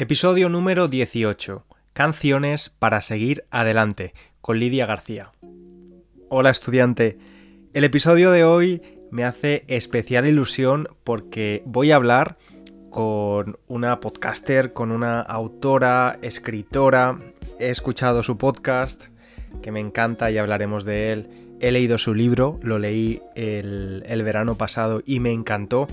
Episodio 0.00 0.48
número 0.48 0.88
18. 0.88 1.66
Canciones 1.92 2.70
para 2.70 3.02
seguir 3.02 3.44
adelante, 3.50 4.14
con 4.40 4.58
Lidia 4.58 4.86
García. 4.86 5.32
Hola 6.30 6.48
estudiante. 6.48 7.18
El 7.74 7.84
episodio 7.84 8.30
de 8.30 8.42
hoy 8.42 8.80
me 9.10 9.24
hace 9.24 9.66
especial 9.68 10.26
ilusión 10.26 10.88
porque 11.04 11.62
voy 11.66 11.92
a 11.92 11.96
hablar 11.96 12.38
con 12.88 13.58
una 13.66 14.00
podcaster, 14.00 14.72
con 14.72 14.90
una 14.90 15.20
autora, 15.20 16.18
escritora. 16.22 17.20
He 17.58 17.68
escuchado 17.68 18.22
su 18.22 18.38
podcast, 18.38 19.02
que 19.60 19.70
me 19.70 19.80
encanta 19.80 20.30
y 20.30 20.38
hablaremos 20.38 20.84
de 20.86 21.12
él. 21.12 21.28
He 21.60 21.70
leído 21.72 21.98
su 21.98 22.14
libro, 22.14 22.58
lo 22.62 22.78
leí 22.78 23.20
el, 23.34 24.22
verano 24.24 24.56
pasado 24.56 25.02
y 25.04 25.20
me 25.20 25.30
encantó. 25.30 25.88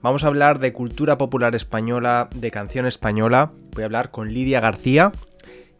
Vamos 0.00 0.24
a 0.24 0.28
hablar 0.28 0.60
de 0.60 0.72
cultura 0.72 1.18
popular 1.18 1.54
española, 1.54 2.30
de 2.34 2.50
canción 2.50 2.86
española. 2.86 3.52
Voy 3.72 3.82
a 3.82 3.86
hablar 3.86 4.10
con 4.10 4.32
Lidia 4.32 4.60
García. 4.60 5.12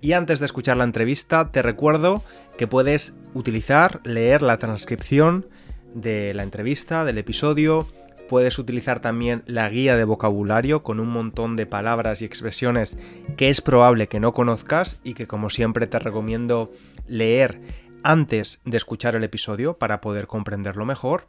Y 0.02 0.12
antes 0.12 0.41
de 0.41 0.46
escuchar 0.46 0.77
la 0.77 0.84
entrevista, 0.84 1.51
te 1.52 1.62
recuerdo 1.62 2.23
que 2.59 2.66
puedes 2.66 3.15
utilizar, 3.32 4.01
leer 4.05 4.42
la 4.42 4.59
transcripción 4.59 5.46
de 5.95 6.34
la 6.34 6.43
entrevista, 6.43 7.07
del 7.07 7.16
episodio. 7.16 7.87
Puedes 8.29 8.59
utilizar 8.59 9.01
también 9.01 9.43
la 9.46 9.68
guía 9.70 9.96
de 9.96 10.04
vocabulario 10.04 10.82
con 10.82 11.01
un 11.01 11.09
montón 11.09 11.57
de 11.57 11.65
palabras 11.65 12.20
y 12.20 12.27
expresiones 12.27 12.98
que 13.38 13.48
es 13.48 13.62
probable 13.62 14.07
que 14.07 14.20
no 14.20 14.34
conozcas 14.34 15.01
y 15.02 15.15
que 15.15 15.27
como 15.27 15.48
siempre 15.48 15.87
te 15.87 15.98
recomiendo 15.98 16.70
leer 17.09 17.60
antes 18.02 18.60
de 18.64 18.77
escuchar 18.77 19.14
el 19.16 19.24
episodio 19.24 19.78
para 19.78 20.00
poder 20.00 20.27
comprenderlo 20.27 20.84
mejor. 20.84 21.27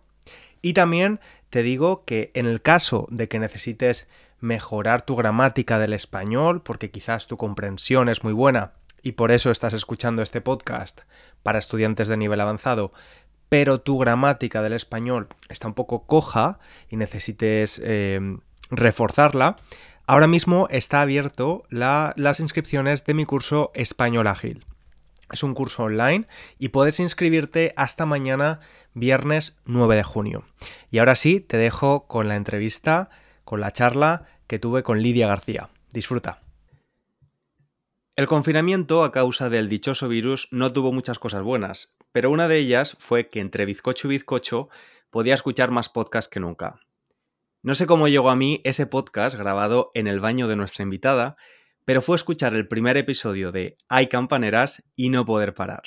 Y 0.62 0.74
también 0.74 1.20
te 1.50 1.64
digo 1.64 2.06
que 2.06 2.32
en 2.34 2.46
el 2.46 2.62
caso 2.62 3.08
de 3.10 3.28
que 3.28 3.40
necesites 3.40 4.08
mejorar 4.40 5.04
tu 5.04 5.16
gramática 5.16 5.80
del 5.80 5.94
español, 5.94 6.62
porque 6.62 6.92
quizás 6.92 7.28
tu 7.28 7.38
comprensión 7.38 8.10
es 8.10 8.24
muy 8.24 8.34
buena 8.34 8.74
y 9.04 9.14
por 9.14 9.32
eso 9.32 9.52
estás 9.52 9.74
escuchando 9.74 10.22
este 10.22 10.42
podcast 10.42 11.02
para 11.44 11.60
estudiantes 11.60 12.08
de 12.08 12.18
nivel 12.18 12.42
avanzado, 12.42 12.92
pero 13.50 13.82
tu 13.82 13.98
gramática 13.98 14.62
del 14.62 14.74
español 14.74 15.28
está 15.50 15.68
un 15.68 15.74
poco 15.74 16.06
coja 16.06 16.60
y 16.90 16.98
necesites 16.98 17.82
em, 17.84 18.40
reforzarla, 18.70 19.58
ahora 20.08 20.28
mismo 20.28 20.68
está 20.70 21.02
abierto 21.02 21.64
las 21.70 22.40
inscripciones 22.40 23.06
de 23.06 23.14
mi 23.14 23.26
curso 23.26 23.72
Español 23.74 24.28
Ágil. 24.28 24.66
Es 25.32 25.44
un 25.44 25.54
curso 25.54 25.84
online 25.84 26.28
y 26.60 26.70
puedes 26.70 27.00
inscribirte 27.00 27.74
hasta 27.78 28.06
mañana 28.06 28.60
viernes 28.94 29.62
9 29.66 29.96
de 29.96 30.04
junio. 30.04 30.44
Y 30.90 31.00
ahora 31.00 31.16
sí, 31.16 31.40
te 31.40 31.58
dejo 31.58 32.08
con 32.08 32.28
la 32.28 32.36
entrevista, 32.36 33.10
con 33.44 33.62
la 33.62 33.72
charla 33.72 34.26
que 34.48 34.60
tuve 34.60 34.84
con 34.84 35.02
Lidia 35.02 35.28
García. 35.28 35.70
Disfruta. 35.94 36.42
El 38.18 38.28
confinamiento 38.28 39.04
a 39.06 39.12
causa 39.14 39.50
del 39.50 39.70
dichoso 39.70 40.10
virus 40.10 40.50
no 40.52 40.74
tuvo 40.74 40.92
muchas 40.92 41.18
cosas 41.18 41.44
buenas, 41.44 41.96
pero 42.12 42.30
una 42.30 42.50
de 42.50 42.58
ellas 42.58 42.98
fue 43.00 43.30
que 43.30 43.40
entre 43.40 43.66
bizcocho 43.66 44.08
y 44.08 44.12
bizcocho 44.12 44.70
podía 45.10 45.34
escuchar 45.34 45.72
más 45.72 45.88
podcasts 45.88 46.30
que 46.30 46.42
nunca. 46.42 46.82
No 47.64 47.74
sé 47.74 47.88
cómo 47.88 48.08
llegó 48.08 48.30
a 48.30 48.36
mí 48.36 48.60
ese 48.64 48.86
podcast 48.86 49.38
grabado 49.38 49.92
en 49.94 50.08
el 50.08 50.20
baño 50.20 50.48
de 50.48 50.56
nuestra 50.56 50.84
invitada, 50.84 51.38
pero 51.86 52.02
fue 52.02 52.16
escuchar 52.16 52.54
el 52.54 52.68
primer 52.68 52.98
episodio 52.98 53.52
de 53.52 53.78
Hay 53.90 54.08
campaneras 54.08 54.84
y 54.96 55.10
no 55.10 55.26
poder 55.26 55.54
parar. 55.54 55.84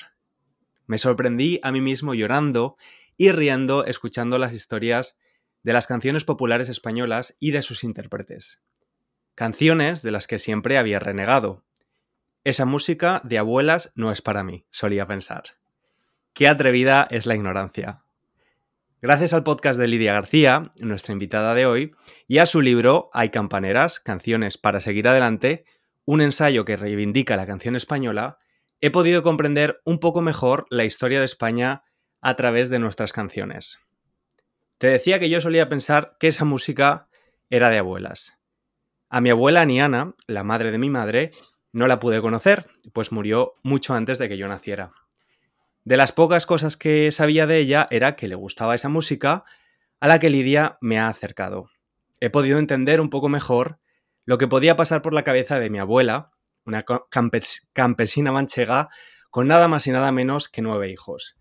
Me 0.87 0.98
sorprendí 0.98 1.61
a 1.62 1.73
mí 1.73 1.81
mismo 1.81 2.14
llorando 2.14 2.77
y 3.17 3.31
riendo 3.31 3.84
escuchando 3.84 4.39
las 4.39 4.53
historias 4.53 5.17
de 5.62 5.72
las 5.72 5.87
canciones 5.87 6.25
populares 6.25 6.69
españolas 6.69 7.34
y 7.41 7.53
de 7.53 7.62
sus 7.62 7.84
intérpretes. 7.84 8.61
Canciones 9.34 10.03
de 10.03 10.12
las 10.12 10.27
que 10.27 10.39
siempre 10.39 10.78
había 10.78 11.00
renegado. 11.00 11.65
Esa 12.45 12.67
música 12.67 13.20
de 13.25 13.39
abuelas 13.39 13.92
no 13.95 14.12
es 14.12 14.20
para 14.20 14.45
mí, 14.45 14.67
solía 14.70 15.06
pensar. 15.06 15.56
Qué 16.34 16.48
atrevida 16.48 17.09
es 17.11 17.27
la 17.27 17.34
ignorancia. 17.34 18.03
Gracias 19.00 19.33
al 19.33 19.44
podcast 19.44 19.78
de 19.78 19.88
Lidia 19.88 20.12
García, 20.12 20.62
nuestra 20.78 21.12
invitada 21.12 21.54
de 21.54 21.66
hoy, 21.66 21.94
y 22.27 22.38
a 22.38 22.47
su 22.47 22.60
libro 22.60 23.10
Hay 23.12 23.31
campaneras, 23.31 24.00
canciones 24.00 24.59
para 24.59 24.81
seguir 24.81 25.09
adelante, 25.09 25.65
un 26.04 26.20
ensayo 26.20 26.65
que 26.65 26.76
reivindica 26.76 27.37
la 27.37 27.47
canción 27.47 27.76
española, 27.76 28.38
he 28.81 28.91
podido 28.91 29.22
comprender 29.22 29.81
un 29.84 29.98
poco 29.98 30.20
mejor 30.20 30.66
la 30.70 30.84
historia 30.84 31.19
de 31.19 31.25
España 31.25 31.84
a 32.20 32.37
través 32.37 32.69
de 32.69 32.78
nuestras 32.78 33.12
canciones. 33.12 33.78
Te 34.78 34.88
decía 34.88 35.19
que 35.19 35.31
yo 35.31 35.41
solía 35.41 35.69
pensar 35.69 36.16
que 36.19 36.28
esa 36.28 36.44
música 36.44 37.09
era 37.50 37.70
de 37.70 37.78
abuelas. 37.78 38.38
A 39.09 39.20
mi 39.20 39.31
abuela 39.31 39.65
Niana, 39.65 40.15
la 40.26 40.42
madre 40.42 40.72
de 40.72 40.78
mi 40.78 40.91
madre, 40.91 41.31
no 41.72 41.87
la 41.87 42.00
pude 42.00 42.21
conocer, 42.21 42.66
pues 42.92 43.12
murió 43.12 43.54
mucho 43.62 43.94
antes 43.94 44.19
de 44.19 44.28
que 44.28 44.36
yo 44.36 44.47
naciera. 44.48 44.92
De 45.84 45.97
las 45.97 46.12
pocas 46.12 46.47
cosas 46.47 46.76
que 46.76 47.12
sabía 47.12 47.47
de 47.47 47.59
ella 47.59 47.86
era 47.91 48.16
que 48.16 48.28
le 48.28 48.34
gustaba 48.34 48.75
esa 48.75 48.88
música 48.88 49.44
a 50.00 50.09
la 50.09 50.19
que 50.19 50.31
Lidia 50.31 50.78
me 50.81 50.98
ha 50.98 51.09
acercado. 51.09 51.71
He 52.21 52.31
podido 52.31 52.59
entender 52.59 53.00
un 53.00 53.10
poco 53.10 53.28
mejor 53.28 53.78
lo 54.24 54.38
que 54.38 54.48
podía 54.48 54.76
pasar 54.76 55.02
por 55.02 55.14
la 55.14 55.24
cabeza 55.24 55.58
de 55.58 55.70
mi 55.70 55.78
abuela, 55.78 56.32
una 56.64 56.84
campesina 57.72 58.32
manchega 58.32 58.88
con 59.30 59.48
nada 59.48 59.68
más 59.68 59.86
y 59.86 59.90
nada 59.90 60.12
menos 60.12 60.48
que 60.48 60.62
nueve 60.62 60.90
hijos. 60.90 61.36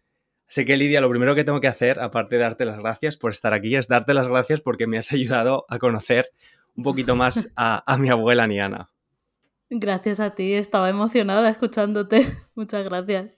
Así 0.47 0.65
que 0.65 0.77
Lidia, 0.77 1.01
lo 1.01 1.09
primero 1.09 1.35
que 1.35 1.43
tengo 1.43 1.61
que 1.61 1.67
hacer, 1.67 1.99
aparte 1.99 2.35
de 2.35 2.43
darte 2.43 2.65
las 2.65 2.77
gracias 2.77 3.17
por 3.17 3.31
estar 3.31 3.53
aquí, 3.53 3.75
es 3.75 3.87
darte 3.87 4.13
las 4.13 4.27
gracias 4.27 4.61
porque 4.61 4.87
me 4.87 4.97
has 4.97 5.11
ayudado 5.11 5.65
a 5.69 5.79
conocer 5.79 6.29
un 6.75 6.83
poquito 6.83 7.15
más 7.15 7.49
a, 7.55 7.83
a 7.91 7.97
mi 7.97 8.09
abuela 8.09 8.47
Niana. 8.47 8.89
Gracias 9.69 10.19
a 10.19 10.35
ti, 10.35 10.53
estaba 10.53 10.89
emocionada 10.89 11.49
escuchándote. 11.49 12.27
Muchas 12.55 12.83
gracias. 12.83 13.31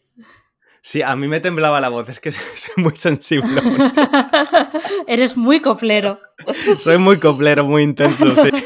Sí, 0.81 1.01
a 1.01 1.15
mí 1.15 1.27
me 1.27 1.39
temblaba 1.39 1.81
la 1.81 1.89
voz, 1.89 2.09
es 2.09 2.19
que 2.19 2.31
soy 2.31 2.83
muy 2.83 2.95
sensible. 2.95 3.61
Eres 5.07 5.37
muy 5.37 5.59
coflero. 5.61 6.19
soy 6.77 6.97
muy 6.97 7.19
coflero, 7.19 7.65
muy 7.65 7.83
intenso, 7.83 8.35
sí. 8.35 8.49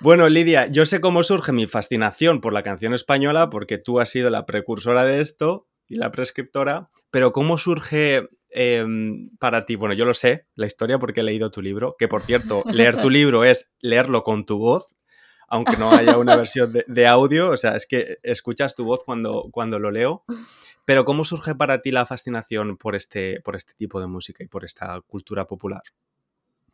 Bueno, 0.00 0.28
Lidia, 0.28 0.66
yo 0.66 0.84
sé 0.84 1.00
cómo 1.00 1.22
surge 1.22 1.52
mi 1.52 1.66
fascinación 1.66 2.40
por 2.40 2.52
la 2.52 2.62
canción 2.62 2.94
española 2.94 3.48
porque 3.50 3.78
tú 3.78 3.98
has 3.98 4.10
sido 4.10 4.30
la 4.30 4.44
precursora 4.44 5.04
de 5.04 5.20
esto 5.20 5.68
y 5.88 5.96
la 5.96 6.12
prescriptora, 6.12 6.88
pero 7.10 7.32
¿cómo 7.32 7.58
surge 7.58 8.28
em, 8.50 9.30
para 9.38 9.64
ti? 9.64 9.74
Bueno, 9.76 9.94
yo 9.94 10.04
lo 10.04 10.14
sé, 10.14 10.46
la 10.54 10.66
historia 10.66 10.98
porque 10.98 11.20
he 11.20 11.24
leído 11.24 11.50
tu 11.50 11.62
libro, 11.62 11.96
que 11.98 12.08
por 12.08 12.22
cierto, 12.22 12.62
leer 12.70 13.00
tu 13.00 13.10
libro 13.10 13.44
es 13.44 13.70
leerlo 13.80 14.22
con 14.22 14.44
tu 14.44 14.58
voz, 14.58 14.94
aunque 15.48 15.76
no 15.76 15.90
haya 15.90 16.18
una 16.18 16.36
versión 16.36 16.72
de, 16.86 17.06
audio, 17.06 17.50
o 17.50 17.56
sea, 17.56 17.76
es 17.76 17.86
que 17.86 18.18
escuchas 18.22 18.74
tu 18.74 18.84
voz 18.84 19.02
cuando, 19.04 19.48
cuando 19.50 19.78
lo 19.78 19.90
leo. 19.90 20.24
Pero 20.86 21.04
¿cómo 21.04 21.24
surge 21.24 21.54
para 21.54 21.82
ti 21.82 21.90
la 21.90 22.06
fascinación 22.06 22.78
por 22.78 22.94
este, 22.94 23.40
por 23.42 23.56
este 23.56 23.74
tipo 23.74 24.00
de 24.00 24.06
música 24.06 24.44
y 24.44 24.46
por 24.46 24.64
esta 24.64 25.00
cultura 25.02 25.46
popular? 25.46 25.82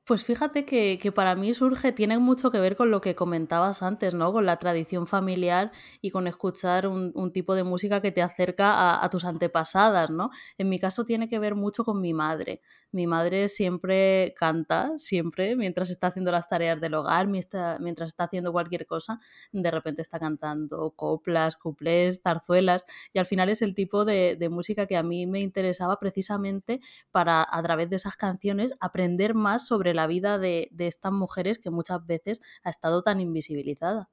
Pues 0.05 0.25
fíjate 0.25 0.65
que, 0.65 1.13
para 1.15 1.37
mí 1.37 1.55
surge, 1.55 1.93
tiene 1.93 2.19
mucho 2.19 2.51
que 2.51 2.59
ver 2.59 2.77
con 2.77 2.91
lo 2.91 3.01
que 3.01 3.15
comentabas 3.15 3.83
antes, 3.83 4.15
¿no? 4.15 4.33
Con 4.33 4.45
la 4.45 4.59
tradición 4.59 5.07
familiar 5.07 5.71
y 6.01 6.11
con 6.11 6.27
escuchar 6.27 6.89
un, 6.89 7.33
tipo 7.33 7.55
de 7.55 7.63
música 7.63 8.03
que 8.03 8.11
te 8.11 8.21
acerca 8.21 8.75
a, 8.75 9.05
a, 9.05 9.11
tus 9.11 9.25
antepasadas, 9.25 10.11
¿no? 10.11 10.31
En 10.59 10.69
mi 10.69 10.79
caso 10.81 11.05
tiene 11.05 11.29
que 11.29 11.39
ver 11.39 11.55
mucho 11.55 11.85
con 11.85 12.01
mi 12.01 12.13
madre. 12.13 12.61
Mi 12.93 13.07
madre 13.07 13.49
siempre 13.49 14.35
canta, 14.37 14.93
siempre, 14.99 15.57
mientras 15.57 15.89
está 15.89 16.09
haciendo 16.09 16.31
las 16.31 16.47
tareas 16.47 16.79
del 16.79 16.93
hogar, 16.93 17.27
mientras 17.27 17.81
está 18.07 18.25
haciendo 18.25 18.53
cualquier 18.53 18.87
cosa, 18.87 19.19
de 19.51 19.71
repente 19.71 20.03
está 20.03 20.19
cantando 20.19 20.91
coplas, 20.91 21.57
cuplés, 21.57 22.21
zarzuelas, 22.23 22.85
y 23.15 23.19
al 23.19 23.25
final 23.25 23.49
es 23.49 23.63
el 23.63 23.75
tipo 23.75 24.05
de, 24.05 24.37
música 24.51 24.87
que 24.87 24.99
a 24.99 25.03
mí 25.03 25.27
me 25.27 25.41
interesaba 25.41 25.99
precisamente 25.99 26.81
para, 27.11 27.47
a 27.51 27.63
través 27.63 27.89
de 27.89 27.97
esas 27.97 28.17
canciones, 28.17 28.75
aprender 28.79 29.35
más 29.35 29.67
sobre 29.67 29.95
la 29.95 30.07
vida 30.07 30.39
de, 30.39 30.69
estas 30.77 31.13
mujeres 31.13 31.59
que 31.59 31.71
muchas 31.71 32.05
veces 32.05 32.43
ha 32.63 32.69
estado 32.69 33.03
tan 33.03 33.21
invisibilizada. 33.21 34.11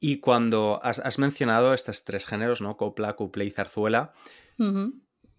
Y 0.00 0.20
cuando 0.20 0.78
has, 0.82 1.18
mencionado 1.18 1.74
estos 1.74 2.04
tres 2.04 2.26
géneros, 2.26 2.60
¿no? 2.60 2.76
Copla, 2.76 3.16
cuplé 3.16 3.46
y 3.46 3.50
zarzuela, 3.50 4.14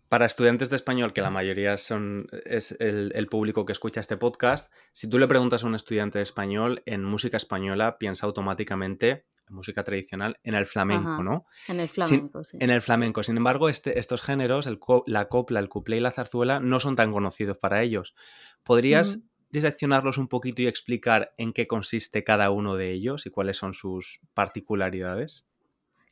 para 0.10 0.26
estudiantes 0.26 0.72
de 0.72 0.76
español, 0.76 1.14
que 1.14 1.22
la 1.22 1.30
mayoría 1.30 1.78
son, 1.78 2.28
es 2.46 2.76
el, 2.80 3.28
público 3.28 3.66
que 3.66 3.72
escucha 3.72 4.02
este 4.02 4.18
podcast, 4.18 4.74
si 4.92 5.08
tú 5.08 5.20
le 5.20 5.28
preguntas 5.28 5.64
a 5.64 5.68
un 5.68 5.76
estudiante 5.76 6.18
de 6.18 6.24
español 6.24 6.82
en 6.88 7.04
música 7.04 7.38
española, 7.38 7.98
piensa 8.00 8.26
automáticamente 8.26 9.28
en 9.48 9.56
música 9.56 9.84
tradicional, 9.84 10.40
en 10.44 10.56
el 10.56 10.66
flamenco, 10.66 11.24
¿no? 11.24 11.46
En 11.68 11.80
el 11.80 11.90
flamenco, 11.90 12.44
sí. 12.44 12.58
En 12.60 12.72
el 12.72 12.82
flamenco. 12.82 13.22
Sin 13.22 13.38
embargo, 13.38 13.70
este, 13.70 14.00
estos 14.00 14.24
géneros, 14.24 14.66
el 14.66 14.80
la 15.06 15.30
copla, 15.30 15.60
el 15.60 15.70
cuplé 15.70 15.98
y 15.98 16.02
la 16.02 16.12
zarzuela, 16.12 16.60
no 16.60 16.80
son 16.80 16.96
tan 16.96 17.12
conocidos 17.12 17.58
para 17.58 17.84
ellos. 17.84 18.16
¿Podrías 18.64 19.20
diseccionarlos 19.52 20.18
un 20.18 20.28
poquito 20.28 20.64
y 20.64 20.68
explicar 20.68 21.34
en 21.38 21.54
qué 21.54 21.68
consiste 21.68 22.24
cada 22.24 22.50
uno 22.50 22.76
de 22.76 22.92
ellos 22.92 23.28
y 23.28 23.30
cuáles 23.30 23.58
son 23.58 23.76
sus 23.76 24.22
particularidades? 24.34 25.46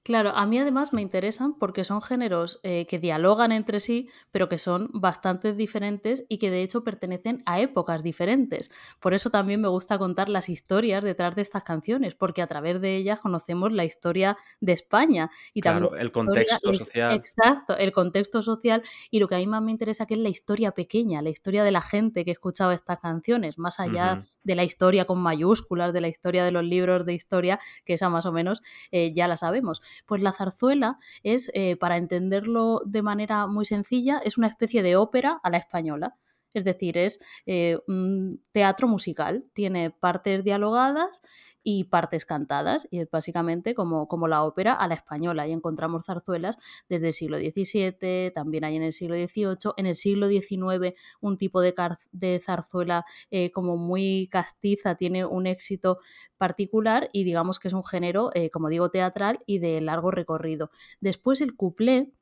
Claro, 0.08 0.30
a 0.34 0.46
mí 0.46 0.58
además 0.58 0.94
me 0.94 1.02
interesan 1.02 1.56
porque 1.60 1.84
son 1.84 2.02
géneros 2.02 2.62
eh, 2.64 2.86
que 2.88 2.98
dialogan 2.98 3.52
entre 3.52 3.82
sí, 3.82 4.08
pero 4.32 4.48
que 4.48 4.58
son 4.58 4.90
bastante 4.94 5.52
diferentes 5.52 6.24
y 6.30 6.38
que 6.38 6.50
de 6.50 6.62
hecho 6.64 6.86
pertenecen 6.86 7.44
a 7.46 7.60
épocas 7.60 8.04
diferentes. 8.04 8.72
Por 9.02 9.14
eso 9.14 9.32
también 9.32 9.60
me 9.60 9.68
gusta 9.68 9.98
contar 9.98 10.30
las 10.30 10.48
historias 10.48 11.04
detrás 11.04 11.36
de 11.36 11.42
estas 11.42 11.64
canciones, 11.66 12.16
porque 12.16 12.42
a 12.42 12.48
través 12.48 12.80
de 12.80 12.96
ellas 12.96 13.20
conocemos 13.20 13.74
la 13.74 13.84
historia 13.84 14.38
de 14.62 14.72
España 14.72 15.30
y 15.54 15.62
Claro, 15.62 15.92
también 15.92 15.94
el 15.98 16.10
historia, 16.10 16.12
contexto 16.12 16.72
social. 16.74 17.28
exacto, 17.32 17.76
el 17.78 17.92
contexto 17.92 18.42
social 18.42 18.84
y 19.12 19.20
lo 19.20 19.28
que 19.28 19.36
a 19.36 19.40
mí 19.40 19.48
más 19.48 19.62
me 19.62 19.72
interesa 19.72 20.06
que 20.06 20.14
es 20.14 20.20
la 20.22 20.30
historia 20.30 20.72
pequeña, 20.72 21.22
la 21.22 21.30
historia 21.30 21.64
de 21.66 21.72
la 21.72 21.82
gente 21.82 22.24
que 22.24 22.32
escuchaba 22.32 22.74
estas 22.74 23.00
canciones, 23.00 23.58
más 23.58 23.80
allá 23.82 24.22
de 24.44 24.56
la 24.56 24.64
historia 24.64 25.06
con 25.06 25.20
mayúsculas, 25.22 25.92
de 25.94 26.02
la 26.02 26.08
historia 26.08 26.46
de 26.46 26.52
los 26.52 26.64
libros 26.64 27.06
de 27.06 27.14
historia, 27.14 27.60
que 27.86 27.94
esa 27.94 28.10
más 28.10 28.26
o 28.26 28.32
menos 28.32 28.62
eh, 28.92 29.14
ya 29.14 29.28
la 29.28 29.36
sabemos. 29.38 29.82
Pues 30.06 30.22
la 30.22 30.34
zarzuela 30.34 31.00
es, 31.24 31.52
eh, 31.54 31.76
para 31.78 31.98
entenderlo 31.98 32.82
de 32.86 33.02
manera 33.02 33.48
muy 33.48 33.66
sencilla, 33.66 34.20
es 34.24 34.38
una 34.38 34.48
especie 34.48 34.84
de 34.84 34.96
ópera 34.96 35.40
a 35.44 35.50
la 35.50 35.58
española. 35.58 36.16
Es 36.54 36.64
decir, 36.64 36.98
es 36.98 37.20
eh, 37.46 37.80
un 37.88 38.44
teatro 38.52 38.88
musical. 38.88 39.46
Tiene 39.54 39.92
partes 39.92 40.44
dialogadas 40.44 41.22
y 41.64 41.84
partes 41.84 42.26
cantadas. 42.26 42.88
Y 42.92 43.00
es 43.00 43.12
básicamente 43.12 43.76
como, 43.76 44.08
como 44.08 44.28
la 44.28 44.44
ópera 44.44 44.74
a 44.74 44.88
la 44.88 44.94
española. 44.94 45.48
Y 45.48 45.52
encontramos 45.52 46.06
zarzuelas 46.06 46.58
desde 46.88 47.08
el 47.08 47.14
siglo 47.14 47.38
XVII, 47.38 48.32
también 48.34 48.64
hay 48.64 48.78
en 48.78 48.84
el 48.84 48.94
siglo 48.94 49.16
XVIII. 49.16 49.74
En 49.76 49.86
el 49.86 49.96
siglo 49.96 50.30
XIX 50.30 50.94
un 51.20 51.38
tipo 51.38 51.62
de 51.62 52.42
zarzuela 52.44 53.06
eh, 53.32 53.52
como 53.52 53.76
muy 53.76 54.30
castiza 54.32 54.96
tiene 54.96 55.26
un 55.26 55.46
éxito 55.46 56.00
particular 56.38 57.10
y 57.14 57.24
digamos 57.24 57.60
que 57.60 57.68
es 57.68 57.74
un 57.74 57.84
género, 57.84 58.32
eh, 58.34 58.50
como 58.50 58.70
digo, 58.70 58.90
teatral 58.90 59.42
y 59.46 59.60
de 59.60 59.82
largo 59.82 60.12
recorrido. 60.12 60.70
Después 61.02 61.42
el 61.42 61.56
cuplé 61.56 62.14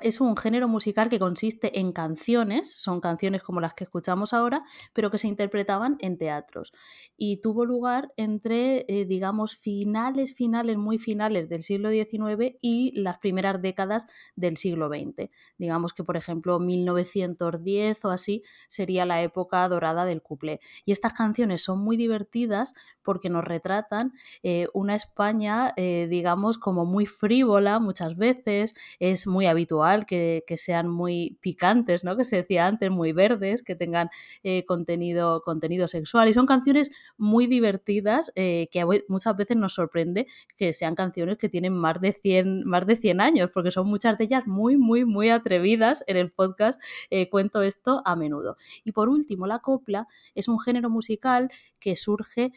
es 0.00 0.20
un 0.20 0.36
género 0.36 0.68
musical 0.68 1.08
que 1.08 1.18
consiste 1.18 1.80
en 1.80 1.92
canciones, 1.92 2.72
son 2.72 3.00
canciones 3.00 3.42
como 3.42 3.60
las 3.60 3.74
que 3.74 3.84
escuchamos 3.84 4.32
ahora, 4.32 4.64
pero 4.92 5.10
que 5.10 5.18
se 5.18 5.26
interpretaban 5.26 5.96
en 6.00 6.18
teatros. 6.18 6.72
Y 7.16 7.40
tuvo 7.40 7.64
lugar 7.64 8.12
entre, 8.16 8.84
eh, 8.88 9.06
digamos, 9.06 9.56
finales, 9.56 10.34
finales, 10.34 10.76
muy 10.76 10.98
finales 10.98 11.48
del 11.48 11.62
siglo 11.62 11.90
XIX 11.90 12.56
y 12.60 12.92
las 13.00 13.18
primeras 13.18 13.60
décadas 13.60 14.06
del 14.36 14.56
siglo 14.56 14.88
XX. 14.88 15.30
Digamos 15.58 15.92
que, 15.92 16.04
por 16.04 16.16
ejemplo, 16.16 16.60
1910 16.60 18.04
o 18.04 18.10
así 18.10 18.42
sería 18.68 19.04
la 19.04 19.22
época 19.22 19.68
dorada 19.68 20.04
del 20.04 20.22
cuplé. 20.22 20.60
Y 20.84 20.92
estas 20.92 21.12
canciones 21.12 21.62
son 21.62 21.80
muy 21.80 21.96
divertidas 21.96 22.74
porque 23.02 23.30
nos 23.30 23.44
retratan 23.44 24.12
eh, 24.42 24.68
una 24.74 24.94
España, 24.94 25.72
eh, 25.76 26.06
digamos, 26.08 26.58
como 26.58 26.84
muy 26.84 27.06
frívola 27.06 27.78
muchas 27.80 28.16
veces, 28.16 28.74
es 29.00 29.26
muy 29.26 29.46
habitual 29.46 29.87
que, 30.06 30.44
sean 30.58 30.88
muy 30.88 31.38
picantes, 31.40 32.04
¿no? 32.04 32.16
Que 32.16 32.24
se 32.24 32.36
decía 32.36 32.66
antes, 32.66 32.90
muy 32.90 33.12
verdes, 33.12 33.62
que 33.62 33.74
tengan 33.74 34.10
eh, 34.42 34.64
contenido, 34.66 35.42
contenido 35.42 35.88
sexual. 35.88 36.28
Y 36.28 36.34
son 36.34 36.46
canciones 36.46 36.90
muy 37.16 37.46
divertidas 37.46 38.32
eh, 38.34 38.68
que 38.70 38.84
muchas 39.08 39.36
veces 39.36 39.56
nos 39.56 39.74
sorprende 39.74 40.26
que 40.56 40.72
sean 40.72 40.94
canciones 40.94 41.38
que 41.38 41.48
tienen 41.48 41.74
más 41.74 42.00
de 42.00 42.12
100, 42.12 42.64
más 42.64 42.86
de 42.86 42.96
100 42.96 43.20
años, 43.20 43.50
porque 43.52 43.70
son 43.70 43.86
muchas 43.86 44.18
de 44.18 44.24
ellas 44.24 44.46
muy, 44.46 44.76
muy, 44.76 45.04
muy 45.04 45.30
atrevidas. 45.30 46.04
En 46.06 46.16
el 46.16 46.30
podcast 46.32 46.80
eh, 47.10 47.28
cuento 47.30 47.62
esto 47.62 48.02
a 48.04 48.16
menudo. 48.16 48.56
Y 48.84 48.92
por 48.92 49.08
último, 49.08 49.46
la 49.46 49.60
copla 49.60 50.06
es 50.34 50.48
un 50.48 50.58
género 50.60 50.90
musical 50.90 51.50
que 51.78 51.94
surge 51.94 52.52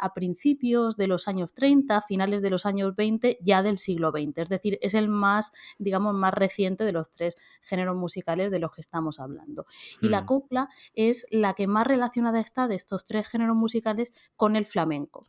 a 0.00 0.14
principios 0.14 0.96
de 0.96 1.06
los 1.08 1.28
años 1.28 1.52
30, 1.52 2.00
finales 2.02 2.40
de 2.40 2.50
los 2.50 2.64
años 2.64 2.96
20, 2.96 3.38
ya 3.42 3.62
del 3.62 3.76
siglo 3.76 4.10
XX. 4.10 4.38
Es 4.38 4.48
decir, 4.48 4.78
es 4.80 4.94
el 4.94 5.08
más, 5.08 5.52
digamos, 5.78 6.14
más 6.14 6.32
reciente 6.32 6.55
de 6.84 6.92
los 6.92 7.10
tres 7.10 7.36
géneros 7.62 7.96
musicales 7.96 8.50
de 8.50 8.58
los 8.58 8.72
que 8.72 8.80
estamos 8.80 9.20
hablando. 9.20 9.66
Y 10.00 10.08
Hmm. 10.08 10.10
la 10.10 10.26
copla 10.26 10.68
es 10.94 11.26
la 11.30 11.54
que 11.54 11.66
más 11.66 11.86
relacionada 11.86 12.40
está 12.40 12.68
de 12.68 12.74
estos 12.74 13.04
tres 13.04 13.28
géneros 13.28 13.56
musicales 13.56 14.12
con 14.36 14.56
el 14.56 14.66
flamenco 14.66 15.26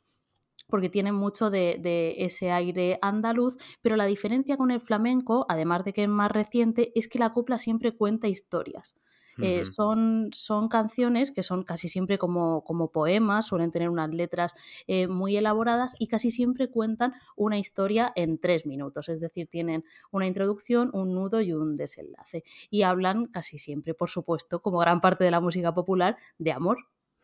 porque 0.70 0.90
tiene 0.90 1.14
mucho 1.14 1.50
de, 1.50 1.78
de, 1.80 2.16
ese 2.18 2.52
aire 2.52 3.00
andaluz, 3.02 3.58
pero 3.82 3.96
la 3.96 4.06
diferencia 4.06 4.58
con 4.58 4.70
el 4.70 4.82
flamenco, 4.82 5.46
además 5.48 5.86
de 5.86 5.94
que 5.94 6.04
es 6.04 6.10
más 6.10 6.30
reciente, 6.30 6.92
es 6.94 7.08
que 7.08 7.20
la 7.20 7.32
copla 7.32 7.58
siempre 7.58 7.96
cuenta 7.96 8.28
historias. 8.28 8.98
Eh, 9.42 9.66
son, 9.66 10.30
son, 10.34 10.68
canciones 10.68 11.31
que 11.31 11.44
son 11.44 11.63
casi 11.63 11.89
siempre 11.89 12.18
como, 12.18 12.63
como 12.63 12.92
poemas, 12.92 13.48
suelen 13.48 13.72
tener 13.72 13.89
unas 13.89 14.10
letras 14.10 14.54
eh, 14.88 15.07
muy 15.07 15.38
elaboradas 15.38 15.95
y 16.00 16.07
casi 16.07 16.31
siempre 16.31 16.69
cuentan 16.69 17.13
una 17.36 17.57
historia 17.57 18.12
en 18.16 18.39
tres 18.39 18.66
minutos, 18.66 19.10
es 19.10 19.19
decir, 19.19 19.48
tienen 19.48 19.84
una 20.12 20.28
introducción, 20.28 20.89
un 20.94 21.13
nudo 21.13 21.42
y 21.42 21.54
un 21.54 21.75
desenlace. 21.75 22.44
Y 22.69 22.81
hablan 22.81 23.25
casi 23.25 23.60
siempre, 23.60 23.94
por 23.94 24.10
supuesto, 24.10 24.62
como 24.62 24.80
gran 24.80 25.01
parte 25.01 25.24
de 25.24 25.31
la 25.31 25.42
música 25.42 25.74
popular, 25.74 26.18
de 26.38 26.51
amor. 26.51 26.78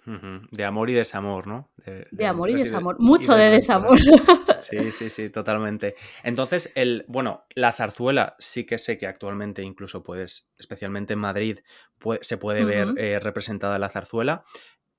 De 0.06 0.66
amor 0.66 0.90
y 0.90 0.94
desamor, 0.94 1.48
¿no? 1.48 1.72
De, 1.78 1.92
de, 1.94 2.08
de 2.12 2.26
amor 2.26 2.50
y 2.50 2.56
desamor. 2.56 2.98
De, 2.98 3.04
Mucho 3.04 3.38
y 3.38 3.42
de 3.42 3.50
desamor. 3.50 3.98
Sí, 4.60 4.92
sí, 4.94 5.10
sí, 5.10 5.30
totalmente. 5.30 5.96
Entonces, 6.24 6.72
el, 6.76 7.04
bueno, 7.10 7.44
la 7.54 7.74
zarzuela 7.74 8.38
sí 8.40 8.66
que 8.66 8.78
sé 8.78 8.98
que 8.98 9.08
actualmente 9.08 9.62
incluso 9.62 10.04
puedes, 10.04 10.50
especialmente 10.58 11.14
en 11.14 11.20
Madrid, 11.20 11.60
puede, 12.00 12.20
se 12.24 12.38
puede 12.38 12.64
uh 12.64 12.68
-huh. 12.68 12.96
ver 12.96 13.04
eh, 13.06 13.20
representada 13.20 13.78
la 13.78 13.90
zarzuela. 13.90 14.46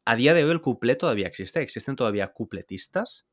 A 0.04 0.16
día 0.16 0.34
de 0.34 0.44
hoy 0.44 0.50
el 0.50 0.60
cuplé 0.60 0.96
todavía 0.96 1.26
existe. 1.26 1.62
¿Existen 1.62 1.96
todavía 1.96 2.28
cupletistas? 2.32 3.26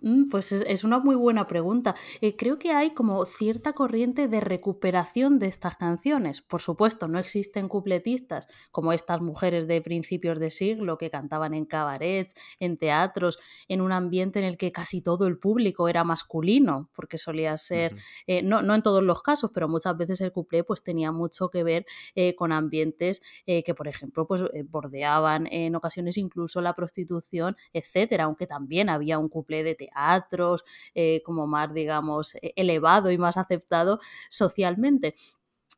Mm, 0.00 0.28
Pues 0.30 0.52
es, 0.52 0.62
es, 0.66 0.84
una 0.84 0.98
muy 0.98 1.14
buena 1.14 1.46
pregunta. 1.46 1.94
Eh, 2.20 2.36
creo 2.36 2.58
que 2.58 2.72
hay 2.72 2.92
como 2.94 3.24
cierta 3.26 3.72
corriente 3.72 4.28
de 4.28 4.40
recuperación 4.40 5.38
de 5.38 5.46
estas 5.46 5.76
canciones. 5.76 6.40
Por 6.42 6.60
supuesto, 6.60 7.08
no 7.08 7.18
existen 7.18 7.68
cupletistas 7.68 8.48
como 8.70 8.92
estas 8.92 9.20
mujeres 9.22 9.66
de 9.68 9.80
principios 9.80 10.38
de 10.40 10.50
siglo 10.50 10.98
que 10.98 11.10
cantaban 11.10 11.54
en 11.54 11.64
cabarets, 11.64 12.34
en 12.58 12.76
teatros, 12.76 13.38
en 13.68 13.80
un 13.80 13.92
ambiente 13.92 14.40
en 14.40 14.44
el 14.46 14.58
que 14.58 14.72
casi 14.72 15.00
todo 15.00 15.26
el 15.26 15.38
público 15.38 15.88
era 15.88 16.04
masculino, 16.04 16.90
porque 16.94 17.16
solía 17.18 17.56
ser, 17.56 17.94
uh 17.94 17.96
-huh. 17.96 18.00
eh, 18.26 18.42
no, 18.42 18.62
no, 18.62 18.74
en 18.74 18.82
todos 18.82 19.02
los 19.02 19.22
casos, 19.22 19.50
pero 19.54 19.68
muchas 19.68 19.96
veces 19.96 20.20
el 20.20 20.32
cuplé 20.32 20.64
pues 20.64 20.82
tenía 20.82 21.12
mucho 21.12 21.48
que 21.50 21.62
ver 21.62 21.86
eh, 22.14 22.34
con 22.34 22.52
ambientes 22.52 23.22
que, 23.46 23.74
por 23.74 23.88
ejemplo, 23.88 24.26
pues 24.26 24.42
bordeaban 24.66 25.46
en 25.50 25.74
ocasiones 25.76 26.16
incluso 26.18 26.60
la 26.60 26.74
prostitución, 26.74 27.56
etcétera, 27.72 28.24
aunque 28.24 28.46
también 28.46 28.88
había 28.88 29.18
un 29.18 29.28
cuplé 29.28 29.62
de 29.62 29.74
teatro 29.74 29.83
teatros, 29.86 30.64
eh, 30.94 31.22
como 31.24 31.46
más, 31.46 31.72
digamos, 31.74 32.36
elevado 32.56 33.10
y 33.10 33.18
más 33.18 33.36
aceptado 33.36 34.00
socialmente. 34.30 35.14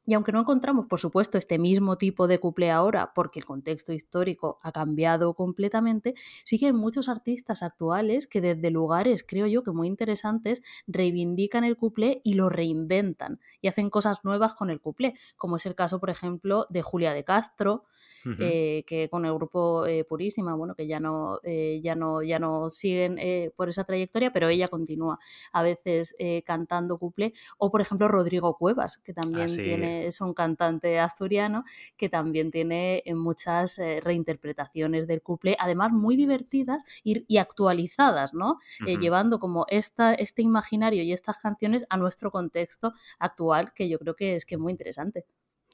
Y 0.08 0.14
aunque 0.14 0.30
no 0.30 0.40
encontramos, 0.40 0.86
por 0.86 1.00
supuesto, 1.00 1.36
este 1.36 1.58
mismo 1.58 1.98
tipo 1.98 2.28
de 2.28 2.38
cuplé 2.38 2.70
ahora, 2.70 3.12
porque 3.12 3.40
el 3.40 3.44
contexto 3.44 3.92
histórico 3.92 4.60
ha 4.62 4.70
cambiado 4.70 5.34
completamente, 5.34 6.14
sí 6.44 6.58
que 6.60 6.66
hay 6.66 6.72
muchos 6.72 7.08
artistas 7.08 7.64
actuales 7.64 8.28
que 8.28 8.40
desde 8.40 8.70
lugares, 8.70 9.24
creo 9.26 9.48
yo, 9.48 9.64
que 9.64 9.72
muy 9.72 9.88
interesantes, 9.88 10.62
reivindican 10.86 11.64
el 11.64 11.76
cuplé 11.76 12.20
y 12.22 12.34
lo 12.34 12.48
reinventan 12.48 13.40
y 13.60 13.66
hacen 13.66 13.90
cosas 13.90 14.24
nuevas 14.24 14.54
con 14.54 14.70
el 14.70 14.80
cuplé, 14.80 15.14
como 15.36 15.56
es 15.56 15.66
el 15.66 15.74
caso, 15.74 15.98
por 15.98 16.10
ejemplo, 16.10 16.66
de 16.70 16.82
Julia 16.82 17.12
de 17.12 17.24
Castro, 17.24 17.84
Uh 18.26 18.30
-huh. 18.30 18.36
eh, 18.40 18.84
que 18.86 19.08
con 19.08 19.24
el 19.24 19.32
grupo 19.32 19.86
eh, 19.86 20.04
Purísima, 20.04 20.54
bueno, 20.56 20.74
que 20.74 20.86
ya 20.88 20.98
no, 20.98 21.38
eh, 21.44 21.80
ya 21.82 21.94
no, 21.94 22.22
ya 22.22 22.38
no 22.40 22.70
siguen 22.70 23.16
por 23.54 23.68
esa 23.68 23.84
trayectoria, 23.84 24.32
pero 24.32 24.48
ella 24.48 24.68
continúa 24.68 25.18
a 25.52 25.62
veces 25.62 26.14
cantando 26.44 26.98
cuplé, 26.98 27.32
o 27.58 27.70
por 27.70 27.80
ejemplo 27.80 28.08
Rodrigo 28.08 28.56
Cuevas, 28.56 28.98
que 28.98 29.12
también 29.12 29.46
ah, 29.46 29.48
sí. 29.48 29.62
tiene, 29.62 30.06
es 30.06 30.20
un 30.20 30.34
cantante 30.34 30.98
asturiano, 30.98 31.64
que 31.96 32.08
también 32.08 32.50
tiene 32.50 33.02
muchas 33.14 33.78
reinterpretaciones 34.02 35.06
del 35.06 35.22
cuplé, 35.22 35.56
además 35.58 35.92
muy 35.92 36.16
divertidas 36.16 36.82
y, 37.04 37.24
y 37.28 37.38
actualizadas, 37.38 38.34
¿no? 38.34 38.58
Uh 38.80 38.84
-huh. 38.84 39.00
llevando 39.00 39.38
como 39.38 39.66
esta, 39.68 40.14
este 40.14 40.42
imaginario 40.42 41.02
y 41.02 41.12
estas 41.12 41.38
canciones 41.38 41.84
a 41.88 41.96
nuestro 41.96 42.30
contexto 42.30 42.92
actual, 43.18 43.72
que 43.74 43.88
yo 43.88 43.98
creo 43.98 44.14
que 44.16 44.34
es 44.34 44.44
que 44.44 44.56
es 44.56 44.60
muy 44.60 44.72
interesante. 44.72 45.24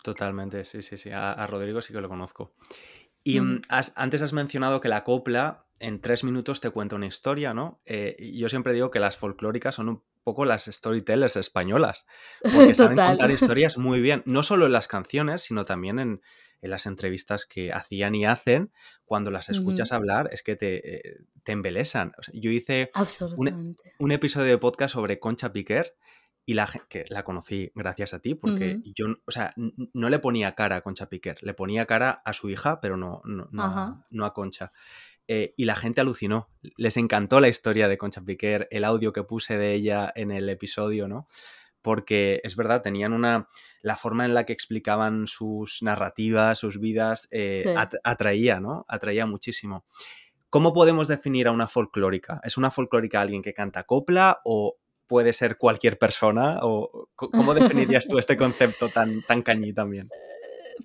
Totalmente, 0.02 0.64
sí, 0.64 0.82
sí, 0.82 0.98
sí. 0.98 1.10
A, 1.10 1.32
a 1.32 1.46
Rodrigo 1.46 1.80
sí 1.80 1.92
que 1.92 2.00
lo 2.00 2.08
conozco. 2.08 2.54
Y 3.24 3.40
mm. 3.40 3.62
has, 3.68 3.92
antes 3.96 4.22
has 4.22 4.32
mencionado 4.32 4.80
que 4.80 4.88
la 4.88 5.04
copla 5.04 5.66
en 5.78 6.00
tres 6.00 6.24
minutos 6.24 6.60
te 6.60 6.70
cuenta 6.70 6.96
una 6.96 7.06
historia, 7.06 7.54
¿no? 7.54 7.80
Eh, 7.84 8.16
yo 8.34 8.48
siempre 8.48 8.72
digo 8.72 8.90
que 8.90 9.00
las 9.00 9.16
folclóricas 9.16 9.74
son 9.74 9.88
un 9.88 10.02
poco 10.22 10.44
las 10.44 10.66
storytellers 10.66 11.36
españolas, 11.36 12.06
porque 12.40 12.74
saben 12.74 12.96
Total. 12.96 13.16
contar 13.16 13.30
historias 13.42 13.78
muy 13.78 14.00
bien, 14.00 14.22
no 14.24 14.42
solo 14.42 14.66
en 14.66 14.72
las 14.72 14.86
canciones, 14.86 15.42
sino 15.42 15.64
también 15.64 15.98
en, 15.98 16.22
en 16.60 16.70
las 16.70 16.86
entrevistas 16.86 17.46
que 17.46 17.72
hacían 17.72 18.14
y 18.14 18.24
hacen, 18.24 18.72
cuando 19.04 19.32
las 19.32 19.48
escuchas 19.48 19.90
hablar, 19.92 20.30
es 20.32 20.42
que 20.42 20.54
te, 20.54 20.96
eh, 20.96 21.18
te 21.42 21.52
embelesan. 21.52 22.12
O 22.16 22.22
sea, 22.22 22.32
yo 22.36 22.50
hice 22.50 22.92
un, 23.36 23.76
un, 23.98 24.12
episodio 24.12 24.46
de 24.46 24.58
podcast 24.58 24.94
sobre 24.94 25.18
Concha 25.18 25.52
Piquer 25.52 25.96
y 26.44 26.54
la 26.54 26.68
que 26.88 27.04
la 27.08 27.22
conocí 27.22 27.70
gracias 27.74 28.14
a 28.14 28.18
ti, 28.20 28.34
porque 28.34 28.76
uh 28.76 28.78
-huh. 28.78 28.92
yo, 28.94 29.06
o 29.24 29.30
sea, 29.30 29.54
no 29.56 30.08
le 30.10 30.18
ponía 30.18 30.54
cara 30.54 30.76
a 30.76 30.80
Concha 30.80 31.08
Piquer, 31.08 31.38
le 31.42 31.54
ponía 31.54 31.86
cara 31.86 32.20
a 32.24 32.32
su 32.32 32.50
hija, 32.50 32.80
pero 32.80 32.96
no, 32.96 33.22
no, 33.24 33.48
no, 33.52 33.62
a, 33.64 34.06
no 34.10 34.24
a 34.24 34.32
Concha. 34.34 34.72
eh, 35.28 35.54
y 35.56 35.66
la 35.66 35.76
gente 35.76 36.00
alucinó. 36.00 36.48
Les 36.76 36.96
encantó 36.96 37.40
la 37.40 37.48
historia 37.48 37.86
de 37.88 37.96
Concha 37.96 38.22
Piquer, 38.22 38.66
el 38.72 38.84
audio 38.84 39.12
que 39.12 39.22
puse 39.22 39.56
de 39.56 39.72
ella 39.72 40.12
en 40.16 40.32
el 40.32 40.48
episodio, 40.48 41.06
¿no? 41.06 41.28
Porque 41.80 42.40
es 42.44 42.54
verdad, 42.56 42.82
tenían 42.82 43.12
una. 43.12 43.48
La 43.82 43.96
forma 43.96 44.24
en 44.24 44.34
la 44.34 44.44
que 44.44 44.52
explicaban 44.52 45.26
sus 45.26 45.82
narrativas, 45.82 46.58
sus 46.58 46.78
vidas, 46.78 47.28
eh, 47.30 47.74
atraía, 48.04 48.60
¿no? 48.60 48.84
Atraía 48.88 49.26
muchísimo. 49.26 49.84
¿Cómo 50.50 50.72
podemos 50.72 51.08
definir 51.08 51.48
a 51.48 51.52
una 51.52 51.66
folclórica? 51.66 52.40
¿Es 52.44 52.56
una 52.58 52.70
folclórica 52.70 53.20
alguien 53.20 53.42
que 53.42 53.54
canta 53.54 53.84
copla 53.84 54.40
o 54.44 54.76
puede 55.06 55.32
ser 55.32 55.56
cualquier 55.56 55.98
persona? 55.98 56.58
¿O 56.62 57.08
¿Cómo 57.14 57.54
definirías 57.54 58.06
tú 58.06 58.18
este 58.18 58.36
concepto 58.36 58.88
tan, 58.88 59.22
tan 59.22 59.42
cañí 59.42 59.72
también? 59.72 60.08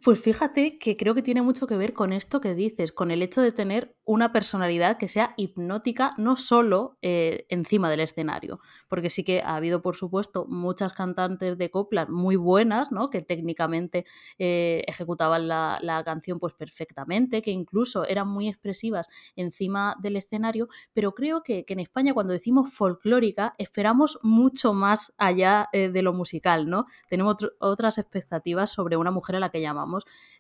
Pues 0.04 0.20
fíjate 0.20 0.78
que 0.80 0.98
creo 0.98 1.16
que 1.16 1.22
tiene 1.22 1.42
mucho 1.42 1.68
que 1.68 1.78
ver 1.78 1.94
con 1.94 2.12
esto 2.12 2.42
que 2.42 2.56
dices, 2.56 2.92
con 2.92 3.12
el 3.12 3.22
hecho 3.22 3.42
de 3.42 3.52
tener 3.52 3.96
una 4.06 4.32
personalidad 4.32 4.98
que 4.98 5.08
sea 5.08 5.34
hipnótica 5.38 6.14
no 6.18 6.36
solo 6.36 6.98
eh, 7.02 7.46
encima 7.50 7.90
del 7.90 8.02
escenario, 8.02 8.60
porque 8.90 9.10
sí 9.10 9.24
que 9.24 9.42
ha 9.42 9.56
habido, 9.56 9.82
por 9.82 9.96
supuesto, 9.96 10.46
muchas 10.48 10.94
cantantes 10.94 11.58
de 11.58 11.70
coplas 11.72 12.10
muy 12.10 12.36
buenas, 12.36 12.92
¿no? 12.92 13.10
Que 13.10 13.22
técnicamente 13.22 14.06
eh, 14.40 14.84
ejecutaban 14.88 15.48
la, 15.48 16.02
canción 16.06 16.40
pues 16.40 16.54
perfectamente, 16.54 17.42
que 17.42 17.52
incluso 17.52 18.06
eran 18.06 18.28
muy 18.28 18.48
expresivas 18.48 19.08
encima 19.36 19.96
del 20.02 20.16
escenario, 20.16 20.68
pero 20.94 21.14
creo 21.14 21.44
que, 21.44 21.66
en 21.68 21.80
España 21.80 22.14
cuando 22.14 22.34
decimos 22.34 22.72
folclórica 22.72 23.56
esperamos 23.58 24.20
mucho 24.22 24.74
más 24.74 25.14
allá 25.18 25.70
eh, 25.74 25.90
de 25.90 26.02
lo 26.02 26.14
musical, 26.14 26.70
¿no? 26.70 26.86
Tenemos 27.10 27.36
otras 27.60 27.98
expectativas 27.98 28.72
sobre 28.72 28.96
una 28.96 29.12
mujer 29.12 29.36
a 29.36 29.40
la 29.40 29.50
que 29.50 29.62
llamamos 29.62 29.77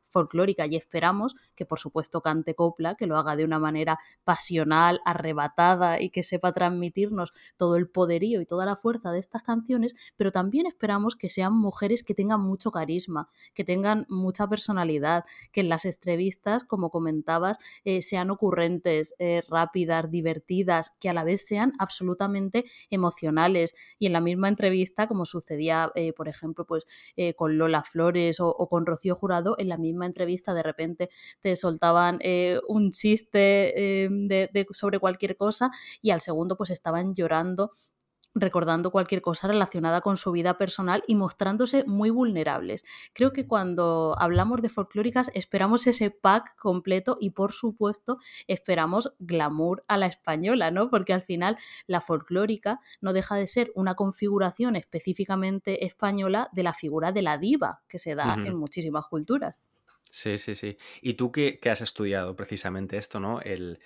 folclórica 0.03 0.65
y 0.65 0.75
esperamos 0.75 1.35
que 1.55 1.65
por 1.65 1.79
supuesto 1.79 2.21
cante 2.21 2.55
copla, 2.55 2.95
que 2.95 3.07
lo 3.07 3.17
haga 3.17 3.35
de 3.35 3.43
una 3.43 3.59
manera 3.59 3.99
pasional, 4.23 5.01
arrebatada 5.05 6.01
y 6.01 6.09
que 6.09 6.23
sepa 6.23 6.51
transmitirnos 6.51 7.33
todo 7.57 7.75
el 7.75 7.89
poderío 7.89 8.41
y 8.41 8.45
toda 8.45 8.65
la 8.65 8.75
fuerza 8.75 9.11
de 9.11 9.19
estas 9.19 9.43
canciones, 9.43 9.95
pero 10.15 10.31
también 10.31 10.65
esperamos 10.65 11.15
que 11.15 11.29
sean 11.29 11.53
mujeres 11.53 12.03
que 12.03 12.13
tengan 12.13 12.41
mucho 12.41 12.71
carisma, 12.71 13.29
que 13.53 13.63
tengan 13.63 14.05
mucha 14.09 14.47
personalidad, 14.47 15.25
que 15.51 15.61
en 15.61 15.69
las 15.69 15.85
entrevistas, 15.85 16.63
como 16.63 16.89
comentabas, 16.89 17.57
eh, 17.83 18.01
sean 18.01 18.29
ocurrentes, 18.29 19.15
eh, 19.19 19.43
rápidas, 19.49 20.09
divertidas, 20.09 20.91
que 20.99 21.09
a 21.09 21.13
la 21.13 21.23
vez 21.23 21.45
sean 21.45 21.73
absolutamente 21.79 22.65
emocionales. 22.89 23.75
Y 23.99 24.07
en 24.07 24.13
la 24.13 24.21
misma 24.21 24.47
entrevista, 24.47 25.07
como 25.07 25.25
sucedía, 25.25 25.91
eh, 25.95 26.13
por 26.13 26.27
ejemplo, 26.27 26.65
pues 26.65 26.87
con 27.35 27.57
Lola 27.57 27.83
Flores 27.83 28.39
o, 28.39 28.53
con 28.69 28.85
Rocío 28.85 29.15
Jurado, 29.15 29.26
en 29.57 29.69
la 29.69 29.77
misma 29.77 30.05
entrevista 30.05 30.53
de 30.53 30.63
repente 30.63 31.09
te 31.41 31.55
soltaban 31.55 32.19
eh, 32.21 32.59
un 32.67 32.91
chiste 32.91 34.03
eh, 34.05 34.09
de, 34.09 34.65
sobre 34.71 34.99
cualquier 34.99 35.35
cosa 35.35 35.69
y 36.01 36.11
al 36.11 36.21
segundo 36.21 36.55
pues 36.57 36.69
estaban 36.69 37.13
llorando 37.13 37.71
recordando 38.39 38.91
cualquier 38.91 39.21
cosa 39.21 39.47
relacionada 39.47 40.01
con 40.01 40.17
su 40.17 40.31
vida 40.31 40.57
personal 40.57 41.03
y 41.07 41.15
mostrándose 41.15 41.83
muy 41.85 42.09
vulnerables. 42.09 42.83
Creo 43.13 43.33
que 43.33 43.47
cuando 43.47 44.15
hablamos 44.17 44.61
de 44.61 44.69
folclóricas 44.69 45.31
esperamos 45.33 45.87
ese 45.87 46.11
pack 46.11 46.55
completo 46.55 47.17
y 47.19 47.31
por 47.31 47.51
supuesto 47.51 48.17
esperamos 48.47 49.13
glamour 49.19 49.83
a 49.87 49.97
la 49.97 50.07
española, 50.07 50.71
¿no? 50.71 50.89
Porque 50.89 51.13
al 51.13 51.21
final 51.21 51.57
la 51.85 52.01
folclórica 52.01 52.79
no 53.01 53.13
deja 53.13 53.35
de 53.35 53.47
ser 53.47 53.71
una 53.75 53.95
configuración 53.95 54.75
específicamente 54.75 55.85
española 55.85 56.49
de 56.53 56.63
la 56.63 56.73
figura 56.73 57.11
de 57.11 57.21
la 57.21 57.37
diva 57.37 57.81
que 57.87 57.99
se 57.99 58.15
da 58.15 58.35
en 58.35 58.55
muchísimas 58.57 59.07
culturas. 59.07 59.59
Sí, 60.11 60.37
sí, 60.37 60.55
sí. 60.55 60.77
Y 61.01 61.13
tú 61.13 61.31
que, 61.31 61.59
has 61.69 61.81
estudiado 61.81 62.35
precisamente 62.35 62.97
esto, 62.97 63.19
¿no? 63.19 63.41
El, 63.41 63.79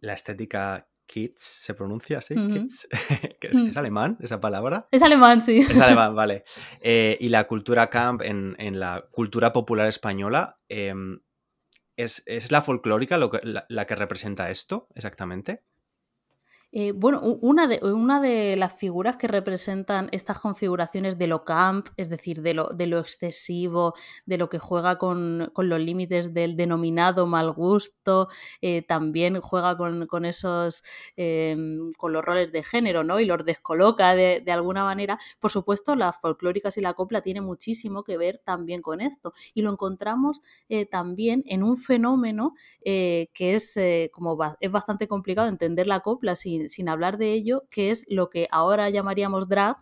la 0.00 0.14
estética 0.14 0.88
Kids, 1.08 1.40
¿se 1.40 1.74
pronuncia 1.74 2.18
así? 2.18 2.34
Kids. 2.34 2.86
¿Es, 3.40 3.58
mm. 3.58 3.66
¿Es, 3.68 3.76
alemán 3.76 4.18
esa 4.20 4.40
palabra? 4.40 4.86
Es 4.92 5.02
alemán, 5.02 5.40
sí. 5.40 5.58
Es 5.58 5.80
alemán, 5.80 6.14
vale. 6.14 6.44
Eh, 6.80 7.16
y 7.18 7.30
la 7.30 7.48
cultura 7.48 7.90
camp 7.90 8.22
en, 8.22 8.56
la 8.78 9.08
cultura 9.10 9.52
popular 9.52 9.88
española, 9.88 10.60
em, 10.68 11.20
¿es, 11.96 12.22
la 12.52 12.62
folclórica 12.62 13.16
lo 13.16 13.30
la, 13.42 13.86
que 13.86 13.96
representa 13.96 14.50
esto 14.50 14.88
exactamente? 14.94 15.64
Eh, 16.70 16.92
bueno, 16.92 17.20
una 17.22 17.66
de, 17.66 17.80
una 17.82 18.20
de 18.20 18.54
las 18.58 18.76
figuras 18.76 19.16
que 19.16 19.26
representan 19.26 20.10
estas 20.12 20.38
configuraciones 20.38 21.16
de 21.16 21.26
lo 21.26 21.42
camp, 21.44 21.88
es 21.96 22.10
decir, 22.10 22.42
de 22.42 22.52
lo, 22.52 22.68
de 22.68 22.86
lo 22.86 22.98
excesivo, 22.98 23.94
de 24.26 24.36
lo 24.36 24.50
que 24.50 24.58
juega 24.58 24.98
con, 24.98 25.50
los 25.56 25.80
límites 25.80 26.34
del 26.34 26.56
denominado 26.56 27.26
mal 27.26 27.52
gusto, 27.52 28.28
eh, 28.60 28.82
también 28.82 29.40
juega 29.40 29.78
con, 29.78 30.24
esos, 30.26 30.82
em, 31.16 31.90
con 31.96 32.12
los 32.12 32.22
roles 32.22 32.52
de 32.52 32.62
género, 32.62 33.02
¿no? 33.02 33.18
Y 33.18 33.24
los 33.24 33.44
descoloca 33.46 34.14
de, 34.14 34.44
alguna 34.48 34.84
manera. 34.84 35.18
Por 35.40 35.50
supuesto, 35.50 35.94
las 35.96 36.20
folclóricas 36.20 36.76
y 36.76 36.82
la 36.82 36.92
copla 36.94 37.22
tiene 37.22 37.40
muchísimo 37.40 38.02
que 38.04 38.18
ver 38.18 38.42
también 38.44 38.82
con 38.82 39.00
esto. 39.00 39.32
Y 39.54 39.62
lo 39.62 39.70
encontramos 39.70 40.42
eh, 40.68 40.84
también 40.86 41.44
en 41.46 41.62
un 41.62 41.76
fenómeno 41.78 42.54
que 42.84 43.28
es, 43.38 43.78
como 44.12 44.38
es 44.60 44.70
bastante 44.70 45.08
complicado 45.08 45.48
entender 45.48 45.86
la 45.86 46.00
copla 46.00 46.34
sin 46.36 46.57
sin, 46.68 46.88
hablar 46.88 47.18
de 47.18 47.32
ello, 47.32 47.64
que 47.70 47.90
es 47.90 48.04
lo 48.08 48.30
que 48.30 48.48
ahora 48.50 48.90
llamaríamos 48.90 49.48
drag, 49.48 49.76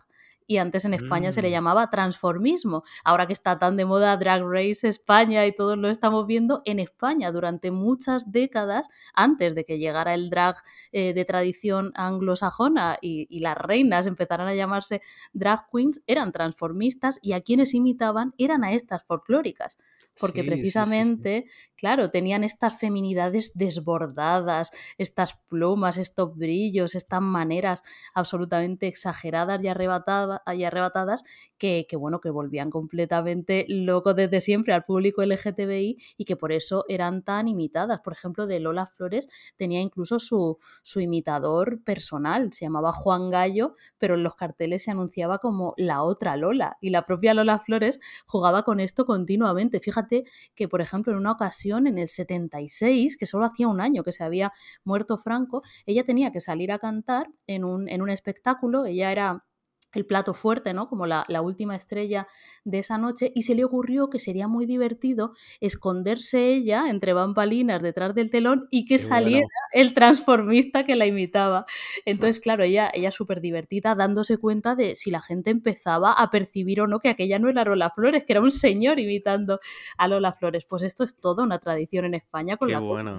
y 0.47 0.57
antes 0.57 0.85
en 0.85 0.93
España 0.93 1.31
se 1.33 1.41
le 1.41 1.49
mm. 1.49 1.51
llamaba 1.51 1.89
transformismo. 1.89 2.83
Ahora 3.03 3.27
que 3.27 3.33
está 3.33 3.59
tan 3.59 3.75
de 3.75 3.85
moda 3.85 4.15
Drag 4.15 4.41
Race 4.43 4.87
España 4.87 5.45
y 5.45 5.53
todos 5.53 5.77
lo 5.77 5.89
estamos 5.89 6.25
viendo, 6.25 6.61
en 6.63 6.79
España 6.79 7.31
durante 7.33 7.69
muchas 7.69 8.31
décadas, 8.31 8.87
antes 9.13 9.53
de 9.55 9.65
que 9.65 9.77
llegara 9.77 10.13
el 10.13 10.29
drag 10.29 10.55
eh, 10.93 11.13
de 11.13 11.25
tradición 11.25 11.91
anglosajona 11.95 12.97
y, 13.01 13.27
y, 13.29 13.41
las 13.41 13.57
reinas 13.57 14.07
empezaran 14.07 14.47
a 14.47 14.55
llamarse 14.55 15.01
drag 15.33 15.67
queens, 15.69 16.01
eran 16.07 16.31
transformistas 16.31 17.19
y 17.21 17.33
a 17.33 17.41
quienes 17.41 17.73
imitaban 17.73 18.33
eran 18.37 18.63
a 18.63 18.71
estas 18.71 19.03
folclóricas 19.03 19.77
porque 20.19 20.43
precisamente, 20.43 21.45
claro, 21.77 22.11
tenían 22.11 22.43
estas 22.43 22.79
feminidades 22.79 23.51
desbordadas, 23.53 24.71
estas 24.97 25.35
plumas, 25.47 25.97
estos 25.97 26.35
brillos, 26.35 26.95
estas 26.95 27.21
maneras 27.21 27.83
absolutamente 28.13 28.87
exageradas 28.87 29.61
y, 29.63 29.67
arrebatadas 29.67 31.23
que, 31.57 31.87
bueno, 31.97 32.19
que 32.19 32.29
volvían 32.29 32.69
completamente 32.69 33.65
locos 33.69 34.15
desde 34.15 34.41
siempre 34.41 34.73
al 34.73 34.83
público 34.83 35.23
LGTBI 35.23 35.97
y 36.17 36.25
que 36.25 36.35
por 36.35 36.51
eso 36.51 36.85
eran 36.87 37.23
tan 37.23 37.47
imitadas. 37.47 38.01
Por 38.01 38.13
ejemplo, 38.13 38.47
de 38.47 38.59
Lola 38.59 38.85
Flores 38.85 39.27
tenía 39.55 39.79
incluso 39.79 40.19
su, 40.19 40.57
su 40.81 40.99
imitador 40.99 41.83
personal, 41.83 42.51
se 42.53 42.65
llamaba 42.65 42.91
Juan 42.91 43.29
Gallo, 43.29 43.75
pero 43.97 44.15
en 44.15 44.23
los 44.23 44.35
carteles 44.35 44.83
se 44.83 44.91
anunciaba 44.91 45.37
como 45.39 45.73
la 45.77 46.01
otra 46.01 46.35
Lola 46.37 46.77
y 46.81 46.89
la 46.89 47.05
propia 47.05 47.33
Lola 47.33 47.59
Flores 47.59 47.99
jugaba 48.25 48.63
con 48.63 48.79
esto 48.79 49.05
continuamente. 49.05 49.79
Fíjate 49.79 50.23
que, 50.55 50.67
por 50.67 50.81
ejemplo, 50.81 51.13
en 51.13 51.19
una 51.19 51.31
ocasión, 51.33 51.66
en 51.75 51.97
el 51.97 52.07
76, 52.07 53.17
que 53.17 53.25
solo 53.25 53.45
hacía 53.45 53.67
un 53.67 53.81
año 53.81 54.03
que 54.03 54.13
se 54.13 54.23
había 54.23 54.53
muerto 54.85 55.17
Franco, 55.17 55.63
ella 55.85 56.03
tenía 56.03 56.31
que 56.31 56.39
salir 56.39 56.71
a 56.71 56.79
cantar 56.79 57.27
en 57.45 57.65
un, 57.65 57.89
en 57.89 58.01
un 58.01 58.09
espectáculo, 58.09 58.85
ella 58.85 59.11
era 59.11 59.45
el 59.93 60.05
plato 60.05 60.33
fuerte, 60.33 60.73
¿no? 60.73 60.89
Como 60.89 61.05
la, 61.05 61.25
última 61.41 61.75
estrella 61.75 62.27
de 62.65 62.79
esa 62.79 62.97
noche, 62.97 63.31
y 63.33 63.43
se 63.43 63.55
le 63.55 63.63
ocurrió 63.63 64.09
que 64.09 64.19
sería 64.19 64.47
muy 64.47 64.65
divertido 64.65 65.33
esconderse 65.61 66.49
ella 66.49 66.89
entre 66.89 67.13
bambalinas 67.13 67.81
detrás 67.81 68.13
del 68.13 68.29
telón 68.29 68.67
y 68.69 68.85
que 68.85 68.97
saliera 68.97 69.47
el 69.71 69.93
transformista 69.93 70.83
que 70.83 70.95
la 70.95 71.05
imitaba. 71.05 71.65
Entonces, 72.05 72.39
claro, 72.39 72.63
ella, 72.63 72.91
ella 72.93 73.11
súper 73.11 73.39
divertida, 73.39 73.95
dándose 73.95 74.37
cuenta 74.37 74.75
de 74.75 74.95
si 74.95 75.11
la 75.11 75.21
gente 75.21 75.51
empezaba 75.51 76.11
a 76.11 76.29
percibir 76.31 76.81
o 76.81 76.87
no 76.87 76.99
que 76.99 77.09
aquella 77.09 77.39
no 77.39 77.49
era 77.49 77.63
Lola 77.63 77.91
Flores, 77.91 78.25
que 78.25 78.33
era 78.33 78.41
un 78.41 78.51
señor 78.51 78.99
imitando 78.99 79.59
a 79.97 80.07
Lola 80.07 80.33
Flores. 80.33 80.65
Pues 80.65 80.83
esto 80.83 81.03
es 81.03 81.19
toda 81.19 81.43
una 81.43 81.59
tradición 81.59 82.05
en 82.05 82.15
España 82.15 82.57
con 82.57 82.67
Qué 82.67 82.73
la 82.73 82.79
bueno. 82.79 83.15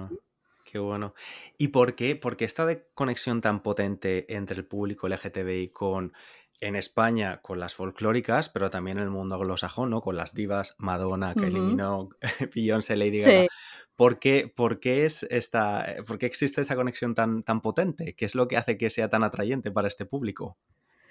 Qué 0.71 0.77
bueno. 0.77 1.15
¿Y 1.57 1.69
por 1.69 1.95
qué? 1.95 2.15
Porque 2.15 2.45
esta 2.45 2.67
conexión 2.93 3.41
tan 3.41 3.63
potente 3.63 4.31
entre 4.31 4.57
el 4.57 4.65
público 4.67 5.07
LGTBI 5.07 5.69
con 5.69 6.13
en 6.61 6.75
España 6.75 7.41
con 7.41 7.59
las 7.59 7.75
folclóricas, 7.75 8.49
pero 8.49 8.69
también 8.69 8.97
en 8.97 9.03
el 9.03 9.09
mundo 9.09 9.35
anglosajón, 9.35 9.89
¿no? 9.89 10.01
Con 10.01 10.15
las 10.15 10.33
divas, 10.33 10.75
Madonna, 10.77 11.33
que 11.33 11.47
eliminó 11.47 12.09
Beyoncé, 12.55 12.95
Lady 12.95 13.21
Gaga. 13.21 13.47
¿Por 13.95 14.17
qué, 14.19 14.51
es 15.05 15.23
esta, 15.29 15.95
¿Por 16.07 16.17
qué 16.17 16.25
existe 16.25 16.61
esa 16.61 16.75
conexión 16.75 17.15
tan, 17.15 17.43
tan 17.43 17.61
potente? 17.61 18.15
¿Qué 18.15 18.25
es 18.25 18.33
lo 18.33 18.47
que 18.47 18.55
hace 18.55 18.77
que 18.77 18.89
sea 18.89 19.09
tan 19.09 19.23
atrayente 19.23 19.71
para 19.71 19.89
este 19.89 20.05
público? 20.05 20.57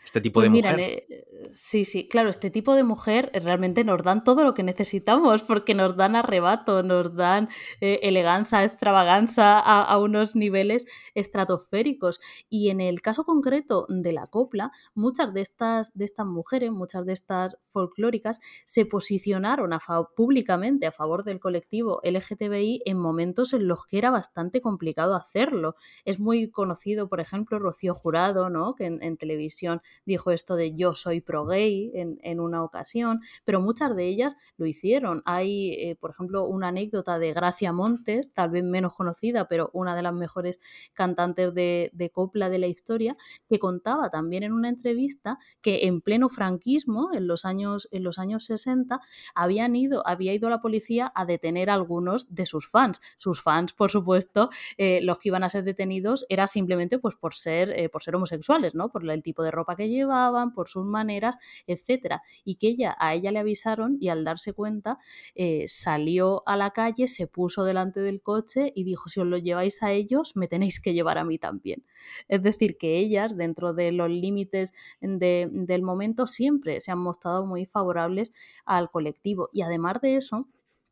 Este 0.09 0.21
tipo 0.21 0.43
de 0.43 0.51
Pues 0.51 0.51
mujer. 0.51 0.81
eh, 0.81 1.25
sí, 1.53 1.85
sí, 1.85 2.09
claro, 2.09 2.31
este 2.31 2.51
tipo 2.51 2.75
de 2.75 2.83
mujer 2.85 3.31
eh, 3.35 3.41
realmente 3.41 3.85
nos 3.85 4.03
dan 4.03 4.25
todo 4.25 4.45
lo 4.45 4.55
que 4.55 4.63
necesitamos, 4.63 5.43
porque 5.43 5.75
nos 5.75 5.97
dan 5.97 6.17
arrebato, 6.17 6.83
nos 6.83 7.15
dan 7.15 7.49
eh, 7.81 8.01
elegancia, 8.03 8.65
extravaganza 8.65 9.59
a, 9.59 9.83
a 9.83 9.99
unos 9.99 10.37
niveles 10.37 10.87
estratosféricos. 11.15 12.21
Y 12.49 12.71
en 12.71 12.81
el 12.81 13.01
caso 13.03 13.25
concreto 13.25 13.87
de 13.89 14.13
la 14.13 14.27
copla, 14.27 14.71
muchas 14.95 15.33
de 15.35 15.41
estas, 15.43 15.93
de 15.95 16.05
estas 16.05 16.27
mujeres, 16.27 16.71
muchas 16.71 17.05
de 17.05 17.13
estas 17.13 17.59
folclóricas, 17.71 18.41
se 18.65 18.87
posicionaron 18.87 19.73
a 19.73 19.81
públicamente 20.17 20.87
a 20.87 20.93
favor 20.93 21.25
del 21.25 21.41
colectivo 21.41 22.01
LGTBI 22.05 22.83
en 22.85 22.99
momentos 22.99 23.53
en 23.53 23.67
los 23.67 23.85
que 23.87 23.99
era 23.99 24.11
bastante 24.11 24.61
complicado 24.61 25.15
hacerlo. 25.15 25.75
Es 26.05 26.19
muy 26.19 26.51
conocido, 26.51 27.09
por 27.09 27.21
ejemplo, 27.21 27.59
Rocío 27.59 27.95
Jurado, 27.95 28.51
¿no? 28.51 28.75
que 28.75 28.85
en, 28.87 29.03
en 29.03 29.17
televisión 29.17 29.81
dijo 30.05 30.31
esto 30.31 30.57
de 30.57 30.75
yo 30.75 30.95
soy 30.95 31.21
pro 31.21 31.45
gay 31.45 31.91
en, 31.95 32.19
en 32.23 32.41
una 32.41 32.63
ocasión, 32.63 33.21
pero 33.45 33.61
muchas 33.61 33.95
de 33.95 34.07
ellas 34.07 34.37
lo 34.57 34.67
hicieron. 34.67 35.23
Hay, 35.25 35.73
eh, 35.73 35.97
por 35.97 36.11
ejemplo, 36.11 36.47
una 36.47 36.69
anécdota 36.69 37.19
de 37.19 37.33
Gracia 37.33 37.73
Montes, 37.73 38.33
tal 38.33 38.51
vez 38.51 38.65
menos 38.65 38.95
conocida, 38.95 39.49
pero 39.49 39.71
una 39.73 39.95
de 39.97 40.03
las 40.03 40.15
mejores 40.15 40.61
cantantes 40.95 41.55
de, 41.55 41.91
de 41.93 42.11
copla 42.11 42.49
de 42.49 42.59
la 42.59 42.67
historia, 42.67 43.17
que 43.49 43.59
contaba 43.59 44.11
también 44.11 44.43
en 44.43 44.53
una 44.53 44.69
entrevista 44.69 45.39
que 45.61 45.87
en 45.87 46.01
pleno 46.01 46.29
franquismo, 46.29 47.11
en 47.13 47.27
los 47.27 47.45
años, 47.45 47.89
en 47.91 48.05
los 48.05 48.19
años 48.19 48.45
60, 48.45 49.01
habían 49.35 49.77
ido, 49.77 50.07
había 50.07 50.35
ido 50.35 50.51
la 50.51 50.61
policía 50.61 51.13
a 51.15 51.25
detener 51.25 51.71
a 51.71 51.75
algunos 51.75 52.35
de 52.35 52.47
sus 52.47 52.69
fans. 52.69 53.01
Sus 53.17 53.43
fans, 53.43 53.73
por 53.73 53.91
supuesto, 53.91 54.51
eh, 54.77 55.01
los 55.03 55.19
que 55.19 55.29
iban 55.29 55.45
a 55.45 55.51
ser 55.51 55.65
detenidos 55.65 56.27
era 56.29 56.47
simplemente 56.47 56.99
pues, 56.99 57.15
por, 57.15 57.35
ser, 57.35 57.71
eh, 57.71 57.89
por 57.89 58.03
ser 58.03 58.17
homosexuales, 58.17 58.75
¿no? 58.75 58.91
Por 58.91 59.09
el 59.09 59.23
tipo 59.23 59.43
de 59.43 59.51
ropa 59.51 59.77
que 59.77 59.89
llevaban, 59.99 60.53
por 60.53 60.69
sus 60.69 60.85
maneras, 60.85 61.37
etcétera. 61.67 62.23
Y 62.45 62.57
que 62.57 62.69
ella, 62.69 62.97
a 62.99 63.15
ella 63.15 63.33
le 63.33 63.39
avisaron 63.39 63.99
y 64.01 64.09
al 64.09 64.25
darse 64.25 64.53
cuenta 64.53 64.99
eh, 65.35 65.67
salió 65.69 66.43
a 66.47 66.57
la 66.57 66.71
calle, 66.71 67.09
se 67.09 67.27
puso 67.27 67.65
delante 67.65 68.01
del 68.01 68.23
coche 68.23 68.73
y 68.75 68.85
dijo, 68.85 69.09
si 69.09 69.21
os 69.21 69.27
lo 69.27 69.39
lleváis 69.39 69.83
a 69.83 69.93
ellos, 69.93 70.37
me 70.37 70.49
tenéis 70.49 70.81
que 70.81 70.95
llevar 70.95 71.19
a 71.19 71.25
mí 71.25 71.39
también. 71.39 71.85
Es 72.29 72.43
decir, 72.43 72.77
que 72.79 72.99
ellas, 72.99 73.37
dentro 73.37 73.75
de 73.75 73.93
los 73.93 74.11
límites 74.11 74.73
de, 75.01 75.49
del 75.51 75.83
momento, 75.83 76.27
siempre 76.27 76.81
se 76.81 76.91
han 76.91 76.99
mostrado 76.99 77.47
muy 77.47 77.67
favorables 77.67 78.33
al 78.65 78.91
colectivo. 78.91 79.49
Y 79.53 79.63
además 79.63 80.01
de 80.01 80.17
eso, 80.17 80.49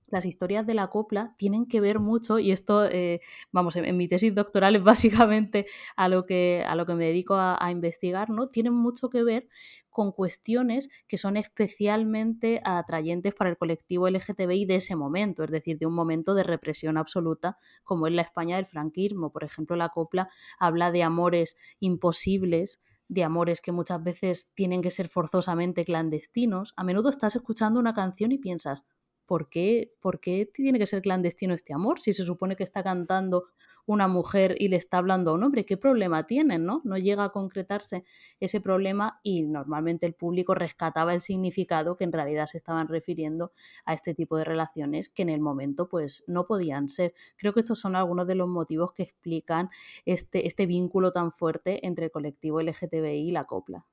las 0.08 0.24
historias 0.24 0.66
de 0.66 0.74
la 0.74 0.88
copla 0.88 1.34
tienen 1.36 1.66
que 1.66 1.80
ver 1.80 1.98
mucho, 1.98 2.38
y 2.38 2.52
esto, 2.52 2.84
eh, 2.84 3.20
vamos, 3.52 3.76
en, 3.76 3.96
mi 3.96 4.08
tesis 4.08 4.34
doctoral 4.34 4.76
es 4.76 4.82
básicamente 4.84 5.66
a 5.96 6.08
lo 6.08 6.26
que, 6.26 6.64
a 6.66 6.74
lo 6.74 6.86
que 6.86 6.94
me 6.94 7.06
dedico 7.06 7.34
a, 7.34 7.56
a, 7.64 7.70
investigar, 7.70 8.30
¿no? 8.30 8.48
Tienen 8.48 8.74
mucho 8.74 9.08
que 9.08 9.22
ver 9.22 9.48
con 9.96 10.12
cuestiones 10.12 10.90
que 11.08 11.16
son 11.16 11.38
especialmente 11.38 12.60
atrayentes 12.64 13.34
para 13.34 13.48
el 13.48 13.56
colectivo 13.56 14.08
LGTBI 14.08 14.66
de 14.66 14.76
ese 14.76 14.94
momento, 14.94 15.42
es 15.42 15.50
decir, 15.50 15.78
de 15.78 15.86
un 15.86 15.94
momento 15.94 16.34
de 16.34 16.42
represión 16.42 16.98
absoluta, 16.98 17.56
como 17.82 18.06
es 18.06 18.12
la 18.12 18.20
España 18.20 18.56
del 18.56 18.66
franquismo. 18.66 19.32
Por 19.32 19.42
ejemplo, 19.42 19.74
la 19.74 19.88
copla 19.88 20.28
habla 20.58 20.92
de 20.92 21.02
amores 21.02 21.56
imposibles, 21.80 22.80
de 23.08 23.24
amores 23.24 23.60
que 23.60 23.72
muchas 23.72 24.02
veces 24.02 24.50
tienen 24.54 24.82
que 24.82 24.90
ser 24.90 25.08
forzosamente 25.08 25.84
clandestinos. 25.84 26.74
A 26.76 26.84
menudo 26.84 27.08
estás 27.08 27.34
escuchando 27.34 27.80
una 27.80 27.94
canción 27.94 28.32
y 28.32 28.38
piensas, 28.38 28.84
¿por 29.26 29.48
qué, 29.48 29.92
¿por 30.00 30.20
qué 30.20 30.48
tiene 30.52 30.78
que 30.78 30.86
ser 30.86 31.02
clandestino 31.02 31.54
este 31.54 31.74
amor? 31.74 32.00
Si 32.00 32.12
se 32.12 32.24
supone 32.24 32.56
que 32.56 32.62
está 32.62 32.82
cantando 32.82 33.48
una 33.86 34.08
mujer 34.08 34.56
y 34.58 34.68
le 34.68 34.76
está 34.76 34.98
hablando 34.98 35.30
a 35.30 35.34
un 35.34 35.44
hombre, 35.44 35.64
¿qué 35.64 35.76
problema 35.76 36.26
tienen? 36.26 36.64
No, 36.64 36.80
no 36.84 36.98
llega 36.98 37.24
a 37.24 37.30
concretarse 37.30 38.04
ese 38.40 38.60
problema 38.60 39.20
y 39.22 39.44
normalmente 39.44 40.06
el 40.06 40.14
público 40.14 40.54
rescataba 40.54 41.14
el 41.14 41.20
significado 41.20 41.96
que 41.96 42.04
en 42.04 42.12
realidad 42.12 42.46
se 42.46 42.58
estaban 42.58 42.88
refiriendo 42.88 43.52
a 43.84 43.94
este 43.94 44.14
tipo 44.14 44.36
de 44.36 44.44
relaciones 44.44 45.08
que 45.08 45.22
en 45.22 45.28
el 45.28 45.40
momento 45.40 45.88
pues 45.88 46.24
no 46.26 46.46
podían 46.46 46.88
ser. 46.88 47.14
Creo 47.36 47.52
que 47.52 47.60
estos 47.60 47.78
son 47.78 47.96
algunos 47.96 48.26
de 48.26 48.34
los 48.34 48.48
motivos 48.48 48.92
que 48.92 49.04
explican 49.04 49.70
este, 50.04 50.46
este 50.46 50.66
vínculo 50.66 51.12
tan 51.12 51.32
fuerte 51.32 51.86
entre 51.86 52.06
el 52.06 52.10
colectivo 52.10 52.60
LGTBI 52.60 53.28
y 53.28 53.30
la 53.30 53.44
copla. 53.44 53.86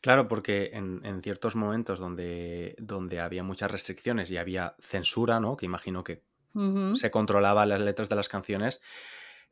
Claro, 0.00 0.28
porque 0.28 0.70
en, 0.72 1.04
en, 1.04 1.22
ciertos 1.22 1.56
momentos 1.56 1.98
donde, 1.98 2.76
donde 2.78 3.20
había 3.20 3.42
muchas 3.42 3.70
restricciones 3.70 4.30
y 4.30 4.36
había 4.36 4.76
censura, 4.78 5.40
¿no? 5.40 5.56
Que 5.56 5.66
imagino 5.66 6.04
que 6.04 6.22
se 6.94 7.10
controlaba 7.10 7.66
las 7.66 7.82
letras 7.82 8.08
de 8.08 8.16
las 8.16 8.30
canciones, 8.30 8.80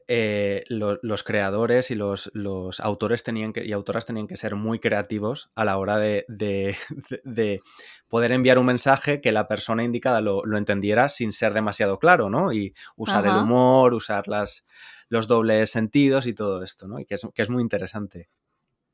eh, 0.07 0.64
lo, 0.69 0.99
los 1.02 1.23
creadores 1.23 1.90
y 1.90 1.95
los, 1.95 2.31
los, 2.35 2.81
autores 2.81 3.23
tenían 3.23 3.52
que, 3.54 3.64
y 3.64 3.73
autoras 3.73 4.04
tenían 4.04 4.26
que 4.26 4.37
ser 4.37 4.54
muy 4.54 4.78
creativos 4.78 5.50
a 5.54 5.64
la 5.64 5.78
hora 5.78 5.99
de, 5.99 6.26
de, 6.28 6.76
de 7.25 7.61
poder 8.09 8.33
enviar 8.33 8.59
un 8.59 8.66
mensaje 8.66 9.21
que 9.23 9.33
la 9.33 9.49
persona 9.49 9.83
indicada 9.83 10.21
lo, 10.21 10.45
lo, 10.45 10.59
entendiera 10.59 11.09
sin 11.09 11.33
ser 11.33 11.54
demasiado 11.54 11.99
claro, 11.99 12.28
¿no? 12.28 12.52
Y 12.52 12.75
usar 12.97 13.26
Ajá. 13.26 13.37
el 13.37 13.45
humor, 13.45 13.95
usar 13.95 14.28
las, 14.28 14.64
los 15.09 15.26
dobles 15.26 15.71
sentidos 15.71 16.26
y 16.26 16.35
todo 16.35 16.62
esto, 16.62 16.87
¿no? 16.87 16.99
Y 17.00 17.07
que 17.07 17.14
es, 17.14 17.26
que 17.35 17.43
es 17.43 17.49
muy 17.50 17.62
interesante. 17.62 18.28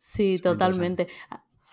Sí, 0.03 0.39
totalmente. 0.43 1.09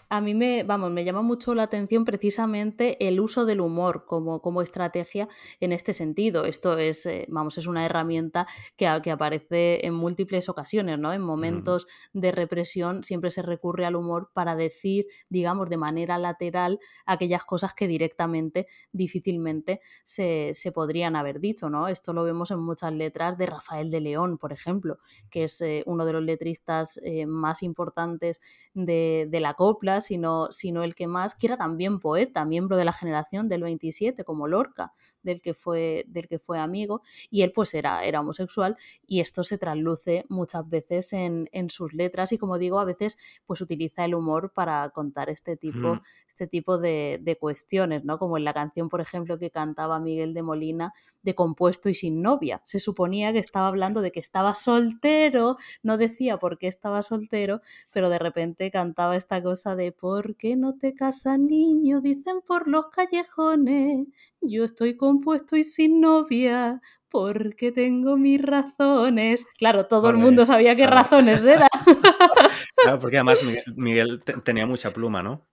A, 0.10 0.22
mí 0.22 0.34
me, 0.34 0.64
vamos, 0.64 0.92
me 0.92 1.04
llama 1.04 1.22
mucho 1.22 1.54
la 1.56 1.64
atención 1.64 2.06
precisamente 2.06 3.08
el 3.08 3.20
uso 3.20 3.46
del 3.46 3.62
humor 3.62 4.06
como, 4.06 4.42
como 4.42 4.62
estrategia 4.62 5.28
en 5.60 5.72
este 5.72 5.94
sentido. 5.94 6.46
Esto 6.46 6.78
es, 6.78 7.06
eh, 7.06 7.26
vamos, 7.30 7.58
es 7.58 7.68
una 7.68 7.86
herramienta 7.86 8.48
que, 8.76 8.88
que 9.04 9.12
aparece 9.12 9.86
en 9.86 9.94
múltiples 9.94 10.50
ocasiones, 10.50 11.00
¿no? 11.00 11.14
En 11.14 11.22
momentos 11.22 11.88
de 12.14 12.32
represión 12.32 13.04
siempre 13.04 13.30
se 13.30 13.42
recurre 13.42 13.86
al 13.86 13.96
humor 13.96 14.32
para 14.34 14.56
decir, 14.56 15.08
digamos, 15.30 15.70
de 15.70 15.78
manera 15.78 16.18
lateral 16.18 16.80
aquellas 17.06 17.44
cosas 17.44 17.74
que 17.74 17.88
directamente, 17.88 18.68
difícilmente 18.92 19.82
se, 20.04 20.52
se 20.54 20.72
podrían 20.72 21.16
haber 21.16 21.40
dicho, 21.40 21.70
¿no? 21.70 21.88
Esto 21.88 22.14
lo 22.14 22.24
vemos 22.24 22.52
en 22.52 22.60
muchas 22.60 22.94
letras 22.94 23.38
de 23.38 23.46
Rafael 23.46 23.92
de 23.92 24.02
León, 24.02 24.38
por 24.38 24.54
ejemplo, 24.54 25.00
que 25.30 25.44
es 25.44 25.60
eh, 25.62 25.84
uno 25.86 26.06
de 26.06 26.14
los 26.14 26.24
letristas 26.24 27.00
eh, 27.04 27.26
más 27.26 27.64
importantes 27.64 28.40
de, 28.74 29.28
de 29.30 29.40
la 29.40 29.54
copla, 29.54 29.97
sino, 30.02 30.52
sino 30.52 30.84
el 30.84 30.96
que 30.96 31.08
más, 31.08 31.36
que 31.36 31.48
era 31.48 31.58
también 31.58 32.00
poeta, 32.00 32.46
miembro 32.46 32.78
de 32.78 32.86
la 32.86 32.94
generación 32.94 33.48
del 33.50 33.64
27, 33.64 34.24
como 34.24 34.48
Lorca, 34.48 34.94
del 35.24 35.42
que 35.42 35.54
fue, 35.54 36.06
del 36.08 36.28
que 36.28 36.40
fue 36.40 36.60
amigo, 36.60 37.02
y 37.30 37.42
él 37.42 37.52
pues 37.54 37.74
era, 37.74 38.04
era 38.04 38.22
homosexual, 38.22 38.78
y 39.06 39.20
esto 39.20 39.44
se 39.44 39.58
trasluce 39.58 40.26
muchas 40.30 40.68
veces 40.68 41.14
en, 41.14 41.50
en 41.52 41.70
sus 41.70 41.94
letras, 41.94 42.32
y 42.32 42.38
como 42.38 42.58
digo, 42.58 42.80
a 42.80 42.86
veces 42.86 43.18
pues 43.46 43.62
utiliza 43.62 44.06
el 44.06 44.16
humor 44.16 44.52
para 44.54 44.90
contar 44.90 45.30
este 45.30 45.58
tipo. 45.58 46.02
Este 46.38 46.46
tipo 46.48 46.78
de, 46.78 47.20
de 47.20 47.36
cuestiones, 47.36 48.06
¿no? 48.06 48.20
Como 48.20 48.38
en 48.38 48.44
la 48.44 48.54
canción, 48.54 48.90
por 48.90 49.02
ejemplo, 49.02 49.40
que 49.40 49.50
cantaba 49.50 50.00
Miguel 50.00 50.36
de 50.36 50.44
Molina, 50.44 50.94
de 51.24 51.34
compuesto 51.34 51.90
y 51.90 51.96
sin 51.96 52.22
novia. 52.22 52.62
Se 52.64 52.80
suponía 52.80 53.34
que 53.34 53.40
estaba 53.40 53.68
hablando 53.70 54.02
de 54.02 54.12
que 54.12 54.20
estaba 54.20 54.54
soltero, 54.54 55.58
no 55.82 55.98
decía 55.98 56.38
por 56.38 56.60
qué 56.60 56.68
estaba 56.68 57.02
soltero, 57.02 57.62
pero 57.92 58.12
de 58.12 58.20
repente 58.20 58.70
cantaba 58.70 59.16
esta 59.16 59.42
cosa 59.42 59.76
de 59.76 59.92
¿por 59.92 60.36
qué 60.36 60.56
no 60.56 60.76
te 60.78 60.94
casas 60.94 61.40
niño? 61.40 62.02
Dicen 62.02 62.42
por 62.46 62.68
los 62.68 62.88
callejones, 62.90 64.08
yo 64.42 64.64
estoy 64.64 64.96
compuesto 64.96 65.56
y 65.56 65.64
sin 65.64 66.02
novia. 66.02 66.82
Porque 67.10 67.72
tengo 67.72 68.18
mis 68.18 68.42
razones. 68.42 69.46
Claro, 69.58 69.88
todo 69.88 70.10
el 70.10 70.18
mundo 70.18 70.46
sabía 70.46 70.76
qué 70.76 70.82
claro. 70.84 70.98
razones 70.98 71.46
eran. 71.46 71.70
Claro, 72.76 73.00
porque 73.00 73.18
además 73.18 73.44
Miguel, 73.44 73.64
Miguel 73.76 74.24
te- 74.24 74.34
tenía 74.42 74.66
mucha 74.66 74.92
pluma, 74.92 75.24
¿no? 75.24 75.48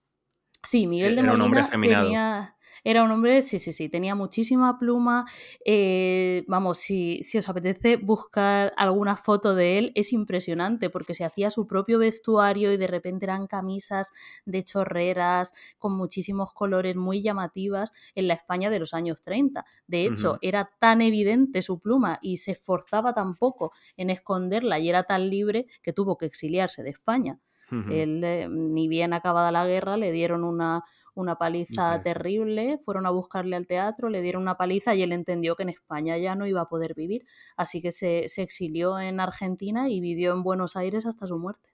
Sí, 0.64 0.86
Miguel 0.86 1.14
de 1.14 1.22
Era 1.22 1.32
un 1.34 1.40
hombre 1.40 1.62
Molina 1.62 2.02
tenía. 2.02 2.50
Era 2.86 3.02
un 3.02 3.10
hombre, 3.10 3.40
sí, 3.40 3.58
sí, 3.58 3.72
sí, 3.72 3.88
tenía 3.88 4.14
muchísima 4.14 4.78
pluma. 4.78 5.24
eh, 5.64 6.44
vamos, 6.48 6.78
si, 6.78 7.22
si 7.22 7.38
os 7.38 7.48
apetece 7.48 7.96
buscar 7.96 8.74
alguna 8.76 9.16
foto 9.16 9.54
de 9.54 9.78
él, 9.78 9.92
es 9.94 10.12
impresionante 10.12 10.90
porque 10.90 11.14
se 11.14 11.24
hacía 11.24 11.50
su 11.50 11.66
propio 11.66 11.98
vestuario 11.98 12.72
y 12.72 12.76
de 12.76 12.86
repente 12.86 13.24
eran 13.24 13.46
camisas 13.46 14.10
de 14.44 14.64
chorreras 14.64 15.54
con 15.78 15.96
muchísimos 15.96 16.52
colores 16.52 16.94
muy 16.94 17.22
llamativas 17.22 17.92
en 18.14 18.28
la 18.28 18.34
España 18.34 18.68
de 18.68 18.80
los 18.80 18.92
años 18.92 19.22
30. 19.22 19.64
De 19.86 20.04
hecho, 20.04 20.36
era 20.42 20.70
tan 20.78 21.00
evidente 21.00 21.62
su 21.62 21.80
pluma 21.80 22.18
y 22.20 22.36
se 22.36 22.52
esforzaba 22.52 23.14
tan 23.14 23.34
poco 23.36 23.72
en 23.96 24.10
esconderla 24.10 24.78
y 24.78 24.90
era 24.90 25.04
tan 25.04 25.30
libre 25.30 25.66
que 25.82 25.94
tuvo 25.94 26.18
que 26.18 26.26
exiliarse 26.26 26.82
de 26.82 26.90
España. 26.90 27.38
Él, 27.70 28.22
eh, 28.22 28.48
ni 28.48 28.88
bien 28.88 29.12
acabada 29.12 29.50
la 29.50 29.66
guerra, 29.66 29.96
le 29.96 30.12
dieron 30.12 30.44
una, 30.44 30.82
una 31.14 31.36
paliza 31.36 32.00
terrible, 32.02 32.78
fueron 32.84 33.06
a 33.06 33.10
buscarle 33.10 33.56
al 33.56 33.66
teatro, 33.66 34.08
le 34.08 34.22
dieron 34.22 34.42
una 34.42 34.56
paliza 34.56 34.94
y 34.94 35.02
él 35.02 35.12
entendió 35.12 35.56
que 35.56 35.62
en 35.64 35.70
España 35.70 36.16
ya 36.18 36.34
no 36.34 36.46
iba 36.46 36.60
a 36.60 36.68
poder 36.68 36.94
vivir. 36.94 37.22
Así 37.56 37.80
que 37.80 37.92
se, 37.92 38.28
se 38.28 38.42
exilió 38.42 38.98
en 38.98 39.20
Argentina 39.20 39.88
y 39.88 40.00
vivió 40.00 40.32
en 40.32 40.42
Buenos 40.42 40.76
Aires 40.76 41.06
hasta 41.06 41.26
su 41.26 41.38
muerte. 41.38 41.70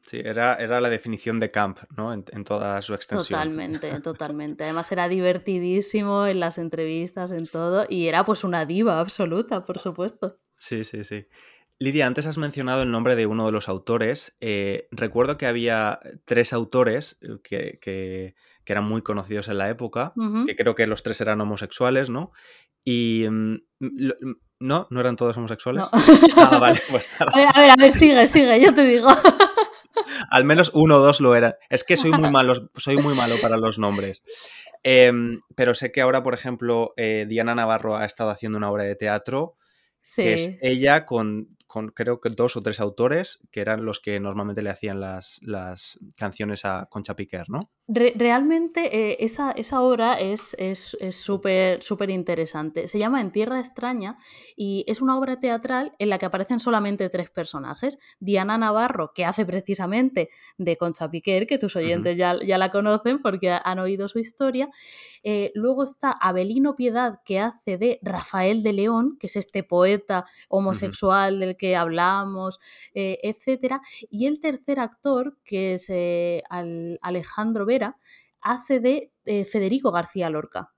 Sí, 0.00 0.20
era, 0.24 0.56
era 0.56 0.80
la 0.80 0.90
definición 0.90 1.38
de 1.38 1.52
camp, 1.52 1.78
¿no? 1.96 2.12
En, 2.12 2.24
en 2.32 2.42
toda 2.42 2.82
su 2.82 2.92
extensión. 2.94 3.38
Totalmente, 3.38 4.00
totalmente. 4.02 4.64
Además 4.64 4.90
era 4.90 5.06
divertidísimo 5.06 6.26
en 6.26 6.40
las 6.40 6.58
entrevistas, 6.58 7.30
en 7.30 7.46
todo, 7.46 7.86
y 7.88 8.08
era 8.08 8.24
pues 8.24 8.42
una 8.42 8.66
diva 8.66 8.98
absoluta, 8.98 9.62
por 9.62 9.78
supuesto. 9.78 10.38
Sí, 10.58 10.84
sí, 10.84 11.04
sí. 11.04 11.26
Lidia, 11.82 12.06
antes 12.06 12.26
has 12.26 12.38
mencionado 12.38 12.82
el 12.82 12.92
nombre 12.92 13.16
de 13.16 13.26
uno 13.26 13.44
de 13.44 13.50
los 13.50 13.68
autores. 13.68 14.36
Eh, 14.40 14.86
recuerdo 14.92 15.36
que 15.36 15.46
había 15.46 15.98
tres 16.24 16.52
autores 16.52 17.18
eh, 17.50 17.80
que, 17.82 18.34
eran 18.64 18.84
muy 18.84 19.02
conocidos 19.02 19.48
en 19.48 19.58
la 19.58 19.68
época, 19.68 20.14
que 20.46 20.54
creo 20.54 20.76
que 20.76 20.86
los 20.86 21.02
tres 21.02 21.20
eran 21.20 21.40
homosexuales, 21.40 22.08
¿no? 22.08 22.30
Y... 22.84 23.26
Mm, 23.28 23.56
no, 24.60 24.86
no 24.90 25.00
eran 25.00 25.16
todos 25.16 25.36
homosexuales. 25.36 25.82
Ah, 26.36 26.58
vale, 26.60 26.80
pues. 26.88 27.12
A 27.20 27.24
ver, 27.36 27.48
a 27.52 27.60
ver, 27.60 27.70
a 27.70 27.76
ver, 27.76 27.90
sigue, 27.90 28.28
sigue, 28.28 28.60
yo 28.60 28.72
te 28.72 28.84
digo. 28.84 29.08
Al 30.30 30.44
menos 30.44 30.70
uno 30.72 30.98
o 30.98 31.00
dos 31.00 31.20
lo 31.20 31.34
eran. 31.34 31.54
Es 31.68 31.82
que 31.82 31.96
soy 31.96 32.12
muy 32.12 32.30
malo, 32.30 32.70
soy 32.76 32.96
muy 32.96 33.16
malo 33.16 33.34
para 33.42 33.56
los 33.56 33.80
nombres. 33.80 34.22
Em, 34.84 35.40
pero 35.56 35.74
sé 35.74 35.90
que 35.90 36.00
ahora, 36.00 36.22
por 36.22 36.34
ejemplo, 36.34 36.94
eh, 36.96 37.26
Diana 37.28 37.56
Navarro 37.56 37.96
ha 37.96 38.04
estado 38.04 38.30
haciendo 38.30 38.56
una 38.56 38.70
obra 38.70 38.84
de 38.84 38.94
teatro 38.94 39.56
que 40.16 40.34
es 40.34 40.50
ella 40.60 41.06
con, 41.06 41.56
con, 41.72 41.88
creo 41.88 42.20
que 42.20 42.28
dos 42.28 42.54
o 42.58 42.62
tres 42.62 42.80
autores 42.80 43.40
que 43.50 43.62
eran 43.62 43.86
los 43.86 43.98
que 43.98 44.20
normalmente 44.20 44.60
le 44.60 44.68
hacían 44.68 45.00
las, 45.00 45.40
las 45.40 45.98
canciones 46.18 46.66
a 46.66 46.86
Concha 46.90 47.16
Piquer, 47.16 47.48
¿no? 47.48 47.70
Realmente 47.92 49.10
eh, 49.10 49.16
esa, 49.20 49.52
esa, 49.52 49.82
obra 49.82 50.18
es 50.18 50.56
súper 51.10 51.78
es, 51.78 51.84
súper 51.84 52.10
interesante. 52.10 52.88
Se 52.88 52.98
llama 52.98 53.20
En 53.20 53.32
Tierra 53.32 53.60
Extraña 53.60 54.16
y 54.56 54.84
es 54.86 55.00
una 55.00 55.18
obra 55.18 55.40
teatral 55.40 55.92
en 55.98 56.08
la 56.08 56.18
que 56.18 56.26
aparecen 56.26 56.60
solamente 56.60 57.08
tres 57.08 57.30
personajes. 57.30 57.98
Diana 58.20 58.56
Navarro, 58.58 59.12
que 59.14 59.24
hace 59.24 59.44
precisamente 59.44 60.30
de 60.58 60.76
Concha 60.76 61.10
Piquer, 61.10 61.46
que 61.46 61.58
tus 61.58 61.76
oyentes 61.76 62.16
ya, 62.16 62.36
ya, 62.44 62.58
la 62.58 62.70
conocen 62.70 63.20
porque 63.20 63.50
han 63.50 63.78
oído 63.78 64.08
su 64.08 64.18
historia. 64.18 64.68
Eh, 65.22 65.50
luego 65.54 65.84
está 65.84 66.12
Abelino 66.12 66.76
Piedad, 66.76 67.20
que 67.24 67.40
hace 67.40 67.78
de 67.78 67.98
Rafael 68.02 68.62
de 68.62 68.72
León, 68.72 69.16
que 69.18 69.26
es 69.26 69.36
este 69.36 69.62
poeta 69.62 70.24
homosexual 70.48 71.40
del 71.40 71.56
que 71.56 71.76
hablamos, 71.76 72.60
eh, 72.94 73.18
etc. 73.22 73.80
Y 74.10 74.26
el 74.26 74.40
tercer 74.40 74.80
actor, 74.80 75.36
que 75.44 75.74
es 75.74 75.90
Alejandro 77.02 77.66
Vera, 77.66 77.81
hace 78.40 78.80
de 78.80 79.12
eh, 79.24 79.44
Federico 79.44 79.90
García 79.90 80.30
Lorca. 80.30 80.72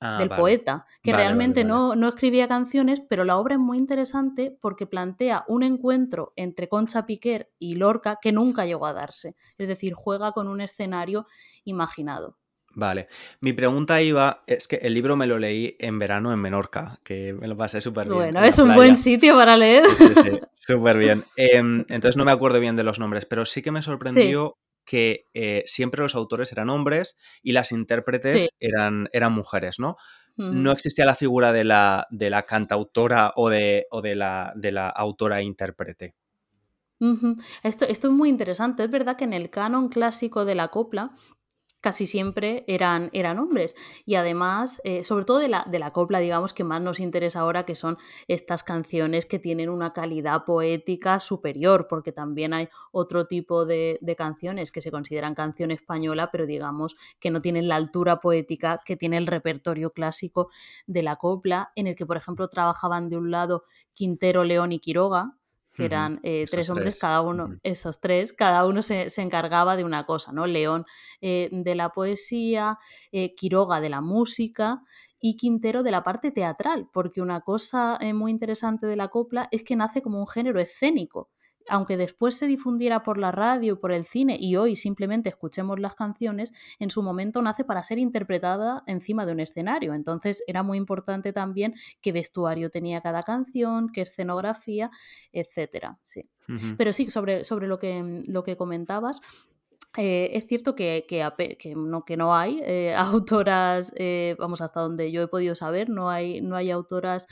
Ah, 0.00 0.18
del 0.18 0.28
poeta, 0.28 0.86
que 1.02 1.12
realmente 1.12 1.64
No, 1.64 1.96
no, 1.96 2.08
escribía 2.08 2.46
canciones, 2.46 3.02
pero 3.08 3.24
la 3.24 3.36
obra 3.36 3.56
es 3.56 3.60
muy 3.60 3.78
interesante 3.78 4.56
porque 4.60 4.86
plantea 4.86 5.44
un 5.48 5.64
encuentro 5.64 6.32
entre 6.36 6.68
Concha 6.68 7.04
Piquer 7.04 7.50
y 7.58 7.74
Lorca 7.74 8.18
que 8.22 8.30
nunca 8.30 8.64
llegó 8.64 8.86
a 8.86 8.92
darse. 8.92 9.34
Es 9.56 9.66
decir, 9.66 9.94
juega 9.94 10.30
con 10.30 10.46
un 10.46 10.60
escenario 10.60 11.26
imaginado. 11.64 12.38
Vale. 12.74 13.08
Mi 13.40 13.52
pregunta 13.52 14.00
iba, 14.00 14.44
es 14.46 14.68
que 14.68 14.76
el 14.76 14.94
libro 14.94 15.16
me 15.16 15.26
lo 15.26 15.36
leí 15.40 15.74
en 15.80 15.98
verano 15.98 16.32
en 16.32 16.38
Menorca, 16.38 17.00
que 17.02 17.32
me 17.32 17.48
lo 17.48 17.56
pasé 17.56 17.80
súper 17.80 18.06
bien. 18.06 18.18
Bueno, 18.18 18.44
es 18.44 18.56
un 18.60 18.72
buen 18.76 18.94
sitio 18.94 19.34
para 19.34 19.56
leer. 19.56 19.88
Sí, 19.90 20.06
sí, 20.22 20.40
súper 20.52 20.96
bien. 20.96 21.24
Em, 21.34 21.84
entonces 21.88 22.16
no 22.16 22.24
me 22.24 22.30
acuerdo 22.30 22.60
bien 22.60 22.76
de 22.76 22.84
los 22.84 23.00
nombres, 23.00 23.26
pero 23.26 23.44
sí 23.46 23.62
que 23.62 23.72
me 23.72 23.82
sorprendió 23.82 24.58
que 24.88 25.26
eh, 25.34 25.64
siempre 25.66 26.02
los 26.02 26.14
autores 26.14 26.50
eran 26.50 26.70
hombres 26.70 27.14
y 27.42 27.52
las 27.52 27.72
intérpretes 27.72 28.48
eran, 28.58 29.10
eran 29.12 29.34
mujeres, 29.34 29.78
¿no? 29.78 29.96
No 30.36 30.70
existía 30.70 31.04
la 31.04 31.16
figura 31.16 31.52
de 31.52 31.64
la, 31.64 32.06
de 32.10 32.30
la 32.30 32.44
cantautora 32.44 33.32
o 33.34 33.50
de, 33.50 33.86
o 33.90 34.00
de, 34.00 34.14
la, 34.14 34.52
de 34.54 34.70
la 34.70 34.88
autora 34.88 35.42
intérprete. 35.42 36.14
esto, 37.64 37.84
esto, 37.86 38.06
es 38.06 38.14
muy 38.14 38.28
interesante. 38.28 38.84
Es 38.84 38.90
verdad 38.90 39.16
que 39.16 39.24
en 39.24 39.32
el 39.32 39.50
canon 39.50 39.88
clásico 39.88 40.44
de 40.44 40.54
la 40.54 40.68
copla 40.68 41.10
casi 41.80 42.06
siempre 42.06 42.64
eran, 42.66 43.10
eran 43.12 43.38
hombres. 43.38 43.74
Y 44.04 44.16
además, 44.16 44.80
eh, 44.84 45.04
sobre 45.04 45.24
todo 45.24 45.38
de 45.38 45.48
la, 45.48 45.66
de 45.70 45.78
la 45.78 45.92
copla, 45.92 46.18
digamos, 46.18 46.52
que 46.52 46.64
más 46.64 46.82
nos 46.82 47.00
interesa 47.00 47.40
ahora, 47.40 47.64
que 47.64 47.74
son 47.74 47.98
estas 48.26 48.62
canciones 48.62 49.26
que 49.26 49.38
tienen 49.38 49.68
una 49.68 49.92
calidad 49.92 50.44
poética 50.44 51.20
superior, 51.20 51.86
porque 51.88 52.12
también 52.12 52.52
hay 52.52 52.68
otro 52.92 53.26
tipo 53.26 53.64
de, 53.64 53.98
canciones 54.16 54.72
que 54.72 54.80
se 54.80 54.90
consideran 54.90 55.34
canción 55.34 55.70
española, 55.70 56.30
pero 56.32 56.46
digamos 56.46 56.96
que 57.20 57.30
no 57.30 57.40
tienen 57.40 57.68
la 57.68 57.76
altura 57.76 58.20
poética 58.20 58.80
que 58.84 58.96
tiene 58.96 59.16
el 59.16 59.26
repertorio 59.26 59.92
clásico 59.92 60.48
de 60.86 61.02
la 61.02 61.16
copla, 61.16 61.70
en 61.76 61.86
el 61.86 61.94
que, 61.94 62.06
por 62.06 62.16
ejemplo, 62.16 62.48
trabajaban 62.48 63.08
de 63.08 63.16
un 63.16 63.30
lado 63.30 63.64
Quintero, 63.94 64.42
León 64.44 64.72
y 64.72 64.80
Quiroga, 64.80 65.37
que 65.78 65.84
eran 65.84 66.18
eh, 66.24 66.44
tres 66.50 66.68
hombres, 66.70 66.98
cada 66.98 67.22
uno, 67.22 67.56
esos 67.62 68.00
tres, 68.00 68.32
cada 68.32 68.66
uno 68.66 68.82
se, 68.82 69.08
encargaba 69.18 69.76
de 69.76 69.84
una 69.84 70.06
cosa, 70.06 70.32
¿no? 70.32 70.46
León 70.46 70.84
eh, 71.20 71.48
de 71.52 71.74
la 71.76 71.90
poesía, 71.90 72.78
eh, 73.12 73.36
Quiroga 73.36 73.80
de 73.80 73.88
la 73.88 74.00
música 74.00 74.82
y 75.20 75.36
Quintero 75.36 75.84
de 75.84 75.92
la 75.92 76.02
parte 76.02 76.32
teatral, 76.32 76.88
porque 76.92 77.22
una 77.22 77.42
cosa 77.42 77.98
muy 78.12 78.32
interesante 78.32 78.86
de 78.86 78.96
la 78.96 79.06
copla 79.06 79.48
es 79.52 79.62
que 79.62 79.76
nace 79.76 80.02
como 80.02 80.18
un 80.18 80.26
género 80.26 80.60
escénico 80.60 81.30
aunque 81.68 81.96
después 81.96 82.36
se 82.36 82.46
difundiera 82.46 83.02
por 83.02 83.18
la 83.18 83.32
radio 83.32 83.74
y 83.74 83.76
por 83.76 83.92
el 83.92 84.04
cine 84.04 84.36
y 84.40 84.56
hoy 84.56 84.76
simplemente 84.76 85.28
escuchemos 85.28 85.78
las 85.78 85.94
canciones, 85.94 86.52
en 86.78 86.90
su 86.90 87.02
momento 87.02 87.42
nace 87.42 87.64
para 87.64 87.82
ser 87.82 87.98
interpretada 87.98 88.82
encima 88.86 89.26
de 89.26 89.32
un 89.32 89.40
escenario. 89.40 89.94
Entonces 89.94 90.42
era 90.46 90.62
muy 90.62 90.78
importante 90.78 91.32
también 91.32 91.74
qué 92.00 92.12
vestuario 92.12 92.70
tenía 92.70 93.00
cada 93.00 93.22
canción, 93.22 93.88
qué 93.90 94.02
escenografía, 94.02 94.90
etcétera. 95.32 95.98
Sí. 96.02 96.28
Pero 96.78 96.94
sí, 96.94 97.10
sobre, 97.10 97.44
sobre 97.44 97.66
lo, 97.66 97.78
que, 97.78 98.22
lo 98.26 98.42
que 98.42 98.56
comentabas, 98.56 99.20
eh, 100.00 100.36
es 100.38 100.46
cierto 100.46 100.76
que, 100.76 101.04
no, 101.74 102.04
que 102.04 102.16
no 102.16 102.32
hay 102.32 102.60
eh, 102.62 102.94
autoras, 102.96 103.92
eh, 103.96 104.36
vamos, 104.38 104.60
hasta 104.60 104.80
donde 104.80 105.10
yo 105.10 105.22
he 105.22 105.26
podido 105.26 105.56
saber, 105.56 105.90
no 105.90 106.08
hay, 106.08 106.40
no 106.40 106.54
hay 106.54 106.70
autoras 106.70 107.26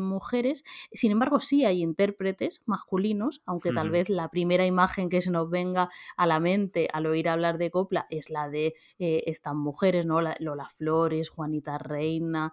mujeres. 0.00 0.64
Sin 0.92 1.12
embargo, 1.12 1.40
sí 1.40 1.64
hay 1.64 1.82
intérpretes 1.82 2.62
masculinos, 2.64 3.42
aunque 3.44 3.72
tal 3.72 3.90
vez 3.90 4.08
la 4.08 4.28
primera 4.28 4.66
imagen 4.66 5.08
que 5.08 5.22
se 5.22 5.30
nos 5.30 5.50
venga 5.50 5.90
a 6.16 6.26
la 6.26 6.40
mente 6.40 6.88
al 6.92 7.06
oír 7.06 7.28
hablar 7.28 7.58
de 7.58 7.70
copla 7.70 8.06
es 8.10 8.30
la 8.30 8.48
de 8.48 8.74
estas 8.98 9.54
mujeres, 9.54 10.06
¿no? 10.06 10.20
Lola 10.20 10.66
Flores, 10.76 11.28
Juanita 11.28 11.78
Reina, 11.78 12.52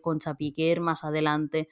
Concha 0.00 0.34
Piquer, 0.34 0.80
más 0.80 1.04
adelante 1.04 1.68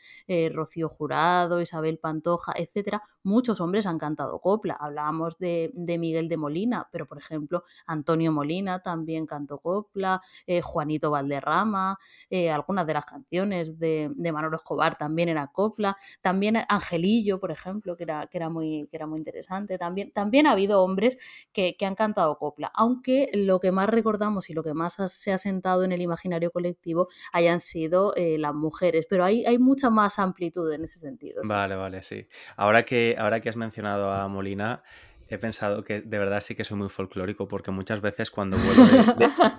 Rocío 0.53 0.89
Jurado, 0.89 1.61
Isabel 1.61 1.99
Pantoja, 1.99 2.53
etcétera. 2.57 3.03
Muchos 3.23 3.61
hombres 3.61 3.87
han 3.87 3.99
cantado 3.99 4.41
copla. 4.41 4.75
Hablábamos 4.75 5.39
de, 5.39 5.71
de 5.75 5.99
Miguel 5.99 6.29
de 6.29 6.37
Molina, 6.37 6.89
pero 6.93 7.04
por 7.07 7.19
ejemplo, 7.19 7.65
Antonio 7.87 8.33
Molina 8.33 8.83
también 8.83 9.27
cantó 9.27 9.59
copla, 9.59 10.21
eh, 10.47 10.61
Juanito 10.61 11.11
Valderrama, 11.11 11.99
eh, 12.31 12.51
algunas 12.51 12.87
de 12.87 12.95
las 12.95 13.05
canciones 13.05 13.79
de, 13.79 14.11
de, 14.15 14.33
Manolo 14.33 14.57
Escobar 14.57 14.97
también 14.97 15.29
era 15.29 15.47
copla, 15.49 15.97
también 16.21 16.59
Angelillo, 16.69 17.41
por 17.41 17.51
ejemplo, 17.51 17.97
que 17.97 18.05
era, 18.05 18.27
que 18.27 18.39
era, 18.39 18.49
muy, 18.49 18.87
que 18.91 18.97
era 18.97 19.07
muy 19.07 19.19
interesante, 19.19 19.79
también, 19.79 20.13
también 20.13 20.47
ha 20.47 20.53
habido 20.53 20.83
hombres 20.83 21.19
que, 21.53 21.77
han 21.85 21.95
cantado 21.95 22.39
copla, 22.39 22.73
aunque 22.75 23.31
lo 23.35 23.61
que 23.61 23.71
más 23.71 23.91
recordamos 23.91 24.49
y 24.49 24.55
lo 24.55 24.63
que 24.63 24.73
más 24.73 24.97
se 25.07 25.33
ha 25.33 25.39
sentado 25.39 25.85
en 25.85 25.93
el 25.93 26.01
imaginario 26.01 26.51
colectivo 26.51 27.09
hayan 27.33 27.61
sido 27.61 28.15
eh, 28.17 28.39
las 28.39 28.55
mujeres, 28.55 29.07
pero 29.09 29.25
hay, 29.25 29.45
hay 29.45 29.59
mucha 29.59 29.91
más 29.91 30.19
amplitud 30.19 30.73
en 30.73 30.85
ese 30.85 30.99
sentido. 30.99 31.43
Vale, 31.45 31.75
vale, 31.75 32.03
sí. 32.03 32.27
Ahora 32.57 32.85
que, 32.85 33.17
ahora 33.19 33.41
que 33.41 33.49
has 33.51 33.57
mencionado 33.57 34.11
a 34.11 34.29
Molina, 34.29 34.83
he 35.29 35.39
pensado 35.39 35.85
que 35.85 36.01
de 36.01 36.19
verdad 36.19 36.41
sí 36.41 36.55
que 36.55 36.65
soy 36.65 36.77
muy 36.77 36.89
folclórico 36.89 37.49
porque 37.49 37.71
muchas 37.71 38.01
veces 38.01 38.31
cuando 38.31 38.57
vuelvo 38.59 38.85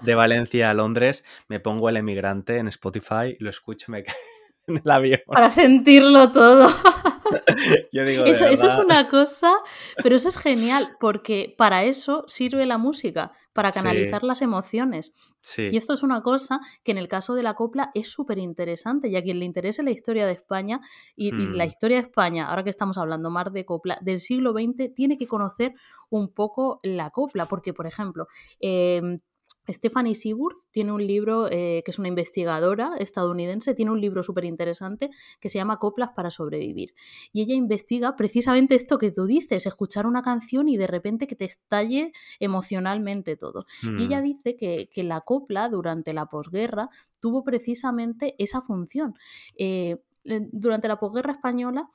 de, 0.01 0.15
Valencia 0.15 0.69
a 0.69 0.73
Londres 0.73 1.23
me 1.47 1.60
pongo 1.60 1.89
el 1.89 1.97
emigrante 1.97 2.58
en 2.58 2.67
Spotify, 2.67 3.36
lo 3.39 3.49
escucho 3.49 3.91
me 3.91 4.06
en 4.67 4.82
el 4.84 4.91
avión. 4.91 5.21
Para 5.28 5.49
sentirlo 5.49 6.32
todo. 6.32 6.67
eso, 7.91 8.45
eso 8.47 8.67
es 8.67 8.75
una 8.78 9.08
cosa, 9.08 9.54
pero 10.01 10.15
eso 10.15 10.30
es 10.30 10.38
genial 10.38 10.97
porque 10.99 11.54
para 11.58 11.84
eso 11.84 12.25
sirve 12.28 12.65
la 12.65 12.78
música 12.78 13.34
para 13.56 13.72
canalizar 13.72 14.26
las 14.26 14.41
emociones. 14.41 15.13
Y 15.58 15.78
esto 15.78 15.94
es 15.94 16.04
una 16.04 16.22
cosa 16.22 16.60
que 16.84 16.91
en 16.91 16.98
el 16.98 17.08
caso 17.08 17.36
de 17.36 17.41
la 17.41 17.54
copla 17.54 17.89
es 17.94 18.10
súper 18.10 18.38
interesante, 18.38 19.08
y 19.08 19.15
a 19.15 19.24
quien 19.24 19.39
le 19.39 19.46
interese 19.46 19.82
la 19.82 19.91
historia 19.91 20.28
de 20.28 20.34
España 20.34 20.82
y, 21.15 21.32
la 21.32 21.63
mm. 21.63 21.68
historia 21.68 22.02
de 22.02 22.04
España, 22.04 22.50
ahora 22.50 22.65
que 22.65 22.70
estamos 22.70 22.98
hablando 22.98 23.30
más 23.30 23.54
de 23.54 23.63
copla, 23.63 23.98
del 24.02 24.20
siglo 24.20 24.52
XX, 24.52 24.94
tiene 24.94 25.18
que 25.18 25.26
conocer 25.26 25.74
un 26.10 26.34
poco 26.34 26.82
la 26.84 27.12
copla, 27.12 27.48
porque, 27.48 27.74
por 27.74 27.88
ejemplo, 27.88 28.28
em, 28.60 29.22
Stephanie 29.67 30.15
Seaworth 30.15 30.58
tiene 30.71 30.91
un 30.91 31.06
libro, 31.06 31.47
eh, 31.51 31.82
que 31.84 31.91
es 31.91 31.99
una 31.99 32.08
investigadora 32.08 32.95
estadounidense, 32.99 33.73
tiene 33.73 33.91
un 33.91 34.01
libro 34.01 34.23
súper 34.23 34.45
interesante 34.45 35.10
que 35.39 35.49
se 35.49 35.58
llama 35.58 35.80
Coplas 35.80 36.10
para 36.15 36.32
sobrevivir. 36.32 36.93
Y 37.34 37.41
ella 37.41 37.56
investiga 37.56 38.15
precisamente 38.15 38.75
esto 38.75 38.97
que 38.97 39.12
tú 39.12 39.25
dices, 39.25 39.65
escuchar 39.65 40.06
una 40.06 40.21
canción 40.21 40.69
y 40.69 40.78
de 40.78 40.88
repente 40.88 41.28
que 41.28 41.36
te 41.36 41.45
estalle 41.45 42.13
emocionalmente 42.39 43.36
todo. 43.36 43.65
Y 43.84 44.04
ella 44.04 44.21
mm. 44.21 44.23
dice 44.23 44.56
que, 44.56 44.89
la 45.06 45.21
copla 45.21 45.69
durante 45.69 46.13
la 46.13 46.25
posguerra 46.25 46.89
tuvo 47.19 47.43
precisamente 47.43 48.34
esa 48.39 48.62
función. 48.62 49.13
Eh, 49.56 49.97
durante 50.23 50.88
la 50.88 50.97
posguerra 50.97 51.34
española 51.34 51.91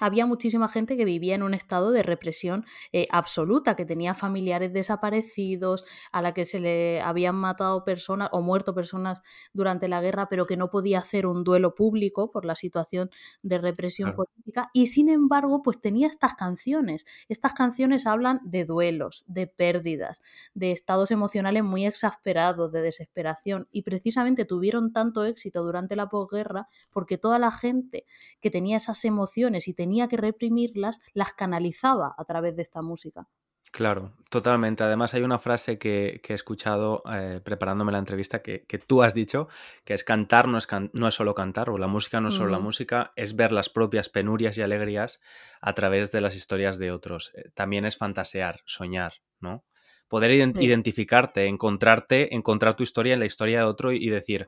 había 0.00 0.26
muchísima 0.26 0.68
gente 0.68 0.96
que 0.96 1.04
vivía 1.04 1.34
en 1.34 1.42
un 1.42 1.54
estado 1.54 1.92
de 1.92 2.02
represión 2.02 2.66
eh, 2.92 3.06
absoluta, 3.10 3.76
que 3.76 3.84
tenía 3.84 4.14
familiares 4.14 4.72
desaparecidos, 4.72 5.84
a 6.10 6.20
la 6.20 6.34
que 6.34 6.44
se 6.44 6.58
le 6.58 7.00
habían 7.00 7.36
matado 7.36 7.84
personas 7.84 8.28
o 8.32 8.42
muerto 8.42 8.74
personas 8.74 9.22
durante 9.52 9.88
la 9.88 10.00
guerra, 10.00 10.28
pero 10.28 10.46
que 10.46 10.56
no 10.56 10.68
podía 10.68 10.98
hacer 10.98 11.26
un 11.26 11.44
duelo 11.44 11.74
público 11.74 12.30
por 12.30 12.44
la 12.44 12.56
situación 12.56 13.10
de 13.42 13.58
represión 13.58 14.14
política. 14.14 14.68
Y 14.72 14.88
sin 14.88 15.08
embargo, 15.08 15.62
pues 15.62 15.80
tenía 15.80 16.08
estas 16.08 16.34
canciones. 16.34 17.06
Estas 17.28 17.54
canciones 17.54 18.06
hablan 18.06 18.40
de 18.42 18.64
duelos, 18.64 19.24
de 19.28 19.46
pérdidas, 19.46 20.22
de 20.54 20.72
estados 20.72 21.12
emocionales 21.12 21.62
muy 21.62 21.86
exasperados, 21.86 22.72
de 22.72 22.82
desesperación. 22.82 23.68
Y 23.70 23.82
precisamente 23.82 24.44
tuvieron 24.44 24.92
tanto 24.92 25.24
éxito 25.24 25.62
durante 25.62 25.94
la 25.94 26.08
posguerra 26.08 26.68
porque 26.90 27.16
toda 27.16 27.38
la 27.38 27.52
gente 27.52 28.06
que 28.40 28.50
tenía 28.50 28.76
esas 28.76 29.04
emociones 29.04 29.68
y 29.68 29.74
tenía 29.74 29.83
que 30.08 30.16
reprimirlas, 30.16 31.00
las 31.12 31.32
canalizaba 31.32 32.14
a 32.16 32.24
través 32.24 32.56
de 32.56 32.62
esta 32.62 32.82
música. 32.82 33.28
Claro, 33.74 34.12
totalmente. 34.30 34.84
Además 34.84 35.14
hay 35.14 35.22
una 35.22 35.40
frase 35.40 35.78
que, 35.78 36.20
he 36.28 36.32
escuchado 36.32 37.02
eh, 37.12 37.40
preparándome 37.42 37.90
la 37.90 37.98
entrevista 37.98 38.40
que, 38.40 38.64
tú 38.86 39.02
has 39.02 39.14
dicho, 39.14 39.48
que 39.84 39.94
es 39.94 40.04
cantar 40.04 40.46
no 40.46 40.58
es, 40.58 40.68
no 40.92 41.08
es 41.08 41.14
solo 41.14 41.34
cantar, 41.34 41.70
o 41.70 41.76
la 41.76 41.88
música 41.88 42.20
no 42.20 42.28
es 42.28 42.34
solo 42.34 42.50
la 42.50 42.60
música, 42.60 43.12
es 43.16 43.34
ver 43.34 43.50
las 43.50 43.70
propias 43.70 44.08
penurias 44.08 44.56
y 44.58 44.62
alegrías 44.62 45.20
a 45.60 45.72
través 45.72 46.12
de 46.12 46.20
las 46.20 46.36
historias 46.36 46.78
de 46.78 46.92
otros. 46.92 47.32
Eh, 47.34 47.50
también 47.52 47.84
es 47.84 47.96
fantasear, 47.96 48.60
soñar, 48.64 49.14
¿no? 49.40 49.64
Poder 50.06 50.30
identificarte, 50.30 51.46
encontrarte, 51.46 52.32
encontrar 52.32 52.76
tu 52.76 52.84
historia 52.84 53.14
en 53.14 53.18
la 53.18 53.26
historia 53.26 53.58
de 53.58 53.64
otro 53.64 53.90
y, 53.90 54.08
decir, 54.08 54.46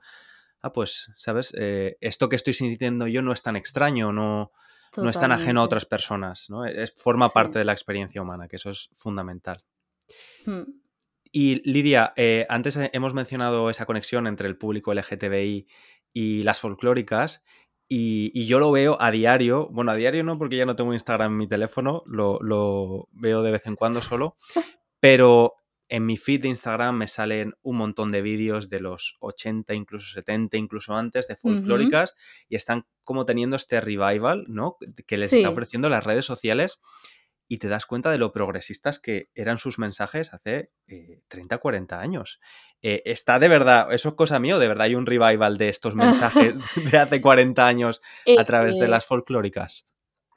ah, 0.62 0.72
pues, 0.72 1.11
¿sabes? 1.16 1.53
Eh, 1.59 1.96
esto 2.01 2.29
que 2.29 2.37
estoy 2.37 2.53
sintiendo 2.53 3.09
yo 3.09 3.22
no 3.22 3.33
es 3.33 3.42
tan 3.42 3.57
extraño, 3.57 4.12
no, 4.12 4.53
no 4.97 5.11
es 5.11 5.19
tan 5.19 5.33
ajeno 5.33 5.61
a 5.61 5.65
otras 5.65 5.87
personas, 5.87 6.49
¿no? 6.51 6.65
Es, 6.65 6.95
forma 6.95 7.29
parte 7.29 7.59
de 7.59 7.65
la 7.65 7.73
experiencia 7.73 8.23
humana, 8.23 8.49
que 8.49 8.57
eso 8.57 8.71
es 8.71 8.91
fundamental. 8.97 9.65
Hmm. 10.45 10.63
Y 11.33 11.69
Lidia, 11.71 12.13
eh, 12.17 12.47
antes 12.49 12.79
hemos 12.93 13.13
mencionado 13.13 13.69
esa 13.69 13.87
conexión 13.87 14.27
entre 14.27 14.49
el 14.49 14.57
público 14.57 14.95
LGTBI 14.95 15.67
y 16.13 16.43
las 16.43 16.61
folclóricas, 16.61 17.45
y, 17.89 18.47
yo 18.47 18.59
lo 18.59 18.73
veo 18.73 18.97
a 19.01 19.11
diario, 19.11 19.69
bueno, 19.71 19.93
a 19.93 19.95
diario 19.95 20.25
no, 20.25 20.39
porque 20.39 20.57
ya 20.57 20.67
no 20.67 20.75
tengo 20.75 20.93
Instagram 20.93 21.33
en 21.33 21.39
mi 21.39 21.47
teléfono, 21.47 22.03
lo, 22.07 22.41
lo 22.41 23.09
veo 23.13 23.43
de 23.43 23.53
vez 23.53 23.67
en 23.67 23.77
cuando 23.77 24.03
solo, 24.03 24.37
pero 25.01 25.55
en 25.88 26.07
mi 26.07 26.16
feed 26.16 26.42
de 26.42 26.49
Instagram 26.49 26.96
me 26.96 27.09
salen 27.09 27.55
un 27.62 27.77
montón 27.77 28.11
de 28.12 28.22
vídeos 28.22 28.68
de 28.68 28.81
los 28.81 29.16
80, 29.20 29.75
incluso 29.75 30.12
70, 30.12 30.57
incluso 30.57 30.94
antes, 30.94 31.29
de 31.29 31.37
folclóricas 31.37 32.14
y 32.49 32.57
están 32.57 32.87
como 33.05 33.25
teniendo 33.25 33.57
este 33.57 33.81
revival, 33.81 34.44
¿no? 34.49 34.77
Que 35.07 35.16
les 35.16 35.33
está 35.33 35.51
ofreciendo 35.51 35.88
las 35.88 36.05
redes 36.05 36.25
sociales 36.25 36.81
y 37.49 37.59
te 37.59 37.68
das 37.68 37.87
cuenta 37.87 38.11
de 38.11 38.18
lo 38.18 38.33
progresistas 38.33 38.99
que 38.99 39.31
eran 39.35 39.59
sus 39.59 39.79
mensajes 39.79 40.35
hace 40.35 40.72
30, 41.29 41.55
eh, 41.55 41.59
40 41.59 42.01
años. 42.01 42.40
Eh, 42.83 43.03
está 43.05 43.38
de 43.38 43.49
verdad, 43.49 43.92
eso 43.92 44.11
es 44.11 44.14
cosa 44.14 44.40
mío, 44.40 44.59
de 44.59 44.68
verdad 44.68 44.87
hay 44.87 44.94
un 44.94 45.07
revival 45.07 45.57
de 45.57 45.68
estos 45.68 45.94
mensajes 45.94 46.55
de 46.90 46.99
hace 46.99 47.20
40 47.20 47.66
años 47.66 48.03
a 48.37 48.44
través 48.44 48.77
de 48.77 48.87
eh, 48.87 48.88
las 48.88 49.07
folclóricas. 49.07 49.87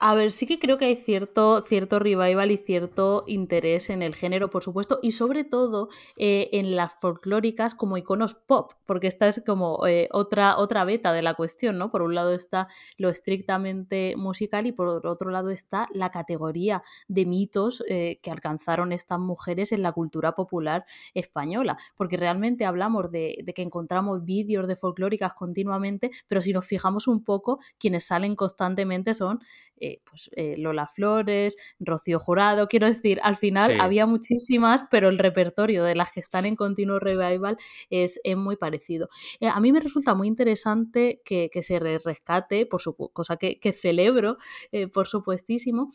A 0.01 0.15
ver, 0.15 0.31
sí 0.31 0.47
que 0.47 0.59
creo 0.59 0.77
que 0.77 0.85
hay 0.85 0.95
cierto, 0.95 1.61
cierto 1.61 1.99
revival 1.99 2.51
y 2.51 2.57
cierto 2.57 3.25
interés 3.27 3.89
en 3.89 4.01
el 4.01 4.15
género, 4.15 4.49
por 4.49 4.63
supuesto, 4.63 4.99
y 5.01 5.11
sobre 5.11 5.43
todo 5.43 5.89
eh, 6.15 6.47
en 6.53 6.77
las 6.77 6.93
folclóricas 6.93 7.75
como 7.75 7.97
iconos 7.97 8.33
pop, 8.33 8.71
porque 8.85 9.07
esta 9.07 9.27
es 9.27 9.43
como 9.45 9.85
eh, 9.87 10.07
otra, 10.13 10.57
otra 10.57 10.85
beta 10.85 11.11
de 11.11 11.21
la 11.21 11.33
cuestión, 11.33 11.77
¿no? 11.77 11.91
Por 11.91 12.01
un 12.01 12.15
lado 12.15 12.31
está 12.31 12.69
lo 12.97 13.09
estrictamente 13.09 14.13
musical 14.15 14.67
y 14.67 14.71
por 14.71 15.05
otro 15.05 15.31
lado 15.31 15.49
está 15.49 15.89
la 15.93 16.11
categoría 16.11 16.81
de 17.09 17.25
mitos 17.25 17.83
eh, 17.89 18.19
que 18.23 18.31
alcanzaron 18.31 18.93
estas 18.93 19.19
mujeres 19.19 19.73
en 19.73 19.81
la 19.81 19.91
cultura 19.91 20.33
popular 20.33 20.85
española, 21.13 21.77
porque 21.97 22.15
realmente 22.15 22.63
hablamos 22.63 23.11
de, 23.11 23.39
de 23.43 23.53
que 23.53 23.63
encontramos 23.63 24.23
vídeos 24.23 24.65
de 24.65 24.77
folclóricas 24.77 25.33
continuamente, 25.33 26.09
pero 26.29 26.39
si 26.39 26.53
nos 26.53 26.65
fijamos 26.65 27.05
un 27.07 27.21
poco, 27.25 27.59
quienes 27.77 28.05
salen 28.05 28.37
constantemente 28.37 29.13
son 29.13 29.41
eh, 29.89 30.01
pues, 30.09 30.29
eh, 30.35 30.55
Lola 30.57 30.87
Flores, 30.87 31.55
Rocío 31.79 32.19
Jurado, 32.19 32.67
quiero 32.67 32.87
decir, 32.87 33.19
al 33.23 33.37
final 33.37 33.79
había 33.81 34.05
muchísimas, 34.05 34.83
pero 34.91 35.09
el 35.09 35.17
repertorio 35.17 35.83
de 35.83 35.95
las 35.95 36.11
que 36.11 36.19
están 36.19 36.45
en 36.45 36.55
continuo 36.55 36.99
revival 36.99 37.57
es, 37.89 38.19
muy 38.35 38.55
parecido. 38.55 39.09
Eh, 39.39 39.47
a 39.47 39.59
mí 39.59 39.71
me 39.71 39.79
resulta 39.79 40.13
muy 40.13 40.27
interesante 40.27 41.21
que, 41.25 41.49
se 41.61 41.79
rescate, 41.79 42.65
por 42.65 42.81
su, 42.81 42.95
cosa 42.95 43.37
que, 43.37 43.59
que 43.59 43.73
celebro, 43.73 44.37
por 44.93 45.07
supuestísimo, 45.07 45.89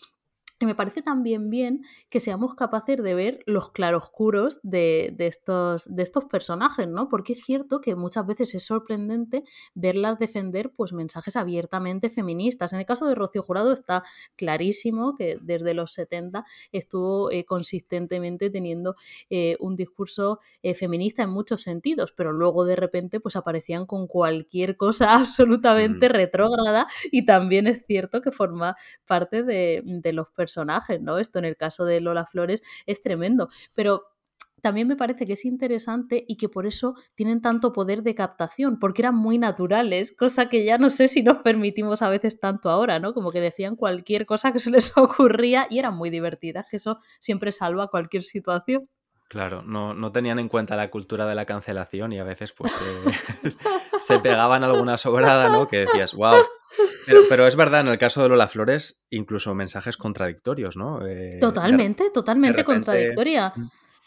y 0.65 0.67
me 0.67 0.75
parece 0.75 1.03
también 1.03 1.51
bien 1.51 1.85
que 2.09 2.21
seamos 2.21 2.55
capaces 2.55 3.03
de 3.03 3.15
ver 3.15 3.41
los 3.47 3.71
claroscuros 3.71 4.61
de, 4.63 5.13
de, 5.15 5.27
estos, 5.27 5.95
de 5.95 6.03
estos 6.03 6.25
personajes, 6.25 6.89
¿no? 6.89 7.09
Porque 7.11 7.35
es 7.35 7.45
cierto 7.45 7.83
que 7.83 7.95
muchas 7.95 8.27
veces 8.27 8.55
es 8.55 8.65
sorprendente 8.65 9.45
verlas 9.75 10.19
defender 10.19 10.73
pues, 10.75 10.95
mensajes 10.95 11.37
abiertamente 11.37 12.09
feministas. 12.09 12.73
En 12.73 12.79
el 12.79 12.87
caso 12.87 13.07
de 13.07 13.15
Rocío 13.15 13.43
Jurado 13.43 13.73
está 13.73 14.05
clarísimo 14.37 15.15
que 15.15 15.37
desde 15.43 15.75
los 15.75 15.93
70 15.93 16.45
estuvo 16.73 17.31
eh, 17.31 17.45
consistentemente 17.45 18.49
teniendo 18.49 18.97
eh, 19.29 19.57
un 19.61 19.77
discurso 19.77 20.41
eh, 20.63 20.75
feminista 20.75 21.23
en 21.23 21.31
muchos 21.31 21.61
sentidos, 21.61 22.13
pero 22.17 22.33
luego 22.33 22.65
de 22.65 22.77
repente 22.77 23.21
pues 23.21 23.37
aparecían 23.37 23.85
con 23.85 24.07
cualquier 24.07 24.79
cosa 24.79 25.15
absolutamente 25.15 26.09
mm. 26.09 26.13
retrógrada 26.13 26.87
y 27.13 27.27
también 27.27 27.67
es 27.67 27.85
cierto 27.87 28.23
que 28.23 28.33
forma 28.33 28.77
parte 29.07 29.43
de, 29.43 29.83
de 29.85 30.13
los 30.15 30.31
personajes 30.31 30.54
¿no? 31.03 31.19
Esto 31.19 31.39
en 31.39 31.47
el 31.47 31.57
caso 31.57 31.85
de 31.85 32.01
Lola 32.01 32.27
Flores 32.27 32.63
es 32.87 33.01
tremendo, 33.01 33.49
pero 33.75 34.15
también 34.65 34.89
me 34.89 34.97
parece 34.97 35.27
que 35.27 35.35
es 35.35 35.45
interesante 35.45 36.25
y 36.27 36.37
que 36.37 36.49
por 36.49 36.67
eso 36.67 36.95
tienen 37.15 37.43
tanto 37.43 37.75
poder 37.75 38.03
de 38.03 38.15
captación, 38.15 38.79
porque 38.79 39.03
eran 39.03 39.15
muy 39.15 39.37
naturales, 39.37 40.11
cosa 40.17 40.49
que 40.49 40.65
ya 40.65 40.79
no 40.79 40.89
sé 40.89 41.07
si 41.09 41.23
nos 41.23 41.39
permitimos 41.39 42.01
a 42.01 42.09
veces 42.09 42.41
tanto 42.41 42.71
ahora, 42.71 42.99
¿no? 42.99 43.13
Como 43.13 43.31
que 43.31 43.43
decían 43.43 43.77
cualquier 43.77 44.25
cosa 44.25 44.53
que 44.53 44.61
se 44.61 44.71
les 44.71 44.97
ocurría 44.97 45.67
y 45.69 45.79
eran 45.81 45.95
muy 45.95 46.09
divertidas, 46.09 46.67
que 46.71 46.77
eso 46.79 46.99
siempre 47.21 47.53
salva 47.53 47.89
cualquier 47.89 48.25
situación. 48.25 48.89
Claro, 49.35 49.63
no, 49.63 49.95
no 49.95 50.13
tenían 50.13 50.39
en 50.39 50.49
cuenta 50.49 50.77
la 50.77 50.91
cultura 50.91 51.27
de 51.27 51.35
la 51.35 51.45
cancelación 51.45 52.13
y 52.13 52.21
a 52.21 52.25
veces 52.25 52.53
pues 52.53 52.73
se 53.99 54.21
pegaban 54.21 54.63
alguna 54.63 54.97
sobrada, 54.97 55.49
¿no? 55.49 55.67
Que 55.67 55.79
decías, 55.81 56.15
wow, 56.15 56.37
pero, 57.29 57.49
es 57.49 57.57
verdad, 57.57 57.81
en 57.81 57.89
el 57.89 57.99
caso 57.99 58.23
de 58.23 58.29
Lola 58.29 58.47
Flores, 58.47 59.03
incluso 59.11 59.53
mensajes 59.57 59.97
contradictorios, 59.97 60.77
¿no? 60.77 61.05
Eh, 61.05 61.39
totalmente, 61.41 62.11
totalmente 62.11 62.63
contradictoria. 62.63 63.53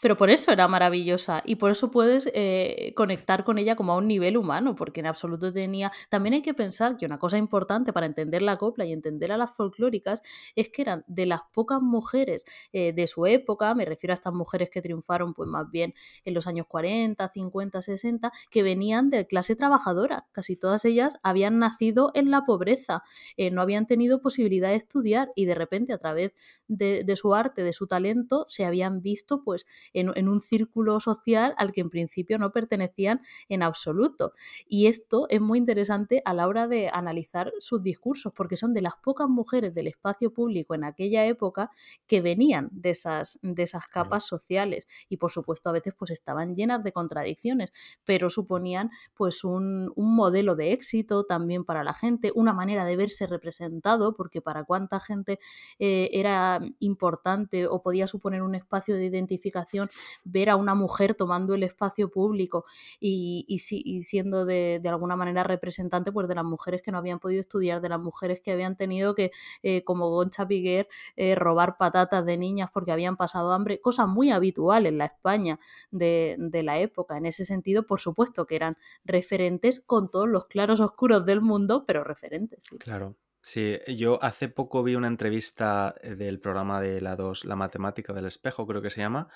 Pero 0.00 0.16
por 0.16 0.30
eso 0.30 0.52
era 0.52 0.68
maravillosa 0.68 1.42
y 1.44 1.56
por 1.56 1.72
eso 1.72 1.90
puedes 1.90 2.30
eh, 2.32 2.92
conectar 2.94 3.42
con 3.44 3.58
ella 3.58 3.74
como 3.74 3.92
a 3.92 3.96
un 3.96 4.06
nivel 4.06 4.36
humano, 4.36 4.76
porque 4.76 5.00
en 5.00 5.06
absoluto 5.06 5.52
tenía... 5.52 5.90
También 6.08 6.34
hay 6.34 6.42
que 6.42 6.54
pensar 6.54 6.96
que 6.96 7.06
una 7.06 7.18
cosa 7.18 7.36
importante 7.36 7.92
para 7.92 8.06
entender 8.06 8.42
la 8.42 8.58
copla 8.58 8.84
y 8.84 8.92
entender 8.92 9.32
a 9.32 9.36
las 9.36 9.56
folclóricas 9.56 10.22
es 10.54 10.68
que 10.68 10.82
eran 10.82 11.04
de 11.08 11.26
las 11.26 11.40
pocas 11.52 11.80
mujeres 11.82 12.44
eh, 12.72 12.92
de 12.92 13.06
su 13.08 13.26
época, 13.26 13.74
me 13.74 13.84
refiero 13.84 14.12
a 14.12 14.14
estas 14.14 14.32
mujeres 14.32 14.70
que 14.70 14.82
triunfaron 14.82 15.34
pues 15.34 15.48
más 15.48 15.68
bien 15.70 15.94
en 16.24 16.34
los 16.34 16.46
años 16.46 16.66
40, 16.68 17.28
50, 17.28 17.82
60, 17.82 18.32
que 18.50 18.62
venían 18.62 19.10
de 19.10 19.26
clase 19.26 19.56
trabajadora. 19.56 20.26
Casi 20.30 20.56
todas 20.56 20.84
ellas 20.84 21.18
habían 21.24 21.58
nacido 21.58 22.12
en 22.14 22.30
la 22.30 22.42
pobreza, 22.44 23.02
eh, 23.36 23.50
no 23.50 23.62
habían 23.62 23.86
tenido 23.86 24.20
posibilidad 24.20 24.68
de 24.68 24.76
estudiar 24.76 25.32
y 25.34 25.46
de 25.46 25.56
repente 25.56 25.92
a 25.92 25.98
través 25.98 26.32
de, 26.68 27.02
de 27.04 27.16
su 27.16 27.34
arte, 27.34 27.64
de 27.64 27.72
su 27.72 27.88
talento, 27.88 28.44
se 28.48 28.64
habían 28.64 29.02
visto 29.02 29.42
pues 29.42 29.66
en, 29.92 30.28
un 30.28 30.40
círculo 30.40 31.00
social 31.00 31.54
al 31.58 31.72
que 31.72 31.80
en 31.80 31.90
principio 31.90 32.38
no 32.38 32.52
pertenecían 32.52 33.22
en 33.48 33.62
absoluto. 33.62 34.32
Y 34.66 34.86
esto 34.86 35.26
es 35.30 35.40
muy 35.40 35.58
interesante 35.58 36.22
a 36.24 36.34
la 36.34 36.46
hora 36.46 36.68
de 36.68 36.90
analizar 36.92 37.52
sus 37.58 37.82
discursos, 37.82 38.32
porque 38.34 38.56
son 38.56 38.74
de 38.74 38.82
las 38.82 38.94
pocas 39.02 39.28
mujeres 39.28 39.74
del 39.74 39.86
espacio 39.86 40.32
público 40.32 40.74
en 40.74 40.84
aquella 40.84 41.26
época 41.26 41.70
que 42.06 42.20
venían 42.20 42.68
de 42.72 42.90
esas, 42.90 43.38
de 43.42 43.62
esas 43.62 43.86
capas 43.86 44.24
sociales 44.24 44.86
y 45.08 45.16
por 45.16 45.30
supuesto 45.30 45.68
a 45.68 45.72
veces 45.72 45.94
pues 45.98 46.10
estaban 46.10 46.54
llenas 46.54 46.82
de 46.82 46.92
contradicciones, 46.92 47.72
pero 48.04 48.30
suponían 48.30 48.90
pues 49.14 49.44
un, 49.44 49.92
modelo 49.96 50.56
de 50.56 50.72
éxito 50.72 51.24
también 51.24 51.64
para 51.64 51.84
la 51.84 51.94
gente, 51.94 52.32
una 52.34 52.52
manera 52.52 52.84
de 52.84 52.96
verse 52.96 53.26
representado, 53.26 54.14
porque 54.14 54.40
para 54.40 54.64
cuánta 54.64 54.98
gente 55.00 55.38
eh, 55.78 56.08
era 56.12 56.60
importante 56.80 57.66
o 57.66 57.82
podía 57.82 58.06
suponer 58.06 58.42
un 58.42 58.54
espacio 58.54 58.96
de 58.96 59.04
identificación 59.04 59.77
ver 60.24 60.50
a 60.50 60.56
una 60.56 60.74
mujer 60.74 61.14
tomando 61.14 61.54
el 61.54 61.62
espacio 61.62 62.10
público 62.10 62.64
y, 63.00 63.58
siendo 64.02 64.44
de, 64.44 64.80
alguna 64.84 65.16
manera 65.16 65.42
representante 65.42 66.12
pues, 66.12 66.28
de 66.28 66.34
las 66.34 66.44
mujeres 66.44 66.82
que 66.82 66.90
no 66.90 66.98
habían 66.98 67.18
podido 67.18 67.40
estudiar, 67.40 67.80
de 67.80 67.88
las 67.88 68.00
mujeres 68.00 68.40
que 68.40 68.52
habían 68.52 68.76
tenido 68.76 69.14
que, 69.14 69.30
eh, 69.62 69.84
como 69.84 70.08
Goncha 70.10 70.46
Piguer, 70.46 70.88
eh, 71.16 71.34
robar 71.34 71.76
patatas 71.76 72.24
de 72.24 72.36
niñas 72.36 72.70
porque 72.72 72.92
habían 72.92 73.16
pasado 73.16 73.52
hambre, 73.52 73.80
cosa 73.80 74.06
muy 74.06 74.30
habitual 74.30 74.86
en 74.86 74.98
la 74.98 75.06
España 75.06 75.58
de, 75.90 76.36
la 76.64 76.78
época. 76.78 77.16
En 77.16 77.26
ese 77.26 77.44
sentido, 77.44 77.86
por 77.86 78.00
supuesto 78.00 78.46
que 78.46 78.56
eran 78.56 78.76
referentes 79.04 79.80
con 79.80 80.10
todos 80.10 80.28
los 80.28 80.46
claros 80.46 80.80
oscuros 80.80 81.24
del 81.24 81.40
mundo, 81.40 81.84
pero 81.86 82.04
referentes. 82.04 82.70
Claro. 82.78 83.16
Sí, 83.40 83.78
yo 83.96 84.22
hace 84.22 84.48
poco 84.48 84.82
vi 84.82 84.96
una 84.96 85.06
entrevista 85.06 85.94
eh, 86.02 86.16
del 86.16 86.40
programa 86.40 86.80
de 86.80 87.00
la 87.00 87.16
2, 87.16 87.44
La 87.44 87.56
Matemática 87.56 88.12
del 88.12 88.26
Espejo, 88.26 88.66
creo 88.66 88.82
que 88.82 88.90
se 88.90 89.00
llama, 89.00 89.28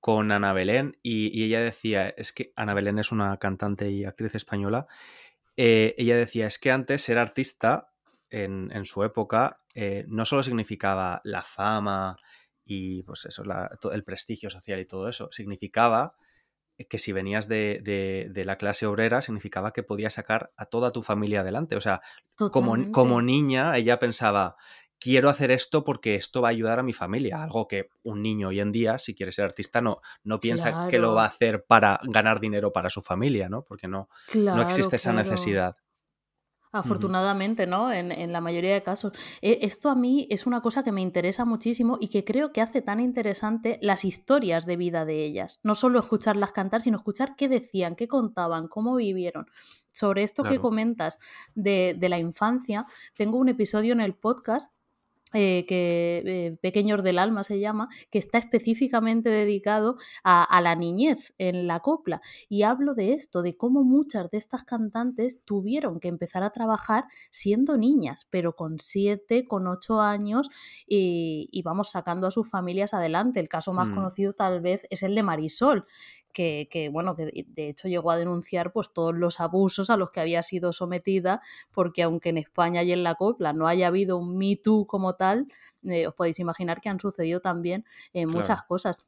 con 0.00 0.30
Ana 0.32 0.52
Belén 0.52 0.96
y, 1.02 1.44
ella 1.44 1.60
decía, 1.60 2.08
es 2.08 2.32
que 2.32 2.52
Ana 2.56 2.74
Belén 2.74 2.98
es 2.98 3.12
una 3.12 3.36
cantante 3.38 3.90
y 3.90 4.04
actriz 4.04 4.34
española, 4.34 4.86
eh, 5.56 5.94
ella 5.98 6.16
decía, 6.16 6.46
es 6.46 6.58
que 6.58 6.70
antes 6.70 7.02
ser 7.02 7.18
artista 7.18 7.92
en, 8.30 8.84
su 8.84 9.02
época 9.02 9.60
eh, 9.74 10.04
no 10.08 10.24
solo 10.24 10.42
significaba 10.42 11.20
la 11.24 11.42
fama 11.42 12.16
y 12.64 13.02
pues 13.02 13.24
eso, 13.24 13.42
el 13.92 14.04
prestigio 14.04 14.50
social 14.50 14.78
y 14.78 14.84
todo 14.84 15.08
eso, 15.08 15.30
significaba 15.32 16.14
que 16.86 16.98
si 16.98 17.12
venías 17.12 17.48
de, 17.48 18.42
la 18.44 18.56
clase 18.56 18.86
obrera 18.86 19.20
significaba 19.22 19.72
que 19.72 19.82
podías 19.82 20.14
sacar 20.14 20.52
a 20.56 20.66
toda 20.66 20.92
tu 20.92 21.02
familia 21.02 21.40
adelante. 21.40 21.74
O 21.74 21.80
sea, 21.80 22.02
como, 22.36 22.92
como, 22.92 23.20
niña 23.20 23.76
ella 23.76 23.98
pensaba, 23.98 24.56
quiero 24.98 25.28
hacer 25.28 25.50
esto 25.50 25.84
porque 25.84 26.14
esto 26.14 26.42
va 26.42 26.48
a 26.48 26.50
ayudar 26.50 26.78
a 26.78 26.82
mi 26.82 26.92
familia. 26.92 27.42
Algo 27.42 27.68
que 27.68 27.88
un 28.02 28.22
niño 28.22 28.48
hoy 28.48 28.60
en 28.60 28.72
día, 28.72 28.98
si 28.98 29.14
quiere 29.14 29.32
ser 29.32 29.46
artista, 29.46 29.80
no, 29.80 30.00
no 30.24 30.40
piensa 30.40 30.88
que 30.88 30.98
lo 30.98 31.14
va 31.14 31.24
a 31.24 31.28
hacer 31.28 31.64
para 31.66 31.98
ganar 32.04 32.40
dinero 32.40 32.72
para 32.72 32.90
su 32.90 33.02
familia, 33.02 33.48
¿no? 33.48 33.62
Porque 33.62 33.88
no, 33.88 34.08
no 34.34 34.62
existe 34.62 34.96
esa 34.96 35.12
necesidad. 35.12 35.76
Afortunadamente, 36.70 37.66
¿no? 37.66 37.90
En, 37.90 38.32
la 38.32 38.42
mayoría 38.42 38.74
de 38.74 38.82
casos. 38.82 39.12
E, 39.40 39.60
esto 39.62 39.88
a 39.88 39.94
mí 39.94 40.26
es 40.30 40.46
una 40.46 40.60
cosa 40.60 40.82
que 40.82 40.92
me 40.92 41.00
interesa 41.00 41.46
muchísimo 41.46 41.96
y 41.98 42.08
que 42.08 42.24
creo 42.24 42.52
que 42.52 42.60
hace 42.60 42.82
tan 42.82 43.00
interesante 43.00 43.78
las 43.80 44.04
historias 44.04 44.66
de 44.66 44.76
vida 44.76 45.06
de 45.06 45.24
ellas. 45.24 45.60
No 45.62 45.74
solo 45.74 45.98
escucharlas 45.98 46.52
cantar, 46.52 46.82
sino 46.82 46.98
escuchar 46.98 47.36
qué 47.36 47.48
decían, 47.48 47.96
qué 47.96 48.06
contaban, 48.06 48.68
cómo 48.68 48.96
vivieron. 48.96 49.46
Sobre 49.92 50.22
esto 50.22 50.42
que 50.44 50.58
comentas 50.58 51.18
de, 51.54 51.96
de 51.98 52.08
la 52.08 52.18
infancia, 52.18 52.86
tengo 53.16 53.38
un 53.38 53.48
episodio 53.48 53.94
en 53.94 54.00
el 54.00 54.14
podcast 54.14 54.72
eh, 55.34 55.66
que 55.66 56.22
eh, 56.24 56.58
Pequeños 56.62 57.02
del 57.02 57.18
Alma 57.18 57.44
se 57.44 57.60
llama, 57.60 57.88
que 58.10 58.18
está 58.18 58.38
específicamente 58.38 59.28
dedicado 59.28 59.96
a, 60.24 60.60
la 60.62 60.74
niñez 60.74 61.34
en 61.38 61.66
la 61.66 61.80
copla. 61.80 62.22
Y 62.48 62.62
hablo 62.62 62.94
de 62.94 63.12
esto, 63.12 63.42
de 63.42 63.54
cómo 63.54 63.84
muchas 63.84 64.30
de 64.30 64.38
estas 64.38 64.64
cantantes 64.64 65.44
tuvieron 65.44 66.00
que 66.00 66.08
empezar 66.08 66.42
a 66.42 66.50
trabajar 66.50 67.04
siendo 67.30 67.76
niñas, 67.76 68.26
pero 68.30 68.56
con 68.56 68.78
siete, 68.78 69.46
con 69.46 69.66
ocho 69.66 70.00
años, 70.00 70.48
y, 70.86 71.62
vamos 71.62 71.90
sacando 71.90 72.26
a 72.26 72.30
sus 72.30 72.48
familias 72.48 72.94
adelante. 72.94 73.40
El 73.40 73.50
caso 73.50 73.74
más 73.74 73.90
mm. 73.90 73.94
conocido 73.94 74.32
tal 74.32 74.62
vez 74.62 74.86
es 74.88 75.02
el 75.02 75.14
de 75.14 75.22
Marisol, 75.22 75.86
que, 76.38 76.88
bueno, 76.92 77.16
que 77.16 77.44
de 77.46 77.68
hecho 77.68 77.88
llegó 77.88 78.10
a 78.10 78.16
denunciar 78.16 78.72
pues 78.72 78.92
todos 78.92 79.14
los 79.14 79.40
abusos 79.40 79.90
a 79.90 79.96
los 79.96 80.10
que 80.10 80.20
había 80.20 80.42
sido 80.42 80.72
sometida, 80.72 81.42
porque 81.72 82.02
aunque 82.02 82.28
en 82.30 82.38
España 82.38 82.82
y 82.82 82.92
en 82.92 83.02
la 83.02 83.16
copla 83.16 83.52
no 83.52 83.66
haya 83.66 83.88
habido 83.88 84.16
un 84.16 84.36
Me 84.36 84.56
Too 84.56 84.86
como 84.86 85.14
tal, 85.14 85.46
eh, 85.82 86.06
os 86.06 86.14
podéis 86.14 86.38
imaginar 86.38 86.80
que 86.80 86.88
han 86.88 87.00
sucedido 87.00 87.40
también 87.40 87.84
eh, 88.12 88.26
muchas 88.26 88.62
cosas. 88.62 88.98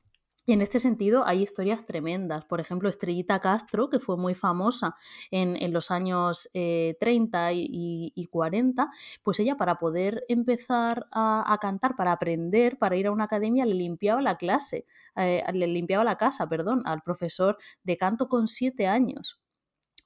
Y 0.47 0.53
en 0.53 0.63
este 0.63 0.81
sentido 0.81 1.27
hay 1.27 1.43
historias 1.43 1.85
tremendas. 1.85 2.45
Por 2.45 2.61
ejemplo, 2.61 2.89
Estrellita 2.89 3.41
Castro, 3.41 3.91
que 3.91 4.01
fue 4.01 4.17
muy 4.17 4.35
famosa 4.35 4.97
en, 5.31 5.73
los 5.73 5.91
años 5.91 6.49
30 6.53 7.53
eh, 7.53 7.55
y, 7.57 8.29
40, 8.31 8.89
pues 9.23 9.39
ella 9.41 9.57
para 9.57 9.79
poder 9.79 10.25
empezar 10.29 11.07
a, 11.13 11.57
cantar, 11.61 11.95
para 11.97 12.13
aprender, 12.13 12.79
para 12.79 12.97
ir 12.97 13.07
a 13.07 13.13
una 13.13 13.25
academia, 13.25 13.67
le 13.67 13.75
limpiaba 13.75 14.23
la 14.23 14.37
clase, 14.37 14.87
eh, 15.17 15.45
le 15.53 15.67
limpiaba 15.67 16.05
la 16.05 16.17
casa, 16.17 16.49
perdón, 16.49 16.83
al 16.85 17.03
profesor 17.03 17.59
de 17.83 17.97
canto 17.97 18.29
con 18.29 18.49
siete 18.49 18.87
años. 18.87 19.40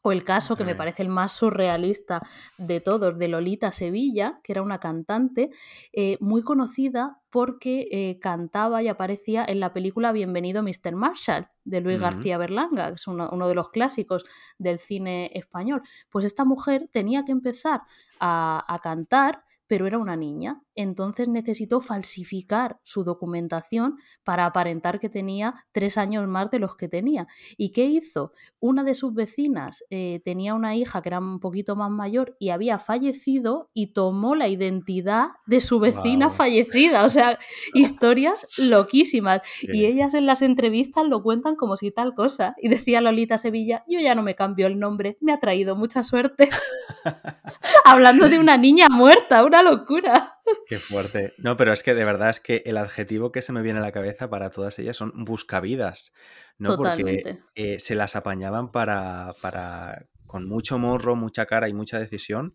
O 0.06 0.12
el 0.12 0.22
caso 0.22 0.54
que 0.54 0.64
me 0.64 0.74
parece 0.74 1.02
el 1.02 1.08
más 1.08 1.32
surrealista 1.32 2.20
de 2.58 2.80
todos, 2.80 3.18
de 3.18 3.26
Lolita 3.26 3.72
Sevilla, 3.72 4.38
que 4.44 4.52
era 4.52 4.60
una 4.60 4.78
cantante 4.78 5.48
eh, 5.94 6.18
muy 6.20 6.42
conocida 6.42 7.22
porque 7.30 7.88
eh, 7.90 8.18
cantaba 8.20 8.82
y 8.82 8.88
aparecía 8.88 9.46
en 9.48 9.60
la 9.60 9.72
película 9.72 10.12
Bienvenido 10.12 10.62
Mr. 10.62 10.94
Marshall 10.94 11.48
de 11.64 11.80
Luis 11.80 11.98
García 11.98 12.36
Berlanga, 12.36 12.88
que 12.88 12.96
es 12.96 13.06
uno, 13.06 13.30
uno, 13.32 13.48
de 13.48 13.54
los 13.54 13.70
clásicos 13.70 14.26
del 14.58 14.78
cine 14.78 15.30
español. 15.32 15.80
Pues 16.10 16.26
esta 16.26 16.44
mujer 16.44 16.86
tenía 16.92 17.24
que 17.24 17.32
empezar 17.32 17.80
a, 18.20 18.62
a 18.68 18.78
cantar 18.80 19.43
pero 19.66 19.86
era 19.86 19.98
una 19.98 20.16
niña. 20.16 20.62
Entonces 20.74 21.28
necesitó 21.28 21.80
falsificar 21.80 22.80
su 22.82 23.04
documentación 23.04 23.96
para 24.24 24.46
aparentar 24.46 24.98
que 24.98 25.08
tenía 25.08 25.54
tres 25.72 25.98
años 25.98 26.26
más 26.26 26.50
de 26.50 26.58
los 26.58 26.76
que 26.76 26.88
tenía. 26.88 27.26
¿Y 27.56 27.72
qué 27.72 27.86
hizo? 27.86 28.32
Una 28.60 28.84
de 28.84 28.94
sus 28.94 29.14
vecinas 29.14 29.84
eh, 29.90 30.20
tenía 30.24 30.54
una 30.54 30.74
hija 30.74 31.00
que 31.02 31.10
era 31.10 31.18
un 31.18 31.40
poquito 31.40 31.76
más 31.76 31.90
mayor 31.90 32.36
y 32.38 32.50
había 32.50 32.78
fallecido 32.78 33.70
y 33.72 33.92
tomó 33.92 34.34
la 34.34 34.48
identidad 34.48 35.28
de 35.46 35.60
su 35.60 35.78
vecina 35.78 36.30
fallecida. 36.30 37.04
O 37.04 37.08
sea, 37.08 37.38
historias 37.74 38.46
loquísimas. 38.58 39.42
Y 39.62 39.86
ellas 39.86 40.14
en 40.14 40.26
las 40.26 40.42
entrevistas 40.42 41.04
lo 41.04 41.22
cuentan 41.22 41.56
como 41.56 41.76
si 41.76 41.90
tal 41.90 42.14
cosa. 42.14 42.54
Y 42.60 42.68
decía 42.68 43.00
Lolita 43.00 43.38
Sevilla, 43.38 43.84
yo 43.88 44.00
ya 44.00 44.14
no 44.14 44.22
me 44.22 44.34
cambio 44.34 44.66
el 44.66 44.78
nombre, 44.78 45.16
me 45.20 45.32
ha 45.32 45.38
traído 45.38 45.76
mucha 45.76 46.02
suerte. 46.04 46.50
Hablando 47.84 48.28
de 48.28 48.38
una 48.38 48.56
niña 48.56 48.88
muerta, 48.90 49.44
una 49.44 49.53
locura. 49.62 50.38
Qué 50.66 50.78
fuerte. 50.78 51.32
No, 51.38 51.56
pero 51.56 51.72
es 51.72 51.82
que 51.82 51.94
de 51.94 52.04
verdad 52.04 52.30
es 52.30 52.40
que 52.40 52.62
el 52.66 52.76
adjetivo 52.76 53.32
que 53.32 53.42
se 53.42 53.52
me 53.52 53.62
viene 53.62 53.78
a 53.78 53.82
la 53.82 53.92
cabeza 53.92 54.28
para 54.30 54.50
todas 54.50 54.78
ellas 54.78 54.96
son 54.96 55.12
buscavidas, 55.24 56.12
¿no? 56.58 56.76
Porque 56.76 57.38
eh, 57.54 57.78
se 57.78 57.94
las 57.94 58.16
apañaban 58.16 58.70
para, 58.70 59.32
para, 59.40 60.06
con 60.26 60.48
mucho 60.48 60.78
morro, 60.78 61.16
mucha 61.16 61.46
cara 61.46 61.68
y 61.68 61.72
mucha 61.72 61.98
decisión, 61.98 62.54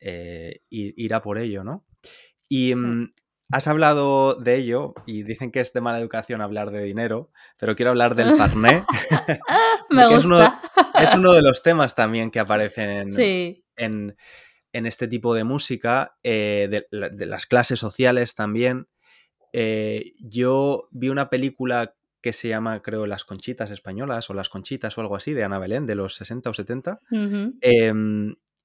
eh, 0.00 0.62
ir, 0.70 1.14
a 1.14 1.22
por 1.22 1.38
ello, 1.38 1.64
¿no? 1.64 1.86
Y 2.48 2.74
mm, 2.74 3.12
has 3.52 3.68
hablado 3.68 4.34
de 4.34 4.56
ello 4.56 4.94
y 5.06 5.22
dicen 5.22 5.50
que 5.50 5.60
es 5.60 5.72
de 5.72 5.80
mala 5.80 5.98
educación 5.98 6.40
hablar 6.40 6.70
de 6.70 6.82
dinero, 6.82 7.30
pero 7.58 7.76
quiero 7.76 7.90
hablar 7.90 8.14
del 8.14 8.36
parné. 8.36 8.84
me 9.90 10.06
gusta. 10.08 10.60
Es 10.94 11.14
uno, 11.14 11.32
de 11.32 11.42
los 11.42 11.62
temas 11.62 11.94
también 11.94 12.30
que 12.30 12.40
aparecen 12.40 13.10
en 13.76 14.16
en 14.72 14.86
este 14.86 15.08
tipo 15.08 15.34
de 15.34 15.44
música, 15.44 16.16
eh, 16.22 16.68
de, 16.90 17.26
las 17.26 17.46
clases 17.46 17.80
sociales 17.80 18.34
también. 18.34 18.86
Eh, 19.52 20.12
yo 20.20 20.88
vi 20.90 21.08
una 21.08 21.28
película 21.30 21.94
que 22.22 22.32
se 22.32 22.48
llama, 22.48 22.82
creo, 22.82 23.06
Las 23.06 23.24
Conchitas 23.24 23.70
Españolas 23.70 24.28
o 24.30 24.34
Las 24.34 24.48
Conchitas 24.48 24.96
o 24.96 25.00
algo 25.00 25.16
así, 25.16 25.32
de 25.32 25.44
Ana 25.44 25.58
Belén, 25.58 25.86
de 25.86 25.94
los 25.94 26.14
60 26.16 26.50
o 26.50 26.54
70. 26.54 27.00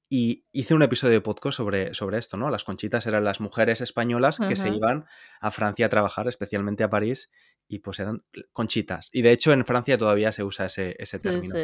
Y 0.08 0.46
hice 0.52 0.76
un 0.76 0.84
episodio 0.84 1.14
de 1.14 1.22
podcast 1.22 1.58
sobre, 1.58 1.94
sobre 1.96 2.20
esto, 2.20 2.38
¿no? 2.38 2.52
Las 2.52 2.64
conchitas 2.64 3.08
eran 3.08 3.24
las 3.24 3.40
mujeres 3.40 3.82
españolas 3.82 4.38
que 4.38 4.56
se 4.56 4.70
iban 4.70 5.06
a 5.42 5.50
Francia 5.50 5.88
a 5.88 5.90
trabajar, 5.90 6.28
especialmente 6.28 6.84
a 6.84 6.92
París, 6.92 7.32
y 7.68 7.80
pues 7.80 8.00
eran 8.00 8.24
conchitas. 8.54 9.10
Y 9.14 9.24
de 9.24 9.32
hecho 9.32 9.52
en 9.52 9.66
Francia 9.66 9.98
todavía 9.98 10.32
se 10.32 10.44
usa 10.44 10.68
ese, 10.68 10.96
ese 11.00 11.20
término. 11.20 11.56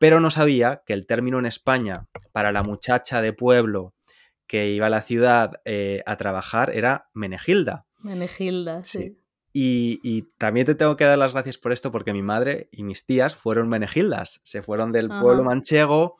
Pero 0.00 0.18
no 0.18 0.30
sabía 0.30 0.82
que 0.86 0.94
el 0.94 1.06
término 1.06 1.38
en 1.38 1.44
España 1.44 2.08
para 2.32 2.52
la 2.52 2.62
muchacha 2.62 3.20
de 3.20 3.34
pueblo 3.34 3.94
que 4.46 4.70
iba 4.70 4.86
a 4.86 4.90
la 4.90 5.02
ciudad 5.02 5.60
eh, 5.66 6.02
a 6.06 6.16
trabajar 6.16 6.70
era 6.74 7.10
Menegilda. 7.12 7.86
Menegilda, 7.98 8.82
sí. 8.82 9.18
Y, 9.52 10.00
y, 10.02 10.22
también 10.38 10.64
te 10.64 10.74
tengo 10.74 10.96
que 10.96 11.04
dar 11.04 11.18
las 11.18 11.32
gracias 11.32 11.58
por 11.58 11.72
esto 11.72 11.92
porque 11.92 12.14
mi 12.14 12.22
madre 12.22 12.68
y 12.72 12.82
mis 12.82 13.04
tías 13.04 13.34
fueron 13.34 13.68
menegildas, 13.68 14.40
se 14.44 14.62
fueron 14.62 14.90
del 14.90 15.08
pueblo 15.08 15.42
manchego, 15.42 16.16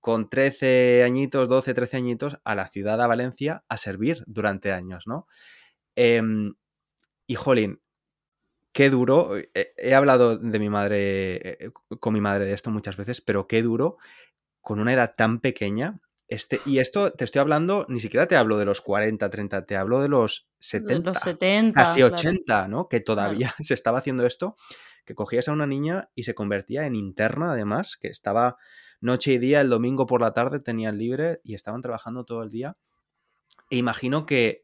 con 0.00 0.28
13 0.28 1.02
añitos, 1.02 1.48
12, 1.48 1.72
13 1.72 1.96
añitos, 1.96 2.38
a 2.44 2.54
la 2.54 2.68
ciudad 2.68 2.98
de 2.98 3.06
Valencia 3.06 3.64
a 3.68 3.78
servir 3.78 4.22
durante 4.26 4.70
años, 4.70 5.04
¿no? 5.06 5.26
Em, 5.96 6.52
y 7.26 7.34
jolín, 7.36 7.80
qué 8.74 8.90
duro. 8.90 9.30
He, 9.54 9.94
hablado 9.94 10.36
de 10.36 10.58
mi 10.58 10.68
madre, 10.68 11.64
eh, 11.64 11.70
con 12.00 12.12
mi 12.12 12.20
madre 12.20 12.44
de 12.44 12.52
esto 12.52 12.70
muchas 12.70 12.98
veces, 12.98 13.22
pero 13.22 13.46
qué 13.46 13.62
duro 13.62 13.96
con 14.60 14.80
una 14.80 14.92
edad 14.92 15.14
tan 15.16 15.40
pequeña. 15.40 16.00
Este, 16.26 16.60
y 16.66 16.78
esto 16.78 17.12
te 17.12 17.24
estoy 17.24 17.40
hablando, 17.40 17.86
ni 17.88 18.00
siquiera 18.00 18.26
te 18.26 18.34
hablo 18.34 18.58
de 18.58 18.64
los 18.64 18.80
40, 18.80 19.30
30, 19.30 19.66
te 19.66 19.76
hablo 19.76 20.00
de 20.00 20.08
los 20.08 20.48
70. 20.58 21.10
los 21.10 21.18
70 21.18 21.80
casi 21.80 22.02
80, 22.02 22.68
¿no? 22.68 22.88
Que 22.88 23.00
todavía 23.00 23.54
se 23.60 23.74
estaba 23.74 23.98
haciendo 23.98 24.26
esto, 24.26 24.56
que 25.04 25.14
cogías 25.14 25.48
a 25.48 25.52
una 25.52 25.66
niña 25.66 26.10
y 26.14 26.24
se 26.24 26.34
convertía 26.34 26.86
en 26.86 26.96
interna, 26.96 27.52
además, 27.52 27.96
que 28.00 28.08
estaba 28.08 28.56
noche 29.00 29.34
y 29.34 29.38
día, 29.38 29.60
el 29.60 29.68
domingo 29.68 30.06
por 30.06 30.20
la 30.20 30.32
tarde 30.32 30.60
tenían 30.60 30.98
libre 30.98 31.40
y 31.44 31.54
estaban 31.54 31.82
trabajando 31.82 32.24
todo 32.24 32.42
el 32.42 32.48
día. 32.48 32.76
E 33.70 33.76
imagino 33.76 34.26
que, 34.26 34.60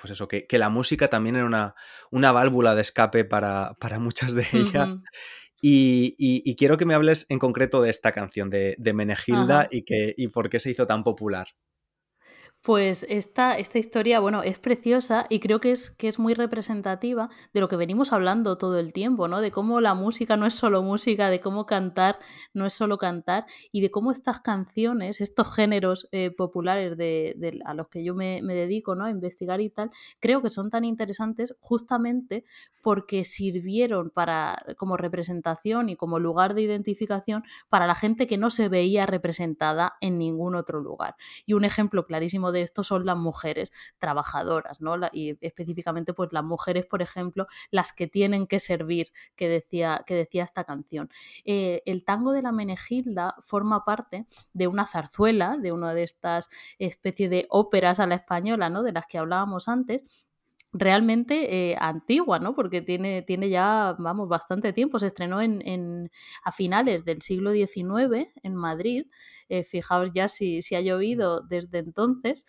pues 0.00 0.10
eso, 0.12 0.28
que, 0.28 0.46
la 0.58 0.68
música 0.68 1.08
también 1.08 1.36
era 1.36 1.46
una, 1.46 1.74
una 2.10 2.32
válvula 2.32 2.74
de 2.74 2.82
escape 2.82 3.24
para, 3.24 3.76
muchas 3.98 4.34
de 4.34 4.46
ellas. 4.52 4.98
y, 5.62 6.54
quiero 6.56 6.76
que 6.76 6.86
me 6.86 6.94
hables 6.94 7.26
en 7.28 7.38
concreto 7.38 7.82
de 7.82 7.90
esta 7.90 8.12
canción, 8.12 8.50
de, 8.50 8.76
de 8.78 8.92
Menegilda, 8.92 9.68
y, 9.70 9.82
que, 9.82 10.14
y 10.16 10.28
por 10.28 10.50
qué 10.50 10.60
se 10.60 10.70
hizo 10.70 10.86
tan 10.86 11.04
popular. 11.04 11.48
Pues 12.62 13.06
esta, 13.08 13.56
esta 13.56 13.78
historia, 13.78 14.18
bueno, 14.18 14.42
es 14.42 14.58
preciosa 14.58 15.26
y 15.30 15.38
creo 15.38 15.60
que 15.60 15.70
es, 15.70 15.90
que 15.90 16.08
es 16.08 16.18
muy 16.18 16.34
representativa 16.34 17.30
de 17.54 17.60
lo 17.60 17.68
que 17.68 17.76
venimos 17.76 18.12
hablando 18.12 18.58
todo 18.58 18.78
el 18.80 18.92
tiempo, 18.92 19.28
¿no? 19.28 19.40
De 19.40 19.52
cómo 19.52 19.80
la 19.80 19.94
música 19.94 20.36
no 20.36 20.44
es 20.44 20.54
solo 20.54 20.82
música, 20.82 21.30
de 21.30 21.40
cómo 21.40 21.66
cantar 21.66 22.18
no 22.52 22.66
es 22.66 22.74
solo 22.74 22.98
cantar 22.98 23.46
y 23.70 23.80
de 23.80 23.90
cómo 23.90 24.10
estas 24.10 24.40
canciones, 24.40 25.20
estos 25.20 25.54
géneros 25.54 26.08
eh, 26.10 26.30
populares 26.32 26.96
de, 26.96 27.60
a 27.64 27.74
los 27.74 27.88
que 27.88 28.02
yo 28.02 28.14
me, 28.14 28.40
me, 28.42 28.54
dedico, 28.54 28.96
¿no? 28.96 29.04
A 29.04 29.10
investigar 29.10 29.60
y 29.60 29.70
tal, 29.70 29.90
creo 30.18 30.42
que 30.42 30.50
son 30.50 30.68
tan 30.68 30.84
interesantes 30.84 31.54
justamente 31.60 32.44
porque 32.82 33.24
sirvieron 33.24 34.10
para, 34.10 34.64
como 34.76 34.96
representación 34.96 35.88
y 35.90 35.96
como 35.96 36.18
lugar 36.18 36.54
de 36.54 36.62
identificación 36.62 37.44
para 37.68 37.86
la 37.86 37.94
gente 37.94 38.26
que 38.26 38.36
no 38.36 38.50
se 38.50 38.68
veía 38.68 39.06
representada 39.06 39.94
en 40.00 40.18
ningún 40.18 40.54
otro 40.56 40.80
lugar. 40.80 41.14
Y 41.46 41.52
un 41.52 41.64
ejemplo 41.64 42.04
clarísimo 42.04 42.47
de 42.52 42.62
esto 42.62 42.82
son 42.82 43.06
las 43.06 43.16
mujeres 43.16 43.72
trabajadoras, 43.98 44.80
¿no? 44.80 44.96
y 45.12 45.36
específicamente, 45.40 46.14
pues 46.14 46.32
las 46.32 46.44
mujeres, 46.44 46.86
por 46.86 47.02
ejemplo, 47.02 47.46
las 47.70 47.92
que 47.92 48.06
tienen 48.06 48.46
que 48.46 48.60
servir, 48.60 49.12
que 49.36 49.48
decía, 49.48 50.02
que 50.06 50.14
decía 50.14 50.44
esta 50.44 50.64
canción. 50.64 51.10
Eh, 51.44 51.82
el 51.86 52.04
tango 52.04 52.32
de 52.32 52.42
la 52.42 52.52
Menegilda 52.52 53.36
forma 53.42 53.84
parte 53.84 54.26
de 54.52 54.66
una 54.66 54.86
zarzuela, 54.86 55.56
de 55.56 55.72
una 55.72 55.94
de 55.94 56.02
estas 56.02 56.48
especies 56.78 57.30
de 57.30 57.46
óperas 57.50 58.00
a 58.00 58.06
la 58.06 58.16
española, 58.16 58.70
¿no? 58.70 58.82
De 58.82 58.92
las 58.92 59.06
que 59.06 59.18
hablábamos 59.18 59.68
antes, 59.68 60.04
realmente 60.72 61.70
eh, 61.70 61.76
antigua, 61.80 62.38
¿no? 62.38 62.54
Porque 62.54 62.82
tiene, 62.82 63.22
tiene 63.22 63.48
ya, 63.48 63.96
vamos, 63.98 64.28
bastante 64.28 64.72
tiempo. 64.72 64.98
Se 64.98 65.06
estrenó 65.06 65.40
en, 65.40 65.66
en 65.66 66.10
a 66.44 66.52
finales 66.52 67.04
del 67.04 67.22
siglo 67.22 67.52
XIX 67.52 68.28
en 68.42 68.54
Madrid. 68.54 69.06
Eh, 69.48 69.64
fijaos 69.64 70.10
ya 70.14 70.28
si, 70.28 70.62
si, 70.62 70.74
ha 70.74 70.80
llovido 70.80 71.40
desde 71.40 71.78
entonces 71.78 72.44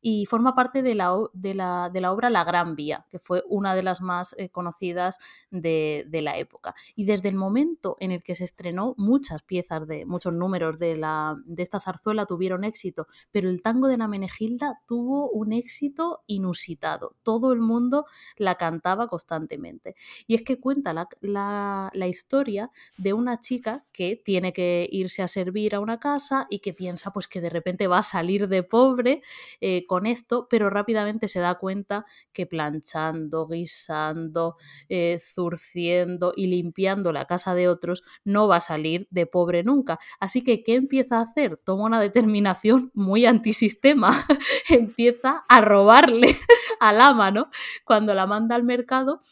y 0.00 0.26
forma 0.26 0.54
parte 0.54 0.82
de 0.82 0.94
la, 0.94 1.14
de 1.32 1.54
la, 1.54 1.90
de 1.92 2.00
la 2.00 2.12
obra 2.12 2.30
La 2.30 2.44
Gran 2.44 2.74
Vía, 2.74 3.06
que 3.10 3.18
fue 3.18 3.42
una 3.48 3.74
de 3.74 3.82
las 3.82 4.00
más 4.00 4.34
eh, 4.38 4.48
conocidas 4.48 5.18
de, 5.50 6.06
de, 6.08 6.22
la 6.22 6.38
época. 6.38 6.74
Y 6.94 7.04
desde 7.04 7.28
el 7.28 7.34
momento 7.34 7.96
en 8.00 8.10
el 8.10 8.22
que 8.22 8.34
se 8.34 8.44
estrenó, 8.44 8.94
muchas 8.96 9.42
piezas 9.42 9.86
de 9.86 10.06
muchos 10.06 10.32
números 10.32 10.78
de, 10.78 10.96
la, 10.96 11.36
de 11.44 11.62
esta 11.62 11.80
zarzuela 11.80 12.26
tuvieron 12.26 12.64
éxito, 12.64 13.06
pero 13.30 13.50
el 13.50 13.62
tango 13.62 13.88
de 13.88 13.98
la 13.98 14.08
Menegilda 14.08 14.80
tuvo 14.86 15.30
un 15.30 15.52
éxito 15.52 16.22
inusitado. 16.26 17.16
Todo 17.22 17.52
el 17.52 17.60
mundo 17.60 18.06
la 18.36 18.54
cantaba 18.54 19.08
constantemente. 19.08 19.94
Y 20.26 20.34
es 20.34 20.42
que 20.42 20.58
cuenta 20.58 20.92
la, 20.92 21.08
la, 21.20 21.90
la 21.92 22.06
historia 22.06 22.70
de 22.96 23.12
una 23.12 23.40
chica 23.40 23.84
que 23.92 24.16
tiene 24.16 24.52
que 24.52 24.88
irse 24.90 25.22
a 25.22 25.28
servir 25.28 25.74
a 25.74 25.80
una 25.80 26.00
casa 26.00 26.39
y 26.48 26.60
que 26.60 26.72
piensa 26.72 27.12
pues 27.12 27.28
que 27.28 27.40
de 27.40 27.50
repente 27.50 27.86
va 27.86 27.98
a 27.98 28.02
salir 28.02 28.48
de 28.48 28.62
pobre. 28.62 29.22
Eh, 29.60 29.86
con 29.86 30.06
esto, 30.06 30.46
pero 30.48 30.70
rápidamente 30.70 31.28
se 31.28 31.40
da 31.40 31.56
cuenta 31.56 32.04
que 32.32 32.46
planchando, 32.46 33.46
guisando, 33.46 34.56
eh, 34.88 35.20
zurciendo 35.22 36.32
y 36.36 36.46
limpiando 36.46 37.12
la 37.12 37.26
casa 37.26 37.54
de 37.54 37.68
otros 37.68 38.02
no 38.24 38.48
va 38.48 38.56
a 38.56 38.60
salir 38.60 39.06
de 39.10 39.26
pobre 39.26 39.62
nunca. 39.62 39.98
Así 40.18 40.42
que, 40.42 40.62
¿qué 40.62 40.74
empieza 40.74 41.18
a 41.18 41.22
hacer? 41.22 41.58
Toma 41.60 41.84
una 41.84 42.00
determinación 42.00 42.90
muy 42.94 43.26
antisistema. 43.26 44.10
empieza 44.68 45.44
a 45.48 45.60
robarle 45.60 46.38
al 46.80 47.00
ama, 47.00 47.30
¿no? 47.30 47.50
Cuando 47.84 48.14
la 48.14 48.26
manda 48.26 48.56
al 48.56 48.64
mercado 48.64 49.22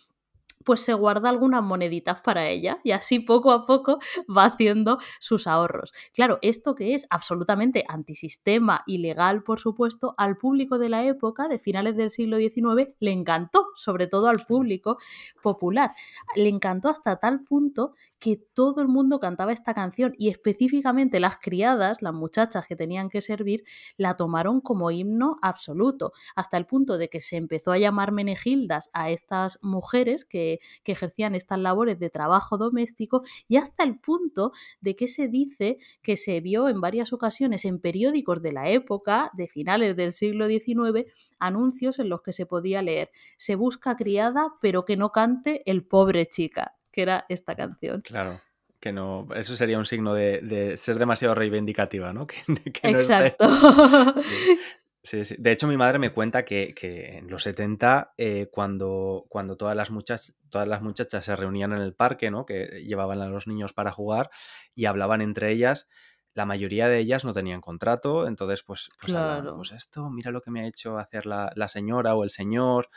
pues 0.64 0.80
se 0.80 0.94
guarda 0.94 1.28
algunas 1.28 1.62
moneditas 1.62 2.20
para 2.20 2.48
ella 2.48 2.78
y 2.84 2.92
así 2.92 3.20
poco 3.20 3.52
a 3.52 3.64
poco 3.64 3.98
va 4.36 4.44
haciendo 4.44 4.98
sus 5.20 5.46
ahorros. 5.46 5.92
Claro, 6.12 6.38
esto 6.42 6.74
que 6.74 6.94
es 6.94 7.06
absolutamente 7.10 7.84
antisistema, 7.88 8.82
ilegal, 8.86 9.42
por 9.42 9.60
supuesto, 9.60 10.14
al 10.18 10.36
público 10.36 10.78
de 10.78 10.88
la 10.88 11.04
época, 11.04 11.48
de 11.48 11.58
finales 11.58 11.96
del 11.96 12.10
siglo 12.10 12.38
XIX, 12.38 12.94
le 12.98 13.12
encantó, 13.12 13.68
sobre 13.74 14.06
todo 14.06 14.28
al 14.28 14.44
público 14.46 14.98
popular. 15.42 15.92
Le 16.36 16.48
encantó 16.48 16.88
hasta 16.88 17.16
tal 17.16 17.44
punto 17.44 17.92
que 18.18 18.36
todo 18.36 18.80
el 18.80 18.88
mundo 18.88 19.20
cantaba 19.20 19.52
esta 19.52 19.74
canción 19.74 20.14
y 20.18 20.28
específicamente 20.28 21.20
las 21.20 21.36
criadas, 21.36 22.02
las 22.02 22.14
muchachas 22.14 22.66
que 22.66 22.76
tenían 22.76 23.08
que 23.10 23.20
servir, 23.20 23.64
la 23.96 24.16
tomaron 24.16 24.60
como 24.60 24.90
himno 24.90 25.38
absoluto, 25.42 26.12
hasta 26.34 26.56
el 26.56 26.66
punto 26.66 26.98
de 26.98 27.08
que 27.08 27.20
se 27.20 27.36
empezó 27.36 27.72
a 27.72 27.78
llamar 27.78 28.12
menegildas 28.12 28.90
a 28.92 29.10
estas 29.10 29.58
mujeres 29.62 30.24
que 30.24 30.47
que, 30.84 30.92
ejercían 30.92 31.34
estas 31.34 31.58
labores 31.58 31.98
de 31.98 32.10
trabajo 32.10 32.56
doméstico 32.56 33.22
y 33.46 33.56
hasta 33.56 33.84
el 33.84 33.98
punto 33.98 34.52
de 34.80 34.96
que 34.96 35.06
se 35.06 35.28
dice 35.28 35.78
que 36.02 36.16
se 36.16 36.40
vio 36.40 36.68
en 36.68 36.80
varias 36.80 37.12
ocasiones 37.12 37.64
en 37.64 37.78
periódicos 37.78 38.42
de 38.42 38.52
la 38.52 38.68
época, 38.68 39.30
de 39.34 39.46
finales 39.48 39.96
del 39.96 40.12
siglo 40.12 40.48
XIX, 40.48 41.10
anuncios 41.38 41.98
en 41.98 42.08
los 42.08 42.22
que 42.22 42.32
se 42.32 42.46
podía 42.46 42.82
leer 42.82 43.10
se 43.36 43.54
busca 43.54 43.96
criada 43.96 44.54
pero 44.60 44.84
que 44.84 44.96
no 44.96 45.12
cante 45.12 45.62
el 45.70 45.84
pobre 45.84 46.26
chica, 46.26 46.76
que 46.90 47.02
era 47.02 47.26
esta 47.28 47.54
canción. 47.54 48.02
Claro 48.02 48.40
que 48.80 48.92
no, 48.92 49.26
eso 49.34 49.56
sería 49.56 49.78
un 49.78 49.86
signo 49.86 50.14
de, 50.14 50.76
ser 50.76 50.98
demasiado 50.98 51.34
reivindicativa, 51.34 52.12
¿no? 52.12 52.26
Exacto. 52.82 53.44
De 55.02 55.52
hecho, 55.52 55.68
mi 55.68 55.76
madre 55.76 55.98
me 55.98 56.12
cuenta 56.12 56.44
que, 56.44 56.74
en 56.82 57.28
los 57.30 57.44
70, 57.44 58.14
eh, 58.16 58.48
cuando, 58.50 59.26
cuando 59.28 59.56
todas, 59.56 59.76
las 59.76 59.90
muchachas, 59.90 60.34
todas 60.50 60.68
las 60.68 60.82
muchachas 60.82 61.24
se 61.24 61.36
reunían 61.36 61.72
en 61.72 61.80
el 61.80 61.94
parque, 61.94 62.30
¿no? 62.30 62.44
que 62.44 62.82
llevaban 62.84 63.20
a 63.20 63.28
los 63.28 63.46
niños 63.46 63.72
para 63.72 63.92
jugar 63.92 64.30
y 64.74 64.86
hablaban 64.86 65.22
entre 65.22 65.52
ellas, 65.52 65.88
la 66.34 66.46
mayoría 66.46 66.88
de 66.88 66.98
ellas 66.98 67.24
no 67.24 67.32
tenían 67.32 67.60
contrato, 67.60 68.26
entonces 68.26 68.62
pues, 68.62 68.90
pues, 69.00 69.12
pues 69.12 69.72
esto, 69.72 70.10
mira 70.10 70.30
lo 70.30 70.40
que 70.40 70.50
me 70.50 70.60
ha 70.60 70.68
hecho 70.68 70.98
hacer 70.98 71.26
la, 71.26 71.68
señora 71.68 72.14
o 72.14 72.24
el 72.24 72.30
señor, 72.30 72.90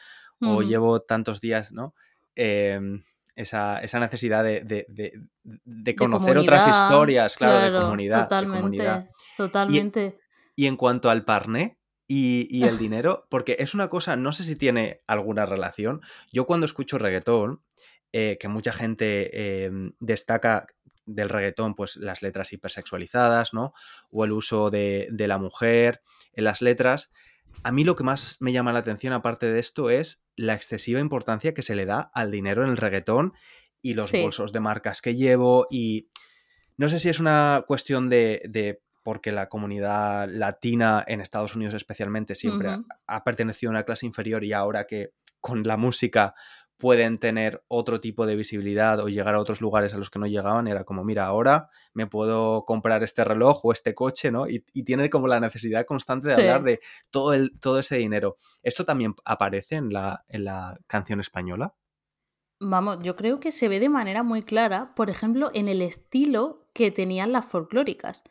o 0.44 0.64
llevo 0.64 1.02
tantos 1.02 1.40
días, 1.40 1.72
¿no? 1.72 1.94
Em, 2.34 3.04
esa, 3.36 3.82
necesidad 4.00 4.44
de, 4.44 5.96
conocer 5.98 6.38
otras 6.38 6.68
historias, 6.68 7.36
claro, 7.36 7.72
de 7.72 7.80
comunidad. 7.80 8.24
Totalmente, 8.24 9.10
totalmente. 9.38 10.20
Y, 10.56 10.66
y 10.66 10.68
en 10.68 10.78
cuanto 10.78 11.10
al 11.10 11.26
parné, 11.26 11.81
y, 12.14 12.66
el 12.66 12.78
dinero, 12.78 13.26
porque 13.30 13.56
es 13.60 13.74
una 13.74 13.88
cosa, 13.88 14.18
no 14.18 14.34
sé 14.34 14.44
si 14.44 14.58
tiene 14.58 15.02
alguna 15.08 15.46
relación. 15.46 16.02
Yo 16.34 16.46
cuando 16.46 16.66
escucho 16.66 16.98
reggaetón, 16.98 17.62
eh, 18.12 18.38
que 18.40 18.50
mucha 18.50 18.74
gente 18.74 19.64
em, 19.66 19.94
destaca 20.00 20.68
del 21.06 21.30
reggaetón, 21.30 21.74
pues 21.74 21.96
las 21.96 22.22
letras 22.22 22.52
hipersexualizadas, 22.52 23.54
¿no? 23.54 23.74
O 24.10 24.26
el 24.26 24.34
uso 24.34 24.70
de, 24.70 25.08
la 25.18 25.38
mujer 25.38 26.02
en 26.34 26.44
las 26.44 26.62
letras. 26.62 27.14
A 27.64 27.72
mí 27.72 27.86
lo 27.86 27.96
que 27.96 28.04
más 28.04 28.38
me 28.42 28.52
llama 28.52 28.74
la 28.74 28.80
atención, 28.80 29.14
aparte 29.14 29.50
de 29.52 29.60
esto, 29.60 29.90
es 29.90 30.22
la 30.36 30.54
excesiva 30.54 31.00
importancia 31.00 31.54
que 31.54 31.64
se 31.64 31.76
le 31.76 31.86
da 31.86 32.12
al 32.14 32.30
dinero 32.30 32.64
en 32.64 32.72
el 32.72 32.78
reggaetón 32.78 33.34
y 33.82 33.94
los 33.94 34.12
bolsos 34.12 34.52
de 34.52 34.60
marcas 34.60 35.02
que 35.02 35.16
llevo. 35.16 35.68
Y 35.72 36.10
no 36.76 36.90
sé 36.90 37.00
si 37.00 37.08
es 37.08 37.22
una 37.22 37.64
cuestión 37.68 38.10
de 38.10 38.82
porque 39.04 39.32
la 39.32 39.50
comunidad 39.50 40.30
latina 40.30 41.04
en 41.08 41.22
Estados 41.22 41.56
Unidos 41.56 41.74
especialmente 41.74 42.36
siempre 42.36 42.70
ha, 43.08 43.24
pertenecido 43.24 43.70
a 43.70 43.74
una 43.74 43.84
clase 43.84 44.06
inferior 44.06 44.44
y 44.44 44.54
ahora 44.54 44.86
que 44.86 45.14
con 45.40 45.64
la 45.64 45.78
música 45.78 46.36
pueden 46.78 47.20
tener 47.20 47.64
otro 47.68 48.02
tipo 48.02 48.26
de 48.26 48.36
visibilidad 48.36 49.00
o 49.00 49.08
llegar 49.08 49.36
a 49.36 49.40
otros 49.40 49.62
lugares 49.62 49.94
a 49.94 50.00
los 50.00 50.10
que 50.10 50.18
no 50.18 50.26
llegaban, 50.26 50.68
era 50.68 50.84
como, 50.84 51.04
mira, 51.04 51.28
ahora 51.28 51.70
me 51.94 52.08
puedo 52.08 52.66
comprar 52.66 53.04
este 53.04 53.24
reloj 53.24 53.64
o 53.64 53.72
este 53.72 53.94
coche, 53.94 54.32
¿no? 54.32 54.50
Y, 54.50 54.66
y 54.74 54.84
tiene 54.84 55.12
como 55.12 55.28
la 55.28 55.40
necesidad 55.40 55.86
constante 55.86 56.30
de 56.30 56.34
hablar 56.34 56.64
de 56.64 56.80
todo, 57.12 57.34
el, 57.34 57.60
todo 57.60 57.78
ese 57.78 57.98
dinero. 57.98 58.38
¿Esto 58.64 58.84
también 58.84 59.14
aparece 59.26 59.76
en 59.76 59.94
la, 59.94 60.26
en 60.28 60.44
la 60.46 60.80
canción 60.88 61.20
española? 61.20 61.76
Vamos, 62.60 62.98
yo 63.02 63.16
creo 63.16 63.40
que 63.40 63.52
se 63.52 63.68
ve 63.68 63.80
de 63.80 63.90
manera 63.90 64.24
muy 64.24 64.42
clara, 64.42 64.94
por 64.96 65.12
ejemplo, 65.12 65.52
en 65.54 65.68
el 65.68 65.84
estilo 65.84 66.68
que 66.74 66.90
tenían 66.90 67.32
las 67.32 67.46
folclóricas. 67.46 68.24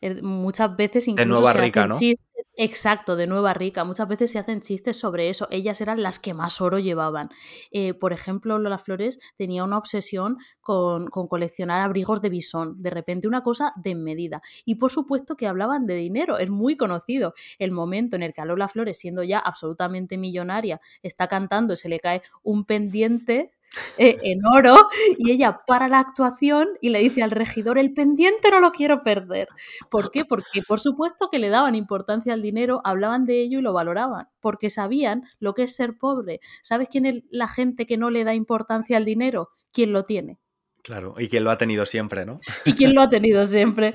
Er, 0.00 0.22
muchas 0.22 0.76
veces 0.76 1.08
incluso 1.08 1.28
de 1.28 1.40
Nueva 1.40 1.52
Rica, 1.52 1.86
¿no? 1.86 1.98
Chistes, 1.98 2.26
exacto, 2.56 3.16
de 3.16 3.26
Nueva 3.26 3.54
Rica. 3.54 3.84
Muchas 3.84 4.08
veces 4.08 4.30
se 4.30 4.38
hacen 4.38 4.60
chistes 4.60 4.98
sobre 4.98 5.28
eso. 5.28 5.46
Ellas 5.50 5.80
eran 5.80 6.02
las 6.02 6.18
que 6.18 6.34
más 6.34 6.60
oro 6.60 6.78
llevaban. 6.78 7.30
Eh, 7.70 7.94
por 7.94 8.12
ejemplo, 8.12 8.58
Lola 8.58 8.78
Flores 8.78 9.18
tenía 9.36 9.64
una 9.64 9.78
obsesión 9.78 10.38
con, 10.60 11.06
con, 11.08 11.28
coleccionar 11.28 11.80
abrigos 11.80 12.20
de 12.22 12.30
bisón. 12.30 12.82
De 12.82 12.90
repente 12.90 13.28
una 13.28 13.42
cosa 13.42 13.72
de 13.76 13.94
medida. 13.94 14.42
Y 14.64 14.76
por 14.76 14.90
supuesto 14.90 15.36
que 15.36 15.46
hablaban 15.46 15.86
de 15.86 15.94
dinero. 15.94 16.38
Es 16.38 16.50
muy 16.50 16.76
conocido 16.76 17.34
el 17.58 17.70
momento 17.70 18.16
en 18.16 18.22
el 18.22 18.32
que 18.32 18.40
a 18.40 18.44
Lola 18.44 18.68
Flores, 18.68 18.98
siendo 18.98 19.22
ya 19.22 19.38
absolutamente 19.38 20.18
millonaria, 20.18 20.80
está 21.02 21.28
cantando 21.28 21.74
y 21.74 21.76
se 21.76 21.88
le 21.88 22.00
cae 22.00 22.22
un 22.42 22.64
pendiente 22.64 23.52
eh, 23.98 24.18
en 24.22 24.40
oro 24.46 24.88
y 25.18 25.30
ella 25.30 25.60
para 25.66 25.88
la 25.88 26.00
actuación 26.00 26.68
y 26.80 26.90
le 26.90 27.00
dice 27.00 27.22
al 27.22 27.30
regidor, 27.30 27.78
el 27.78 27.92
pendiente 27.92 28.50
no 28.50 28.60
lo 28.60 28.72
quiero 28.72 29.02
perder. 29.02 29.48
¿Por 29.90 30.10
qué? 30.10 30.24
Porque 30.24 30.62
por 30.66 30.80
supuesto 30.80 31.28
que 31.30 31.38
le 31.38 31.50
daban 31.50 31.74
importancia 31.74 32.34
al 32.34 32.42
dinero, 32.42 32.80
hablaban 32.84 33.26
de 33.26 33.40
ello 33.40 33.58
y 33.58 33.62
lo 33.62 33.72
valoraban, 33.72 34.28
porque 34.40 34.70
sabían 34.70 35.24
lo 35.38 35.54
que 35.54 35.64
es 35.64 35.74
ser 35.74 35.96
pobre. 35.98 36.40
¿Sabes 36.62 36.88
quién 36.90 37.06
es 37.06 37.22
la 37.30 37.48
gente 37.48 37.86
que 37.86 37.96
no 37.96 38.10
le 38.10 38.24
da 38.24 38.34
importancia 38.34 38.96
al 38.96 39.04
dinero? 39.04 39.50
¿Quién 39.72 39.92
lo 39.92 40.04
tiene? 40.04 40.38
Claro, 40.82 41.14
y 41.18 41.28
quien 41.28 41.44
lo 41.44 41.50
ha 41.50 41.58
tenido 41.58 41.84
siempre, 41.84 42.24
¿no? 42.24 42.40
Y 42.64 42.72
quien 42.72 42.94
lo 42.94 43.02
ha 43.02 43.08
tenido 43.10 43.44
siempre, 43.46 43.94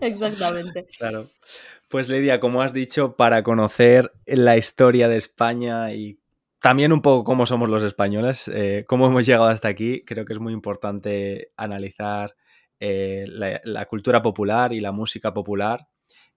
exactamente. 0.00 0.86
Claro. 0.98 1.28
Pues 1.88 2.08
Lidia, 2.08 2.40
como 2.40 2.60
has 2.60 2.72
dicho, 2.72 3.14
para 3.14 3.42
conocer 3.44 4.12
la 4.26 4.56
historia 4.56 5.08
de 5.08 5.16
España 5.16 5.92
y 5.92 6.18
también 6.64 6.94
un 6.94 7.02
poco 7.02 7.24
cómo 7.24 7.44
somos 7.44 7.68
los 7.68 7.82
españoles, 7.82 8.48
eh, 8.48 8.86
cómo 8.88 9.06
hemos 9.06 9.26
llegado 9.26 9.48
hasta 9.48 9.68
aquí, 9.68 10.02
creo 10.02 10.24
que 10.24 10.32
es 10.32 10.38
muy 10.38 10.54
importante 10.54 11.52
analizar 11.58 12.36
eh, 12.80 13.26
la, 13.28 13.84
cultura 13.84 14.22
popular 14.22 14.72
y 14.72 14.80
la 14.80 14.90
música 14.90 15.34
popular. 15.34 15.88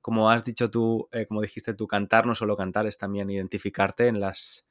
Como 0.02 0.30
has 0.30 0.44
dicho 0.44 0.70
tú, 0.70 1.08
eh, 1.14 1.28
como 1.28 1.42
dijiste 1.42 1.76
tú, 1.76 1.88
cantar 1.88 2.26
no 2.26 2.36
solo 2.36 2.58
cantar, 2.58 2.88
es 2.88 2.98
también 2.98 3.30
identificarte 3.30 4.08
en 4.08 4.20
las 4.20 4.68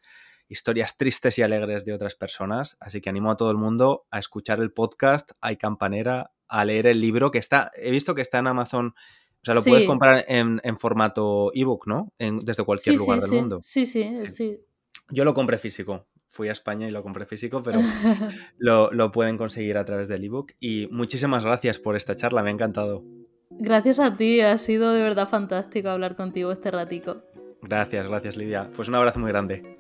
historias 0.47 0.99
tristes 0.99 1.39
y 1.39 1.43
alegres 1.43 1.87
de 1.87 1.95
otras 1.95 2.17
personas. 2.17 2.77
Así 2.79 3.01
que 3.01 3.09
animo 3.09 3.31
a 3.31 3.39
todo 3.39 3.51
el 3.51 3.57
mundo 3.57 4.05
a 4.11 4.19
escuchar 4.19 4.61
el 4.61 4.75
podcast, 4.75 5.31
hay 5.41 5.57
campanera, 5.57 6.33
a 6.49 6.67
leer 6.67 6.87
el 6.87 7.01
libro 7.01 7.31
que 7.31 7.39
está, 7.39 7.71
he 7.77 7.91
visto 7.91 8.15
que 8.15 8.21
está 8.21 8.41
en 8.41 8.49
Amazon. 8.49 8.89
O 8.89 9.45
sea, 9.47 9.55
lo 9.55 9.63
puedes 9.63 9.87
comprar 9.87 10.23
en, 10.29 10.61
formato 10.77 11.51
ebook, 11.55 11.87
¿no? 11.87 12.13
desde 12.19 12.63
cualquier 12.63 12.97
lugar 12.97 13.21
del 13.21 13.31
mundo. 13.31 13.59
Sí, 13.63 13.87
sí, 13.87 14.27
sí. 14.27 14.61
Yo 15.11 15.25
lo 15.25 15.35
compré 15.35 15.59
físico. 15.59 16.07
Fui 16.29 16.49
a 16.49 16.53
España 16.53 16.89
y 16.89 16.91
lo 16.91 17.03
compré 17.03 17.27
físico, 17.27 17.63
pero 17.63 17.81
lo, 18.59 18.93
lo 18.93 19.13
pueden 19.13 19.39
conseguir 19.39 19.79
a 19.79 19.85
través 19.85 20.09
del 20.09 20.25
ebook. 20.25 20.53
Y 20.61 20.89
muchísimas 20.91 21.45
gracias 21.45 21.79
por 21.79 21.97
esta 21.97 22.17
charla, 22.17 22.43
me 22.43 22.51
ha 22.51 22.53
encantado. 22.53 23.05
Gracias 23.51 24.01
a 24.01 24.17
ti, 24.17 24.41
ha 24.41 24.57
sido 24.59 24.93
de 24.93 25.03
verdad 25.03 25.29
fantástico 25.29 25.89
hablar 25.89 26.17
contigo 26.17 26.51
este 26.51 26.71
ratico. 26.71 27.23
Gracias, 27.63 28.07
gracias 28.07 28.37
Lidia. 28.37 28.67
Pues 28.75 28.89
un 28.89 28.97
abrazo 28.97 29.21
muy 29.21 29.31
grande. 29.31 29.79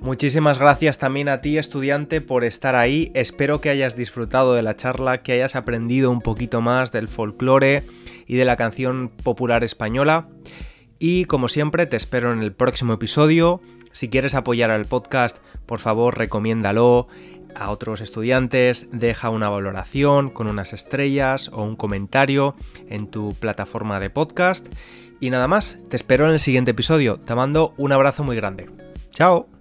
Muchísimas 0.00 0.58
gracias 0.58 0.96
también 0.96 1.28
a 1.28 1.42
ti, 1.42 1.58
estudiante, 1.58 2.22
por 2.22 2.44
estar 2.44 2.74
ahí. 2.74 3.10
Espero 3.14 3.60
que 3.60 3.68
hayas 3.68 3.96
disfrutado 3.96 4.54
de 4.54 4.62
la 4.62 4.74
charla, 4.74 5.22
que 5.22 5.32
hayas 5.32 5.56
aprendido 5.56 6.10
un 6.10 6.22
poquito 6.22 6.62
más 6.62 6.90
del 6.90 7.06
folclore 7.06 7.82
y 8.26 8.36
de 8.36 8.46
la 8.46 8.56
canción 8.56 9.10
popular 9.10 9.62
española. 9.62 10.26
Y 11.00 11.24
como 11.24 11.48
siempre, 11.48 11.86
te 11.86 11.96
espero 11.96 12.30
en 12.30 12.42
el 12.42 12.52
próximo 12.52 12.92
episodio. 12.92 13.60
Si 13.90 14.10
quieres 14.10 14.34
apoyar 14.34 14.70
al 14.70 14.84
podcast, 14.84 15.38
por 15.66 15.80
favor, 15.80 16.16
recomiéndalo 16.16 17.08
a 17.56 17.70
otros 17.70 18.02
estudiantes, 18.02 18.86
deja 18.92 19.30
una 19.30 19.48
valoración 19.48 20.30
con 20.30 20.46
unas 20.46 20.72
estrellas 20.72 21.50
o 21.52 21.62
un 21.62 21.74
comentario 21.74 22.54
en 22.88 23.08
tu 23.08 23.34
plataforma 23.34 23.98
de 23.98 24.10
podcast. 24.10 24.68
Y 25.20 25.30
nada 25.30 25.48
más, 25.48 25.78
te 25.88 25.96
espero 25.96 26.26
en 26.26 26.32
el 26.32 26.38
siguiente 26.38 26.72
episodio. 26.72 27.18
Te 27.18 27.34
mando 27.34 27.74
un 27.78 27.92
abrazo 27.92 28.22
muy 28.22 28.36
grande. 28.36 28.68
¡Chao! 29.10 29.59